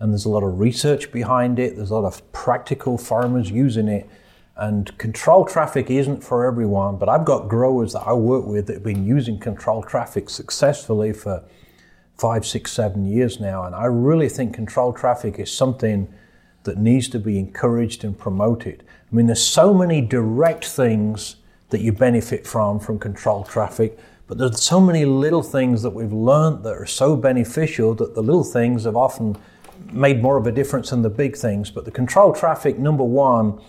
And 0.00 0.12
there's 0.12 0.24
a 0.24 0.28
lot 0.28 0.42
of 0.42 0.58
research 0.58 1.10
behind 1.10 1.58
it, 1.58 1.76
there's 1.76 1.90
a 1.90 1.94
lot 1.94 2.06
of 2.06 2.32
practical 2.32 2.98
farmers 2.98 3.50
using 3.50 3.88
it. 3.88 4.10
And 4.58 4.96
control 4.98 5.44
traffic 5.44 5.88
isn't 5.88 6.22
for 6.22 6.44
everyone, 6.44 6.96
but 6.96 7.08
I've 7.08 7.24
got 7.24 7.48
growers 7.48 7.92
that 7.92 8.00
I 8.00 8.12
work 8.12 8.44
with 8.44 8.66
that 8.66 8.74
have 8.74 8.82
been 8.82 9.06
using 9.06 9.38
control 9.38 9.84
traffic 9.84 10.28
successfully 10.28 11.12
for 11.12 11.44
five, 12.16 12.44
six, 12.44 12.72
seven 12.72 13.06
years 13.06 13.38
now. 13.38 13.62
And 13.64 13.74
I 13.74 13.84
really 13.84 14.28
think 14.28 14.52
control 14.52 14.92
traffic 14.92 15.38
is 15.38 15.52
something 15.52 16.12
that 16.64 16.76
needs 16.76 17.08
to 17.10 17.20
be 17.20 17.38
encouraged 17.38 18.02
and 18.02 18.18
promoted. 18.18 18.82
I 19.10 19.14
mean, 19.14 19.26
there's 19.26 19.46
so 19.46 19.72
many 19.72 20.00
direct 20.00 20.64
things 20.64 21.36
that 21.70 21.80
you 21.80 21.92
benefit 21.92 22.44
from 22.44 22.80
from 22.80 22.98
control 22.98 23.44
traffic. 23.44 23.96
But 24.26 24.38
there's 24.38 24.60
so 24.60 24.80
many 24.80 25.04
little 25.04 25.42
things 25.42 25.82
that 25.82 25.90
we've 25.90 26.12
learned 26.12 26.64
that 26.64 26.74
are 26.74 26.84
so 26.84 27.16
beneficial 27.16 27.94
that 27.94 28.14
the 28.14 28.22
little 28.22 28.44
things 28.44 28.84
have 28.84 28.96
often 28.96 29.36
made 29.92 30.20
more 30.20 30.36
of 30.36 30.46
a 30.46 30.52
difference 30.52 30.90
than 30.90 31.02
the 31.02 31.10
big 31.10 31.36
things. 31.36 31.70
But 31.70 31.84
the 31.84 31.90
control 31.90 32.34
traffic, 32.34 32.78
number 32.78 33.04
one, 33.04 33.60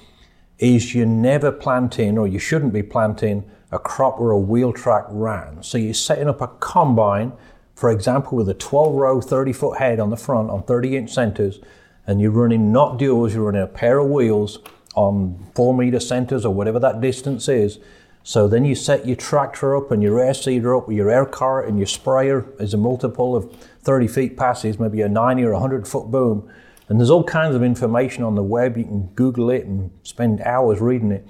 is 0.59 0.93
you're 0.93 1.05
never 1.05 1.51
planting 1.51 2.17
or 2.17 2.27
you 2.27 2.37
shouldn't 2.37 2.73
be 2.73 2.83
planting 2.83 3.49
a 3.71 3.79
crop 3.79 4.19
where 4.19 4.31
a 4.31 4.37
wheel 4.37 4.73
track 4.73 5.05
ran. 5.09 5.63
So 5.63 5.77
you're 5.77 5.93
setting 5.93 6.27
up 6.27 6.41
a 6.41 6.47
combine, 6.47 7.33
for 7.75 7.89
example, 7.91 8.37
with 8.37 8.49
a 8.49 8.53
12 8.53 8.93
row, 8.93 9.21
30 9.21 9.53
foot 9.53 9.77
head 9.77 9.99
on 9.99 10.09
the 10.09 10.17
front 10.17 10.49
on 10.49 10.63
30 10.63 10.97
inch 10.97 11.11
centers, 11.11 11.59
and 12.05 12.19
you're 12.19 12.31
running 12.31 12.71
not 12.71 12.99
duals, 12.99 13.33
you're 13.33 13.43
running 13.43 13.61
a 13.61 13.67
pair 13.67 13.99
of 13.99 14.09
wheels 14.09 14.59
on 14.95 15.47
four 15.55 15.73
meter 15.73 15.99
centers 15.99 16.45
or 16.45 16.53
whatever 16.53 16.79
that 16.79 16.99
distance 16.99 17.47
is. 17.47 17.79
So 18.23 18.47
then 18.47 18.65
you 18.65 18.75
set 18.75 19.07
your 19.07 19.15
tractor 19.15 19.77
up 19.77 19.91
and 19.91 20.03
your 20.03 20.19
air 20.19 20.33
seeder 20.33 20.75
up 20.75 20.87
with 20.87 20.97
your 20.97 21.09
air 21.09 21.25
cart 21.25 21.67
and 21.67 21.77
your 21.77 21.87
sprayer 21.87 22.45
is 22.59 22.73
a 22.73 22.77
multiple 22.77 23.35
of 23.35 23.51
30 23.81 24.07
feet 24.07 24.37
passes, 24.37 24.77
maybe 24.79 25.01
a 25.01 25.07
90 25.07 25.43
or 25.43 25.53
100 25.53 25.87
foot 25.87 26.12
boom. 26.12 26.51
And 26.90 27.00
there's 27.00 27.12
all 27.12 27.23
kinds 27.23 27.56
of 27.56 27.63
information 27.63 28.23
on 28.23 28.35
the 28.35 28.44
web. 28.44 28.77
You 28.77 28.83
can 28.83 29.08
Google 29.15 29.50
it 29.52 29.65
and 29.65 29.92
spend 30.04 30.42
hours 30.42 30.81
reading 30.81 31.12
it. 31.12 31.25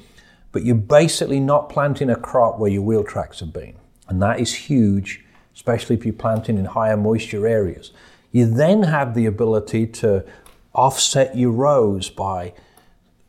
But 0.51 0.63
you're 0.63 0.75
basically 0.75 1.39
not 1.39 1.69
planting 1.69 2.09
a 2.09 2.15
crop 2.15 2.57
where 2.57 2.71
your 2.71 2.81
wheel 2.81 3.03
tracks 3.03 3.41
have 3.41 3.53
been. 3.53 3.75
And 4.07 4.21
that 4.21 4.39
is 4.39 4.53
huge, 4.53 5.23
especially 5.53 5.95
if 5.95 6.05
you're 6.05 6.13
planting 6.13 6.57
in 6.57 6.65
higher 6.65 6.97
moisture 6.97 7.45
areas. 7.45 7.91
You 8.31 8.45
then 8.45 8.83
have 8.83 9.13
the 9.13 9.25
ability 9.25 9.87
to 9.87 10.25
offset 10.73 11.37
your 11.37 11.51
rows 11.51 12.09
by 12.09 12.53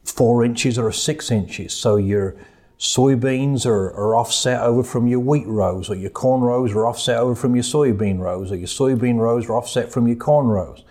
four 0.04 0.44
inches 0.44 0.78
or 0.78 0.92
six 0.92 1.30
inches. 1.30 1.72
So 1.72 1.96
your 1.96 2.36
soybeans 2.78 3.66
are, 3.66 3.92
are, 3.92 4.16
offset 4.16 4.60
over 4.62 4.82
from 4.82 5.06
your 5.06 5.20
wheat 5.20 5.46
rows, 5.46 5.90
or 5.90 5.94
your 5.94 6.10
corn 6.10 6.40
rows 6.40 6.72
are 6.72 6.86
offset 6.86 7.18
over 7.18 7.34
from 7.34 7.54
your 7.54 7.64
soybean 7.64 8.18
rows, 8.18 8.50
or 8.50 8.56
your 8.56 8.66
soybean 8.66 9.18
rows 9.18 9.46
are 9.46 9.56
offset 9.56 9.92
from 9.92 10.06
your 10.06 10.16
corn 10.16 10.46
rows, 10.46 10.82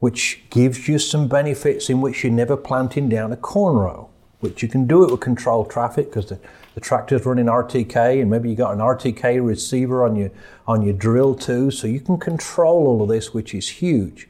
which 0.00 0.42
gives 0.50 0.88
you 0.88 0.98
some 0.98 1.28
benefits 1.28 1.88
in 1.88 2.00
which 2.00 2.24
you're 2.24 2.32
never 2.32 2.56
planting 2.56 3.08
down 3.08 3.32
a 3.32 3.36
corn 3.36 3.76
row, 3.76 4.10
which 4.40 4.62
you 4.62 4.68
can 4.68 4.86
do 4.86 5.04
it 5.04 5.10
with 5.10 5.20
controlled 5.20 5.70
traffic 5.70 6.06
because 6.06 6.26
the, 6.26 6.40
the 6.74 6.80
tractor's 6.80 7.24
running 7.24 7.46
RTK 7.46 8.20
and 8.20 8.30
maybe 8.30 8.50
you 8.50 8.56
got 8.56 8.72
an 8.72 8.80
RTK 8.80 9.44
receiver 9.46 10.04
on 10.04 10.16
your, 10.16 10.30
on 10.66 10.82
your 10.82 10.94
drill 10.94 11.34
too, 11.34 11.70
so 11.70 11.86
you 11.86 12.00
can 12.00 12.18
control 12.18 12.86
all 12.86 13.02
of 13.02 13.08
this, 13.08 13.32
which 13.32 13.54
is 13.54 13.68
huge. 13.68 14.28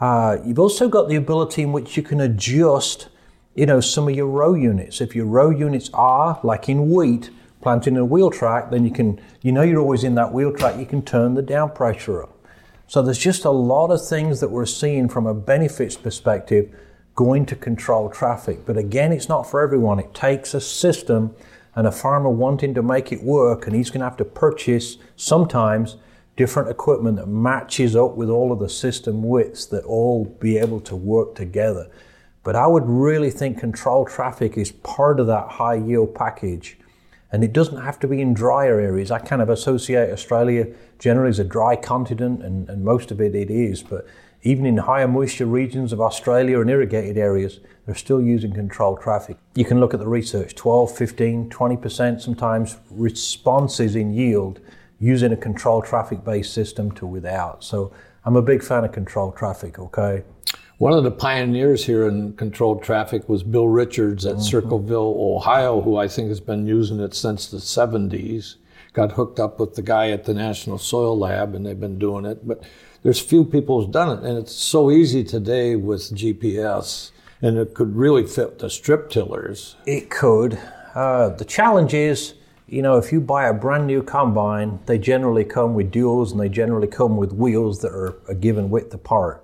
Uh, 0.00 0.38
you've 0.44 0.58
also 0.58 0.88
got 0.88 1.08
the 1.08 1.16
ability 1.16 1.62
in 1.62 1.72
which 1.72 1.96
you 1.96 2.02
can 2.02 2.20
adjust 2.20 3.08
you 3.54 3.66
know, 3.66 3.80
some 3.80 4.08
of 4.08 4.14
your 4.14 4.26
row 4.26 4.54
units. 4.54 5.00
If 5.00 5.14
your 5.14 5.26
row 5.26 5.50
units 5.50 5.90
are, 5.94 6.40
like 6.42 6.68
in 6.68 6.90
wheat, 6.90 7.30
planting 7.60 7.96
a 7.96 8.04
wheel 8.04 8.30
track, 8.30 8.70
then 8.70 8.84
you 8.84 8.90
can, 8.90 9.20
you 9.42 9.52
know, 9.52 9.62
you're 9.62 9.80
always 9.80 10.04
in 10.04 10.16
that 10.16 10.32
wheel 10.32 10.52
track, 10.52 10.78
you 10.78 10.86
can 10.86 11.02
turn 11.02 11.34
the 11.34 11.42
down 11.42 11.70
pressure 11.70 12.22
up. 12.22 12.33
So 12.86 13.02
there's 13.02 13.18
just 13.18 13.44
a 13.44 13.50
lot 13.50 13.90
of 13.90 14.06
things 14.06 14.40
that 14.40 14.50
we're 14.50 14.66
seeing 14.66 15.08
from 15.08 15.26
a 15.26 15.34
benefits 15.34 15.96
perspective 15.96 16.74
going 17.14 17.46
to 17.46 17.56
control 17.56 18.10
traffic. 18.10 18.66
But 18.66 18.76
again, 18.76 19.12
it's 19.12 19.28
not 19.28 19.48
for 19.48 19.62
everyone. 19.62 19.98
It 19.98 20.14
takes 20.14 20.54
a 20.54 20.60
system 20.60 21.34
and 21.74 21.86
a 21.86 21.92
farmer 21.92 22.30
wanting 22.30 22.74
to 22.74 22.82
make 22.82 23.10
it 23.10 23.22
work, 23.22 23.66
and 23.66 23.74
he's 23.74 23.90
going 23.90 24.00
to 24.00 24.08
have 24.08 24.16
to 24.18 24.24
purchase 24.24 24.98
sometimes 25.16 25.96
different 26.36 26.68
equipment 26.68 27.16
that 27.16 27.26
matches 27.26 27.94
up 27.94 28.16
with 28.16 28.28
all 28.28 28.52
of 28.52 28.58
the 28.58 28.68
system 28.68 29.22
widths 29.22 29.66
that 29.66 29.84
all 29.84 30.24
be 30.40 30.58
able 30.58 30.80
to 30.80 30.96
work 30.96 31.34
together. 31.34 31.88
But 32.42 32.56
I 32.56 32.66
would 32.66 32.84
really 32.86 33.30
think 33.30 33.58
control 33.58 34.04
traffic 34.04 34.58
is 34.58 34.70
part 34.70 35.18
of 35.18 35.26
that 35.28 35.48
high 35.48 35.76
yield 35.76 36.14
package. 36.14 36.76
And 37.34 37.42
it 37.42 37.52
doesn't 37.52 37.82
have 37.82 37.98
to 37.98 38.06
be 38.06 38.20
in 38.20 38.32
drier 38.32 38.78
areas. 38.78 39.10
I 39.10 39.18
kind 39.18 39.42
of 39.42 39.48
associate 39.48 40.12
Australia 40.12 40.68
generally 41.00 41.30
as 41.30 41.40
a 41.40 41.44
dry 41.44 41.74
continent, 41.74 42.44
and, 42.44 42.70
and 42.70 42.84
most 42.84 43.10
of 43.10 43.20
it 43.20 43.34
it 43.34 43.50
is. 43.50 43.82
But 43.82 44.06
even 44.44 44.64
in 44.64 44.76
higher 44.76 45.08
moisture 45.08 45.46
regions 45.46 45.92
of 45.92 46.00
Australia 46.00 46.60
and 46.60 46.70
irrigated 46.70 47.18
areas, 47.18 47.58
they're 47.86 47.96
still 47.96 48.22
using 48.22 48.52
controlled 48.52 49.00
traffic. 49.00 49.36
You 49.56 49.64
can 49.64 49.80
look 49.80 49.92
at 49.92 49.98
the 49.98 50.06
research 50.06 50.54
12, 50.54 50.96
15, 50.96 51.50
20% 51.50 52.20
sometimes 52.20 52.76
responses 52.88 53.96
in 53.96 54.14
yield 54.14 54.60
using 55.00 55.32
a 55.32 55.36
controlled 55.36 55.86
traffic 55.86 56.24
based 56.24 56.54
system 56.54 56.92
to 56.92 57.04
without. 57.04 57.64
So 57.64 57.92
I'm 58.24 58.36
a 58.36 58.42
big 58.42 58.62
fan 58.62 58.84
of 58.84 58.92
controlled 58.92 59.36
traffic, 59.36 59.80
okay? 59.80 60.22
One 60.78 60.92
of 60.92 61.04
the 61.04 61.12
pioneers 61.12 61.84
here 61.84 62.08
in 62.08 62.32
controlled 62.32 62.82
traffic 62.82 63.28
was 63.28 63.44
Bill 63.44 63.68
Richards 63.68 64.26
at 64.26 64.34
mm-hmm. 64.34 64.42
Circleville, 64.42 65.14
Ohio, 65.16 65.80
who 65.80 65.96
I 65.96 66.08
think 66.08 66.30
has 66.30 66.40
been 66.40 66.66
using 66.66 66.98
it 66.98 67.14
since 67.14 67.46
the 67.46 67.58
70s. 67.58 68.56
Got 68.92 69.12
hooked 69.12 69.38
up 69.38 69.60
with 69.60 69.76
the 69.76 69.82
guy 69.82 70.10
at 70.10 70.24
the 70.24 70.34
National 70.34 70.78
Soil 70.78 71.16
Lab, 71.16 71.54
and 71.54 71.64
they've 71.64 71.78
been 71.78 71.98
doing 71.98 72.24
it. 72.24 72.46
But 72.46 72.64
there's 73.04 73.20
few 73.20 73.44
people 73.44 73.80
who've 73.80 73.92
done 73.92 74.18
it, 74.18 74.28
and 74.28 74.36
it's 74.36 74.52
so 74.52 74.90
easy 74.90 75.22
today 75.22 75.76
with 75.76 76.12
GPS, 76.12 77.12
and 77.40 77.56
it 77.56 77.74
could 77.74 77.94
really 77.94 78.26
fit 78.26 78.58
the 78.58 78.68
strip 78.68 79.10
tillers. 79.10 79.76
It 79.86 80.10
could. 80.10 80.58
Uh, 80.96 81.28
the 81.28 81.44
challenge 81.44 81.94
is, 81.94 82.34
you 82.66 82.82
know, 82.82 82.96
if 82.96 83.12
you 83.12 83.20
buy 83.20 83.46
a 83.46 83.54
brand 83.54 83.86
new 83.86 84.02
combine, 84.02 84.80
they 84.86 84.98
generally 84.98 85.44
come 85.44 85.74
with 85.74 85.92
duals, 85.92 86.32
and 86.32 86.40
they 86.40 86.48
generally 86.48 86.88
come 86.88 87.16
with 87.16 87.32
wheels 87.32 87.80
that 87.82 87.92
are 87.92 88.16
a 88.28 88.34
given 88.34 88.70
width 88.70 88.92
apart. 88.92 89.43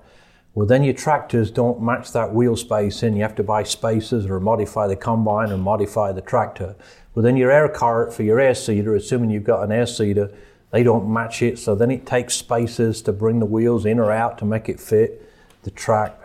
Well, 0.55 0.67
then 0.67 0.83
your 0.83 0.95
tractors 0.95 1.51
don't 1.51 1.81
match 1.81 2.13
that 2.13 2.35
wheel 2.35 2.57
space. 2.57 3.03
You 3.03 3.23
have 3.23 3.37
to 3.37 3.45
buy 3.45 3.63
spacers 3.63 4.27
or 4.27 4.41
modify 4.41 4.89
the 4.89 4.97
combine 4.97 5.53
or 5.53 5.57
modify 5.57 6.13
the 6.13 6.21
tractor. 6.21 6.75
Well, 7.15 7.23
then 7.23 7.37
your 7.37 7.51
air 7.51 7.69
cart 7.69 8.13
for 8.13 8.25
your 8.25 8.41
air 8.41 8.55
seeder, 8.55 8.95
assuming 8.95 9.31
you've 9.31 9.45
got 9.45 9.63
an 9.63 9.71
air 9.71 9.87
seeder, 9.87 10.33
they 10.73 10.83
don't 10.83 11.13
match 11.13 11.43
it. 11.43 11.59
So 11.59 11.75
then 11.75 11.91
it 11.91 12.05
takes 12.05 12.35
spacers 12.35 13.01
to 13.03 13.13
bring 13.13 13.39
the 13.39 13.47
wheels 13.47 13.87
in 13.87 13.99
or 13.99 14.11
out 14.11 14.39
to 14.39 14.45
make 14.45 14.69
it 14.69 14.81
fit 14.81 15.29
the 15.63 15.71
track. 15.71 16.17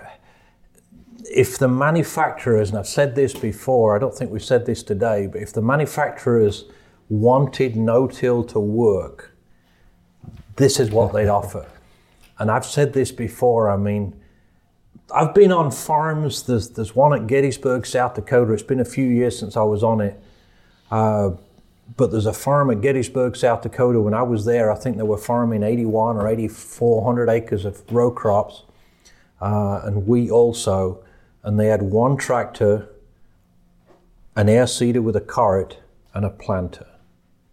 If 1.23 1.57
the 1.57 1.67
manufacturers, 1.67 2.69
and 2.69 2.80
I've 2.80 2.88
said 2.88 3.15
this 3.15 3.34
before, 3.34 3.95
I 3.95 3.99
don't 3.99 4.15
think 4.15 4.32
we've 4.32 4.43
said 4.43 4.65
this 4.65 4.84
today, 4.84 5.28
but 5.28 5.41
if 5.41 5.53
the 5.53 5.61
manufacturers 5.61 6.65
wanted 7.09 7.76
no-till 7.76 8.43
to 8.45 8.59
work, 8.59 9.36
this 10.55 10.80
is 10.80 10.91
what 10.91 11.13
they'd 11.13 11.28
offer. 11.28 11.67
And 12.38 12.51
I've 12.51 12.65
said 12.65 12.93
this 12.93 13.11
before. 13.11 13.69
I 13.69 13.77
mean, 13.77 14.19
I've 15.13 15.33
been 15.33 15.51
on 15.51 15.71
farms. 15.71 16.43
There's 16.43 16.69
there's 16.69 16.95
one 16.95 17.13
at 17.13 17.27
Gettysburg, 17.27 17.86
South 17.86 18.15
Dakota. 18.15 18.53
It's 18.53 18.63
been 18.63 18.79
a 18.79 18.86
few 18.86 19.07
years 19.07 19.38
since 19.39 19.55
I 19.55 19.63
was 19.63 19.83
on 19.83 20.01
it. 20.01 20.21
Uh, 20.91 21.31
but 21.97 22.11
there's 22.11 22.25
a 22.25 22.33
farm 22.33 22.71
at 22.71 22.81
Gettysburg, 22.81 23.36
South 23.36 23.61
Dakota. 23.61 24.01
When 24.01 24.13
I 24.13 24.23
was 24.23 24.45
there, 24.45 24.71
I 24.71 24.75
think 24.75 24.97
they 24.97 25.03
were 25.03 25.17
farming 25.17 25.61
81 25.61 26.17
or 26.17 26.27
8,400 26.27 27.29
acres 27.29 27.63
of 27.63 27.83
row 27.91 28.09
crops, 28.09 28.63
uh, 29.39 29.81
and 29.83 30.07
wheat 30.07 30.31
also. 30.31 31.03
And 31.43 31.59
they 31.59 31.67
had 31.67 31.83
one 31.83 32.17
tractor, 32.17 32.89
an 34.36 34.49
air 34.49 34.65
seeder 34.65 35.01
with 35.01 35.15
a 35.15 35.21
cart, 35.21 35.77
and 36.15 36.25
a 36.25 36.29
planter. 36.29 36.88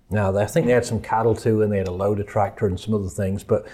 Now, 0.09 0.37
I 0.37 0.47
think 0.47 0.66
they 0.66 0.72
had 0.72 0.87
some 0.87 1.01
cattle 1.01 1.35
too, 1.35 1.61
and 1.61 1.70
they 1.70 1.78
had 1.78 1.89
a 1.89 1.93
loader 1.93 2.22
tractor 2.22 2.66
and 2.66 2.80
some 2.80 2.95
other 2.95 3.09
things. 3.09 3.45
But 3.45 3.66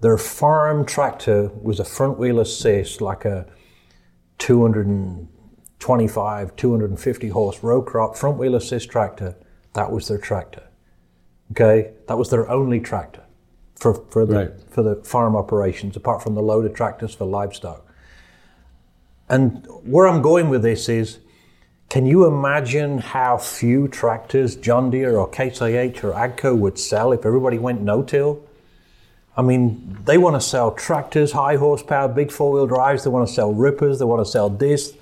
their 0.00 0.18
farm 0.18 0.86
tractor 0.86 1.50
was 1.60 1.80
a 1.80 1.84
front 1.84 2.18
wheel 2.18 2.38
assist, 2.38 3.00
like 3.00 3.24
a 3.24 3.46
225, 4.38 6.56
250 6.56 7.28
horse 7.28 7.62
row 7.62 7.82
crop 7.82 8.16
front 8.16 8.38
wheel 8.38 8.54
assist 8.54 8.88
tractor. 8.90 9.34
That 9.74 9.90
was 9.90 10.06
their 10.08 10.18
tractor. 10.18 10.62
Okay, 11.52 11.92
that 12.06 12.18
was 12.18 12.30
their 12.30 12.50
only 12.50 12.80
tractor 12.80 13.22
for, 13.74 13.94
for 14.10 14.26
the 14.26 14.34
right. 14.34 14.50
for 14.70 14.82
the 14.82 14.96
farm 14.96 15.34
operations, 15.34 15.96
apart 15.96 16.22
from 16.22 16.34
the 16.34 16.42
loader 16.42 16.68
tractors 16.68 17.14
for 17.14 17.24
livestock. 17.24 17.86
And 19.28 19.66
where 19.84 20.06
I'm 20.06 20.22
going 20.22 20.48
with 20.48 20.62
this 20.62 20.88
is, 20.88 21.18
can 21.90 22.06
you 22.06 22.26
imagine 22.26 22.98
how 22.98 23.38
few 23.38 23.88
tractors 23.88 24.54
John 24.56 24.90
Deere 24.90 25.16
or 25.16 25.28
Case 25.28 25.60
IH 25.60 26.04
or 26.04 26.12
AGCO 26.12 26.56
would 26.56 26.78
sell 26.78 27.12
if 27.12 27.26
everybody 27.26 27.58
went 27.58 27.82
no-till? 27.82 28.47
I 29.38 29.42
mean, 29.42 29.96
they 30.04 30.18
want 30.18 30.34
to 30.34 30.40
sell 30.40 30.72
tractors, 30.72 31.30
high 31.30 31.54
horsepower, 31.54 32.08
big 32.08 32.32
four 32.32 32.50
wheel 32.50 32.66
drives. 32.66 33.04
They 33.04 33.10
want 33.10 33.28
to 33.28 33.32
sell 33.32 33.54
rippers. 33.54 34.00
They 34.00 34.04
want 34.04 34.20
to 34.20 34.30
sell 34.30 34.50
this. 34.50 34.94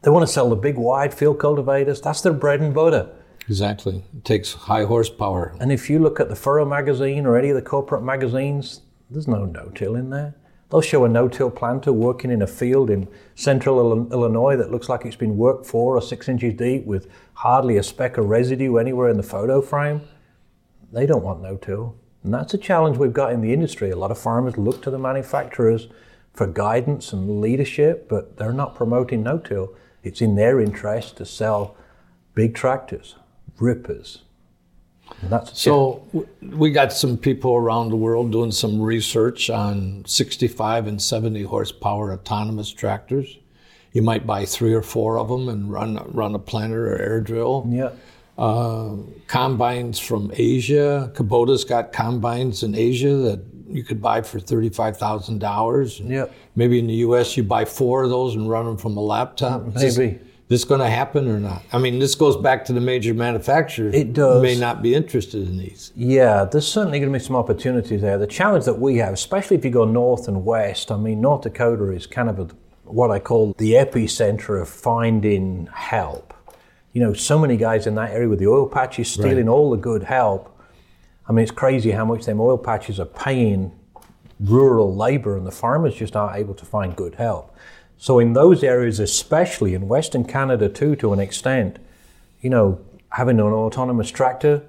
They 0.00 0.10
want 0.10 0.26
to 0.26 0.32
sell 0.32 0.48
the 0.48 0.56
big 0.56 0.78
wide 0.78 1.12
field 1.12 1.38
cultivators. 1.38 2.00
That's 2.00 2.22
their 2.22 2.32
bread 2.32 2.60
and 2.60 2.72
butter. 2.72 3.10
Exactly. 3.46 4.02
It 4.16 4.24
takes 4.24 4.54
high 4.54 4.84
horsepower. 4.84 5.54
And 5.60 5.70
if 5.70 5.90
you 5.90 5.98
look 5.98 6.18
at 6.18 6.30
the 6.30 6.34
Furrow 6.34 6.64
magazine 6.64 7.26
or 7.26 7.36
any 7.36 7.50
of 7.50 7.56
the 7.56 7.62
corporate 7.62 8.02
magazines, 8.02 8.80
there's 9.10 9.28
no 9.28 9.44
no 9.44 9.70
till 9.74 9.96
in 9.96 10.08
there. 10.08 10.34
They'll 10.70 10.80
show 10.80 11.04
a 11.04 11.08
no 11.08 11.28
till 11.28 11.50
planter 11.50 11.92
working 11.92 12.30
in 12.30 12.40
a 12.40 12.46
field 12.46 12.88
in 12.88 13.06
central 13.34 14.08
Illinois 14.10 14.56
that 14.56 14.70
looks 14.70 14.88
like 14.88 15.04
it's 15.04 15.14
been 15.14 15.36
worked 15.36 15.66
four 15.66 15.94
or 15.94 16.00
six 16.00 16.26
inches 16.26 16.54
deep 16.54 16.86
with 16.86 17.06
hardly 17.34 17.76
a 17.76 17.82
speck 17.82 18.16
of 18.16 18.30
residue 18.30 18.78
anywhere 18.78 19.10
in 19.10 19.18
the 19.18 19.22
photo 19.22 19.60
frame. 19.60 20.00
They 20.90 21.04
don't 21.04 21.22
want 21.22 21.42
no 21.42 21.58
till. 21.58 21.96
And 22.24 22.32
that's 22.32 22.54
a 22.54 22.58
challenge 22.58 22.96
we've 22.96 23.12
got 23.12 23.32
in 23.32 23.42
the 23.42 23.52
industry. 23.52 23.90
A 23.90 23.96
lot 23.96 24.10
of 24.10 24.18
farmers 24.18 24.56
look 24.56 24.82
to 24.82 24.90
the 24.90 24.98
manufacturers 24.98 25.88
for 26.32 26.46
guidance 26.46 27.12
and 27.12 27.40
leadership, 27.40 28.08
but 28.08 28.38
they're 28.38 28.52
not 28.52 28.74
promoting 28.74 29.22
no-till. 29.22 29.74
It's 30.02 30.22
in 30.22 30.34
their 30.34 30.58
interest 30.58 31.18
to 31.18 31.26
sell 31.26 31.76
big 32.34 32.54
tractors, 32.54 33.14
rippers. 33.58 34.22
so 35.54 36.06
we 36.40 36.70
got 36.70 36.92
some 36.92 37.18
people 37.18 37.54
around 37.54 37.90
the 37.90 37.96
world 37.96 38.32
doing 38.32 38.52
some 38.52 38.80
research 38.80 39.50
on 39.50 40.02
65 40.06 40.86
and 40.86 41.00
70 41.00 41.42
horsepower 41.42 42.12
autonomous 42.12 42.70
tractors. 42.72 43.38
You 43.92 44.00
might 44.00 44.26
buy 44.26 44.46
three 44.46 44.72
or 44.72 44.82
four 44.82 45.18
of 45.18 45.28
them 45.28 45.48
and 45.48 45.70
run 45.70 46.02
run 46.10 46.34
a 46.34 46.38
planter 46.38 46.92
or 46.92 46.98
air 46.98 47.20
drill. 47.20 47.66
Yeah 47.70 47.90
uh, 48.38 48.96
combines 49.26 49.98
from 49.98 50.30
Asia. 50.34 51.12
Kubota's 51.14 51.64
got 51.64 51.92
combines 51.92 52.62
in 52.62 52.74
Asia 52.74 53.14
that 53.16 53.44
you 53.68 53.82
could 53.84 54.00
buy 54.00 54.22
for 54.22 54.40
thirty-five 54.40 54.96
thousand 54.96 55.38
dollars. 55.38 56.00
Yep. 56.00 56.32
Maybe 56.56 56.78
in 56.78 56.86
the 56.86 56.94
U.S. 56.94 57.36
you 57.36 57.42
buy 57.42 57.64
four 57.64 58.04
of 58.04 58.10
those 58.10 58.34
and 58.34 58.48
run 58.48 58.66
them 58.66 58.76
from 58.76 58.96
a 58.96 59.00
laptop. 59.00 59.64
Maybe. 59.64 59.86
Is 59.86 59.96
this, 59.96 60.20
this 60.48 60.64
going 60.64 60.80
to 60.80 60.90
happen 60.90 61.28
or 61.28 61.40
not? 61.40 61.62
I 61.72 61.78
mean, 61.78 61.98
this 61.98 62.14
goes 62.14 62.36
back 62.36 62.64
to 62.66 62.72
the 62.72 62.80
major 62.80 63.14
manufacturers. 63.14 63.94
It 63.94 64.12
does. 64.12 64.42
May 64.42 64.56
not 64.56 64.82
be 64.82 64.94
interested 64.94 65.48
in 65.48 65.56
these. 65.56 65.92
Yeah, 65.96 66.44
there's 66.44 66.68
certainly 66.68 67.00
going 67.00 67.12
to 67.12 67.18
be 67.18 67.24
some 67.24 67.36
opportunities 67.36 68.02
there. 68.02 68.18
The 68.18 68.26
challenge 68.26 68.64
that 68.66 68.78
we 68.78 68.98
have, 68.98 69.14
especially 69.14 69.56
if 69.56 69.64
you 69.64 69.70
go 69.70 69.84
north 69.84 70.28
and 70.28 70.44
west, 70.44 70.92
I 70.92 70.96
mean, 70.96 71.20
North 71.20 71.42
Dakota 71.42 71.90
is 71.90 72.06
kind 72.06 72.28
of 72.28 72.38
a 72.38 72.48
what 72.84 73.10
I 73.10 73.18
call 73.18 73.54
the 73.56 73.72
epicenter 73.72 74.60
of 74.60 74.68
finding 74.68 75.68
help. 75.72 76.33
You 76.94 77.02
know, 77.02 77.12
so 77.12 77.38
many 77.38 77.56
guys 77.56 77.86
in 77.86 77.96
that 77.96 78.12
area 78.12 78.28
with 78.28 78.38
the 78.38 78.46
oil 78.46 78.66
patches 78.68 79.08
stealing 79.10 79.46
Right. 79.46 79.48
all 79.48 79.70
the 79.70 79.76
good 79.76 80.04
help. 80.04 80.48
I 81.28 81.32
mean, 81.32 81.42
it's 81.42 81.50
crazy 81.50 81.90
how 81.90 82.04
much 82.04 82.24
them 82.24 82.40
oil 82.40 82.56
patches 82.56 82.98
are 83.00 83.04
paying 83.04 83.72
rural 84.40 84.94
labor, 84.94 85.36
and 85.36 85.46
the 85.46 85.50
farmers 85.50 85.94
just 85.96 86.14
aren't 86.16 86.36
able 86.36 86.54
to 86.54 86.64
find 86.64 86.94
good 86.94 87.16
help. 87.16 87.50
So, 87.96 88.18
in 88.20 88.32
those 88.32 88.62
areas, 88.62 89.00
especially 89.00 89.74
in 89.74 89.88
Western 89.88 90.24
Canada 90.24 90.68
too, 90.68 90.94
to 90.96 91.12
an 91.12 91.18
extent, 91.20 91.78
you 92.40 92.50
know, 92.50 92.78
having 93.10 93.38
an 93.40 93.46
autonomous 93.46 94.10
tractor, 94.10 94.62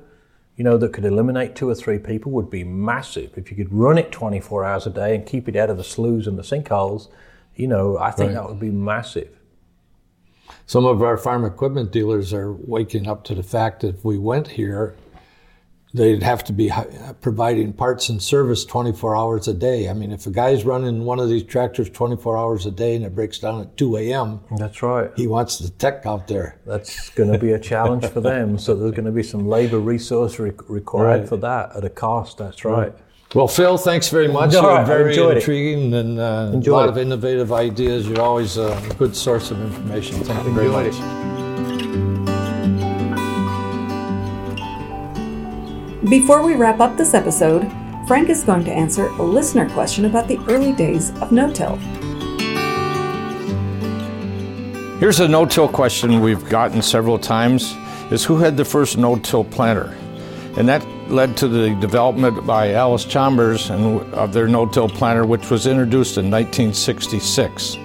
you 0.56 0.64
know, 0.64 0.78
that 0.78 0.94
could 0.94 1.06
eliminate 1.06 1.56
two 1.56 1.70
or 1.70 1.76
three 1.76 2.00
people 2.00 2.32
would 2.32 2.50
be 2.50 2.64
massive. 2.64 3.32
If 3.38 3.52
you 3.52 3.58
could 3.58 3.72
run 3.74 3.98
it 3.98 4.12
24 4.12 4.64
hours 4.66 4.88
a 4.88 4.90
day 4.90 5.14
and 5.14 5.26
keep 5.26 5.48
it 5.50 5.56
out 5.56 5.70
of 5.70 5.78
the 5.78 5.84
sloughs 5.84 6.26
and 6.28 6.40
the 6.40 6.44
sinkholes, 6.44 7.10
you 7.56 7.68
know, 7.68 7.98
I 7.98 8.10
think 8.12 8.30
Right. 8.30 8.36
that 8.36 8.48
would 8.48 8.60
be 8.60 8.72
massive. 8.72 9.35
Some 10.68 10.86
of 10.86 11.02
our 11.04 11.18
farm 11.18 11.46
equipment 11.46 11.92
dealers 11.92 12.34
are 12.34 12.52
waking 12.52 13.08
up 13.08 13.24
to 13.26 13.36
the 13.36 13.44
fact 13.44 13.82
that 13.82 13.96
if 13.98 14.06
we 14.06 14.18
went 14.18 14.48
here, 14.48 14.96
they'd 15.94 16.24
have 16.24 16.44
to 16.44 16.52
be 16.52 16.72
providing 17.22 17.72
parts 17.72 18.10
and 18.10 18.22
service 18.22 18.66
24 18.66 19.16
hours 19.16 19.48
a 19.48 19.54
day. 19.54 19.88
I 19.88 19.94
mean, 19.94 20.12
if 20.12 20.26
a 20.26 20.32
guy's 20.32 20.66
running 20.66 21.06
one 21.06 21.20
of 21.20 21.30
these 21.30 21.44
tractors 21.44 21.90
24 21.90 22.36
hours 22.38 22.66
a 22.66 22.72
day 22.72 22.96
and 22.96 23.06
it 23.06 23.14
breaks 23.16 23.38
down 23.40 23.62
at 23.62 23.78
2 23.78 23.96
a.m., 23.98 24.42
That's 24.58 24.82
right. 24.82 25.12
he 25.16 25.28
wants 25.28 25.60
the 25.60 25.70
tech 25.70 26.06
out 26.06 26.28
there. 26.28 26.58
That's 26.66 27.10
going 27.12 27.32
to 27.32 27.38
be 27.38 27.52
a 27.52 27.60
challenge 27.60 28.06
for 28.08 28.20
them. 28.20 28.58
So 28.58 28.76
there's 28.76 28.92
going 28.92 29.06
to 29.06 29.12
be 29.12 29.24
some 29.24 29.48
labor 29.48 29.80
resource 29.80 30.40
re- 30.40 30.52
required 30.68 31.20
Right. 31.22 31.30
for 31.30 31.38
that 31.38 31.76
at 31.76 31.86
a 31.86 31.90
cost. 31.90 32.40
That's 32.40 32.66
right. 32.66 32.92
Well, 33.36 33.50
Phil, 33.50 33.78
thanks 33.78 34.08
very 34.08 34.30
much. 34.30 34.56
All 34.56 34.62
You're 34.62 34.72
right, 34.72 34.88
very 34.88 35.10
enjoyed 35.10 35.36
it. 35.36 35.40
intriguing 35.40 35.94
and 35.94 36.18
uh, 36.18 36.52
a 36.54 36.72
lot 36.72 36.86
it. 36.86 36.92
of 36.92 36.98
innovative 36.98 37.52
ideas. 37.52 38.08
You're 38.08 38.22
always 38.22 38.56
a 38.56 38.82
good 38.98 39.14
source 39.14 39.52
of 39.52 39.62
information. 39.62 40.24
Thank 40.24 40.46
you 40.48 40.54
very 40.54 40.70
much. 40.70 40.96
it. 46.02 46.10
Before 46.10 46.44
we 46.44 46.56
wrap 46.56 46.80
up 46.80 46.96
this 46.96 47.14
episode, 47.14 47.70
Frank 48.08 48.30
is 48.30 48.42
going 48.46 48.64
to 48.64 48.72
answer 48.72 49.08
a 49.08 49.24
listener 49.24 49.70
question 49.70 50.06
about 50.06 50.30
the 50.30 50.40
early 50.48 50.72
days 50.72 51.12
of 51.20 51.34
no-till. 51.34 51.76
Here's 55.00 55.20
a 55.20 55.28
no-till 55.28 55.68
question 55.68 56.22
we've 56.22 56.48
gotten 56.48 56.82
several 56.82 57.20
times: 57.20 57.76
is 58.12 58.24
who 58.24 58.38
had 58.38 58.56
the 58.56 58.64
first 58.64 58.98
no-till 58.98 59.44
planter? 59.44 59.94
And 60.56 60.70
that 60.70 60.82
led 61.08 61.38
to 61.38 61.48
the 61.48 61.76
development 61.76 62.46
by 62.46 62.74
Allis-Chalmers 62.74 63.70
and 63.70 64.02
of 64.14 64.34
their 64.34 64.48
no-till 64.48 64.90
planter, 64.90 65.26
which 65.26 65.50
was 65.50 65.68
introduced 65.68 66.18
in 66.18 66.32
1966. 66.32 67.78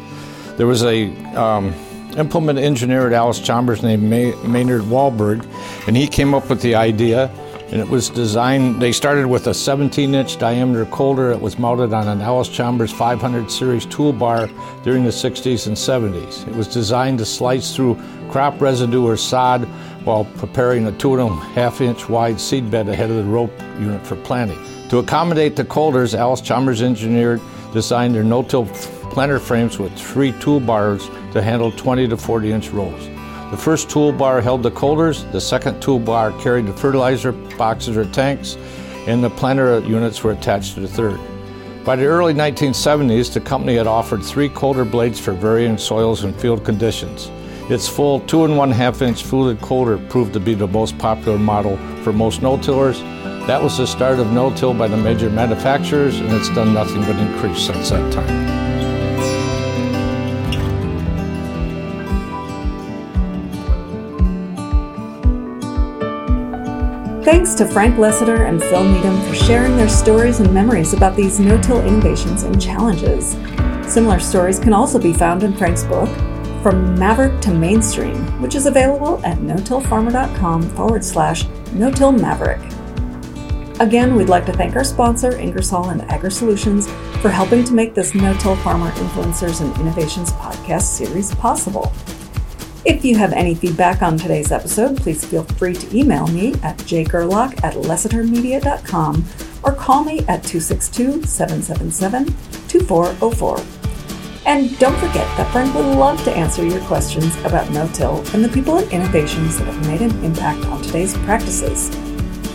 There 0.56 0.66
was 0.66 0.82
a 0.84 1.10
um, 1.34 1.74
implement 2.16 2.58
engineer 2.58 3.06
at 3.06 3.12
Allis-Chalmers 3.12 3.82
named 3.82 4.02
May- 4.02 4.34
Maynard 4.44 4.82
Wahlberg, 4.82 5.46
and 5.86 5.96
he 5.96 6.06
came 6.06 6.34
up 6.34 6.48
with 6.48 6.62
the 6.62 6.74
idea. 6.74 7.30
And 7.70 7.80
it 7.80 7.88
was 7.88 8.10
designed. 8.10 8.82
They 8.82 8.90
started 8.90 9.26
with 9.28 9.46
a 9.46 9.50
17-inch 9.50 10.38
diameter 10.38 10.86
coulter. 10.86 11.30
It 11.30 11.40
was 11.40 11.56
mounted 11.56 11.92
on 11.92 12.08
an 12.08 12.20
Allis-Chalmers 12.20 12.90
500 12.90 13.48
series 13.48 13.86
toolbar 13.86 14.50
during 14.82 15.04
the 15.04 15.10
60s 15.10 15.68
and 15.68 15.76
70s. 15.76 16.48
It 16.48 16.56
was 16.56 16.66
designed 16.66 17.18
to 17.18 17.24
slice 17.24 17.76
through 17.76 17.96
crop 18.28 18.60
residue 18.60 19.06
or 19.06 19.16
sod 19.16 19.68
while 20.04 20.24
preparing 20.36 20.86
a 20.86 20.92
two 20.92 21.18
and 21.18 21.30
a 21.30 21.34
half 21.54 21.80
inch 21.80 22.08
wide 22.08 22.40
seed 22.40 22.70
bed 22.70 22.88
ahead 22.88 23.10
of 23.10 23.16
the 23.16 23.24
rope 23.24 23.52
unit 23.78 24.06
for 24.06 24.16
planting. 24.16 24.58
To 24.88 24.98
accommodate 24.98 25.56
the 25.56 25.64
coulters, 25.64 26.14
Allis-Chalmers 26.14 26.82
engineered 26.82 27.40
designed 27.72 28.14
their 28.14 28.24
no-till 28.24 28.66
planter 28.66 29.38
frames 29.38 29.78
with 29.78 29.96
three 29.96 30.32
toolbars 30.32 31.06
to 31.32 31.42
handle 31.42 31.70
20 31.70 32.08
to 32.08 32.16
40 32.16 32.52
inch 32.52 32.70
rolls. 32.70 33.08
The 33.50 33.56
first 33.56 33.88
toolbar 33.88 34.42
held 34.42 34.62
the 34.62 34.70
coulters, 34.70 35.24
the 35.26 35.40
second 35.40 35.80
toolbar 35.80 36.40
carried 36.40 36.66
the 36.66 36.72
fertilizer 36.72 37.32
boxes 37.32 37.96
or 37.96 38.04
tanks, 38.04 38.56
and 39.06 39.22
the 39.22 39.30
planter 39.30 39.80
units 39.80 40.22
were 40.22 40.32
attached 40.32 40.74
to 40.74 40.80
the 40.80 40.88
third. 40.88 41.18
By 41.84 41.96
the 41.96 42.04
early 42.04 42.34
1970s, 42.34 43.32
the 43.32 43.40
company 43.40 43.74
had 43.76 43.86
offered 43.86 44.22
three 44.22 44.48
coulter 44.48 44.84
blades 44.84 45.18
for 45.18 45.32
varying 45.32 45.78
soils 45.78 46.24
and 46.24 46.38
field 46.38 46.64
conditions. 46.64 47.30
Its 47.70 47.86
full 47.86 48.18
two 48.26 48.44
and 48.44 48.56
one 48.56 48.72
half 48.72 49.00
inch 49.00 49.22
fluted 49.22 49.62
coulter 49.62 49.96
proved 49.96 50.32
to 50.32 50.40
be 50.40 50.54
the 50.54 50.66
most 50.66 50.98
popular 50.98 51.38
model 51.38 51.76
for 52.02 52.12
most 52.12 52.42
no-tillers. 52.42 53.00
That 53.46 53.62
was 53.62 53.78
the 53.78 53.86
start 53.86 54.18
of 54.18 54.32
no-till 54.32 54.74
by 54.74 54.88
the 54.88 54.96
major 54.96 55.30
manufacturers, 55.30 56.18
and 56.18 56.32
it's 56.32 56.48
done 56.48 56.74
nothing 56.74 57.00
but 57.02 57.14
increase 57.14 57.64
since 57.64 57.90
that 57.90 58.12
time. 58.12 58.50
Thanks 67.22 67.54
to 67.54 67.68
Frank 67.68 67.94
Lessiter 67.98 68.48
and 68.48 68.60
Phil 68.60 68.82
Needham 68.82 69.20
for 69.28 69.34
sharing 69.36 69.76
their 69.76 69.88
stories 69.88 70.40
and 70.40 70.52
memories 70.52 70.92
about 70.92 71.14
these 71.14 71.38
no-till 71.38 71.86
innovations 71.86 72.42
and 72.42 72.60
challenges. 72.60 73.36
Similar 73.86 74.18
stories 74.18 74.58
can 74.58 74.72
also 74.72 74.98
be 74.98 75.12
found 75.12 75.44
in 75.44 75.54
Frank's 75.54 75.84
book, 75.84 76.08
From 76.62 76.98
Maverick 76.98 77.40
to 77.42 77.52
Mainstream, 77.52 78.16
which 78.42 78.54
is 78.54 78.66
available 78.66 79.24
at 79.24 79.40
no-tillfarmer.com 79.40 80.62
forward 80.70 81.02
slash 81.04 81.46
no-till 81.72 82.12
maverick. 82.12 82.60
Again, 83.80 84.14
we'd 84.14 84.28
like 84.28 84.44
to 84.44 84.52
thank 84.52 84.76
our 84.76 84.84
sponsor, 84.84 85.38
Ingersoll 85.38 85.88
and 85.88 86.02
Agri 86.10 86.30
Solutions, 86.30 86.86
for 87.22 87.30
helping 87.30 87.64
to 87.64 87.72
make 87.72 87.94
this 87.94 88.14
No-Till 88.14 88.56
Farmer 88.56 88.90
Influencers 88.90 89.62
and 89.62 89.74
Innovations 89.80 90.32
podcast 90.32 90.82
series 90.82 91.34
possible. 91.36 91.90
If 92.84 93.06
you 93.06 93.16
have 93.16 93.32
any 93.32 93.54
feedback 93.54 94.02
on 94.02 94.18
today's 94.18 94.52
episode, 94.52 94.98
please 94.98 95.24
feel 95.24 95.44
free 95.44 95.72
to 95.72 95.96
email 95.96 96.26
me 96.26 96.52
at 96.62 96.76
jgerlach 96.78 97.64
at 97.64 97.74
lessitermedia.com 97.74 99.24
or 99.62 99.72
call 99.72 100.04
me 100.04 100.18
at 100.20 100.42
262 100.44 101.24
777 101.24 102.26
2404. 102.68 103.79
And 104.46 104.76
don't 104.78 104.96
forget 104.96 105.26
that 105.36 105.50
Frank 105.52 105.74
would 105.74 105.84
love 105.84 106.22
to 106.24 106.32
answer 106.32 106.64
your 106.64 106.80
questions 106.86 107.36
about 107.44 107.70
no-till 107.70 108.18
and 108.34 108.44
the 108.44 108.48
people 108.48 108.78
and 108.78 108.90
innovations 108.92 109.58
that 109.58 109.66
have 109.66 109.86
made 109.86 110.00
an 110.02 110.24
impact 110.24 110.64
on 110.66 110.82
today's 110.82 111.16
practices. 111.18 111.90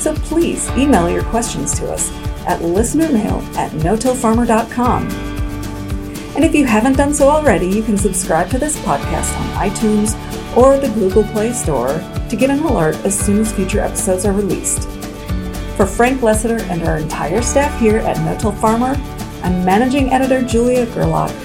So 0.02 0.14
please 0.16 0.70
email 0.72 1.10
your 1.10 1.24
questions 1.24 1.78
to 1.80 1.92
us 1.92 2.12
at 2.48 2.60
listenermail 2.60 3.42
at 3.56 3.74
no-tillfarmer.com. 3.76 5.08
And 6.36 6.44
if 6.44 6.54
you 6.54 6.66
haven't 6.66 6.98
done 6.98 7.14
so 7.14 7.30
already, 7.30 7.68
you 7.68 7.82
can 7.82 7.98
subscribe 7.98 8.50
to 8.50 8.60
this 8.60 8.78
podcast 8.80 9.40
on 9.40 9.70
iTunes 9.70 10.16
or 10.58 10.78
the 10.78 10.90
Google 10.90 11.24
Play 11.24 11.54
Store 11.54 12.00
to 12.30 12.36
get 12.36 12.50
an 12.50 12.60
alert 12.60 12.96
as 13.06 13.18
soon 13.18 13.40
as 13.40 13.54
future 13.54 13.80
episodes 13.80 14.26
are 14.26 14.34
released. 14.34 14.90
For 15.78 15.86
Frank 15.86 16.22
Lessiter 16.22 16.62
and 16.70 16.84
our 16.84 16.98
entire 16.98 17.42
staff 17.42 17.80
here 17.80 17.98
at 18.00 18.18
No 18.26 18.38
Till 18.38 18.52
Farmer, 18.52 18.96
I'm 19.44 19.64
managing 19.64 20.12
editor 20.12 20.42
Julia 20.42 20.86
Gerlach. 20.88 21.45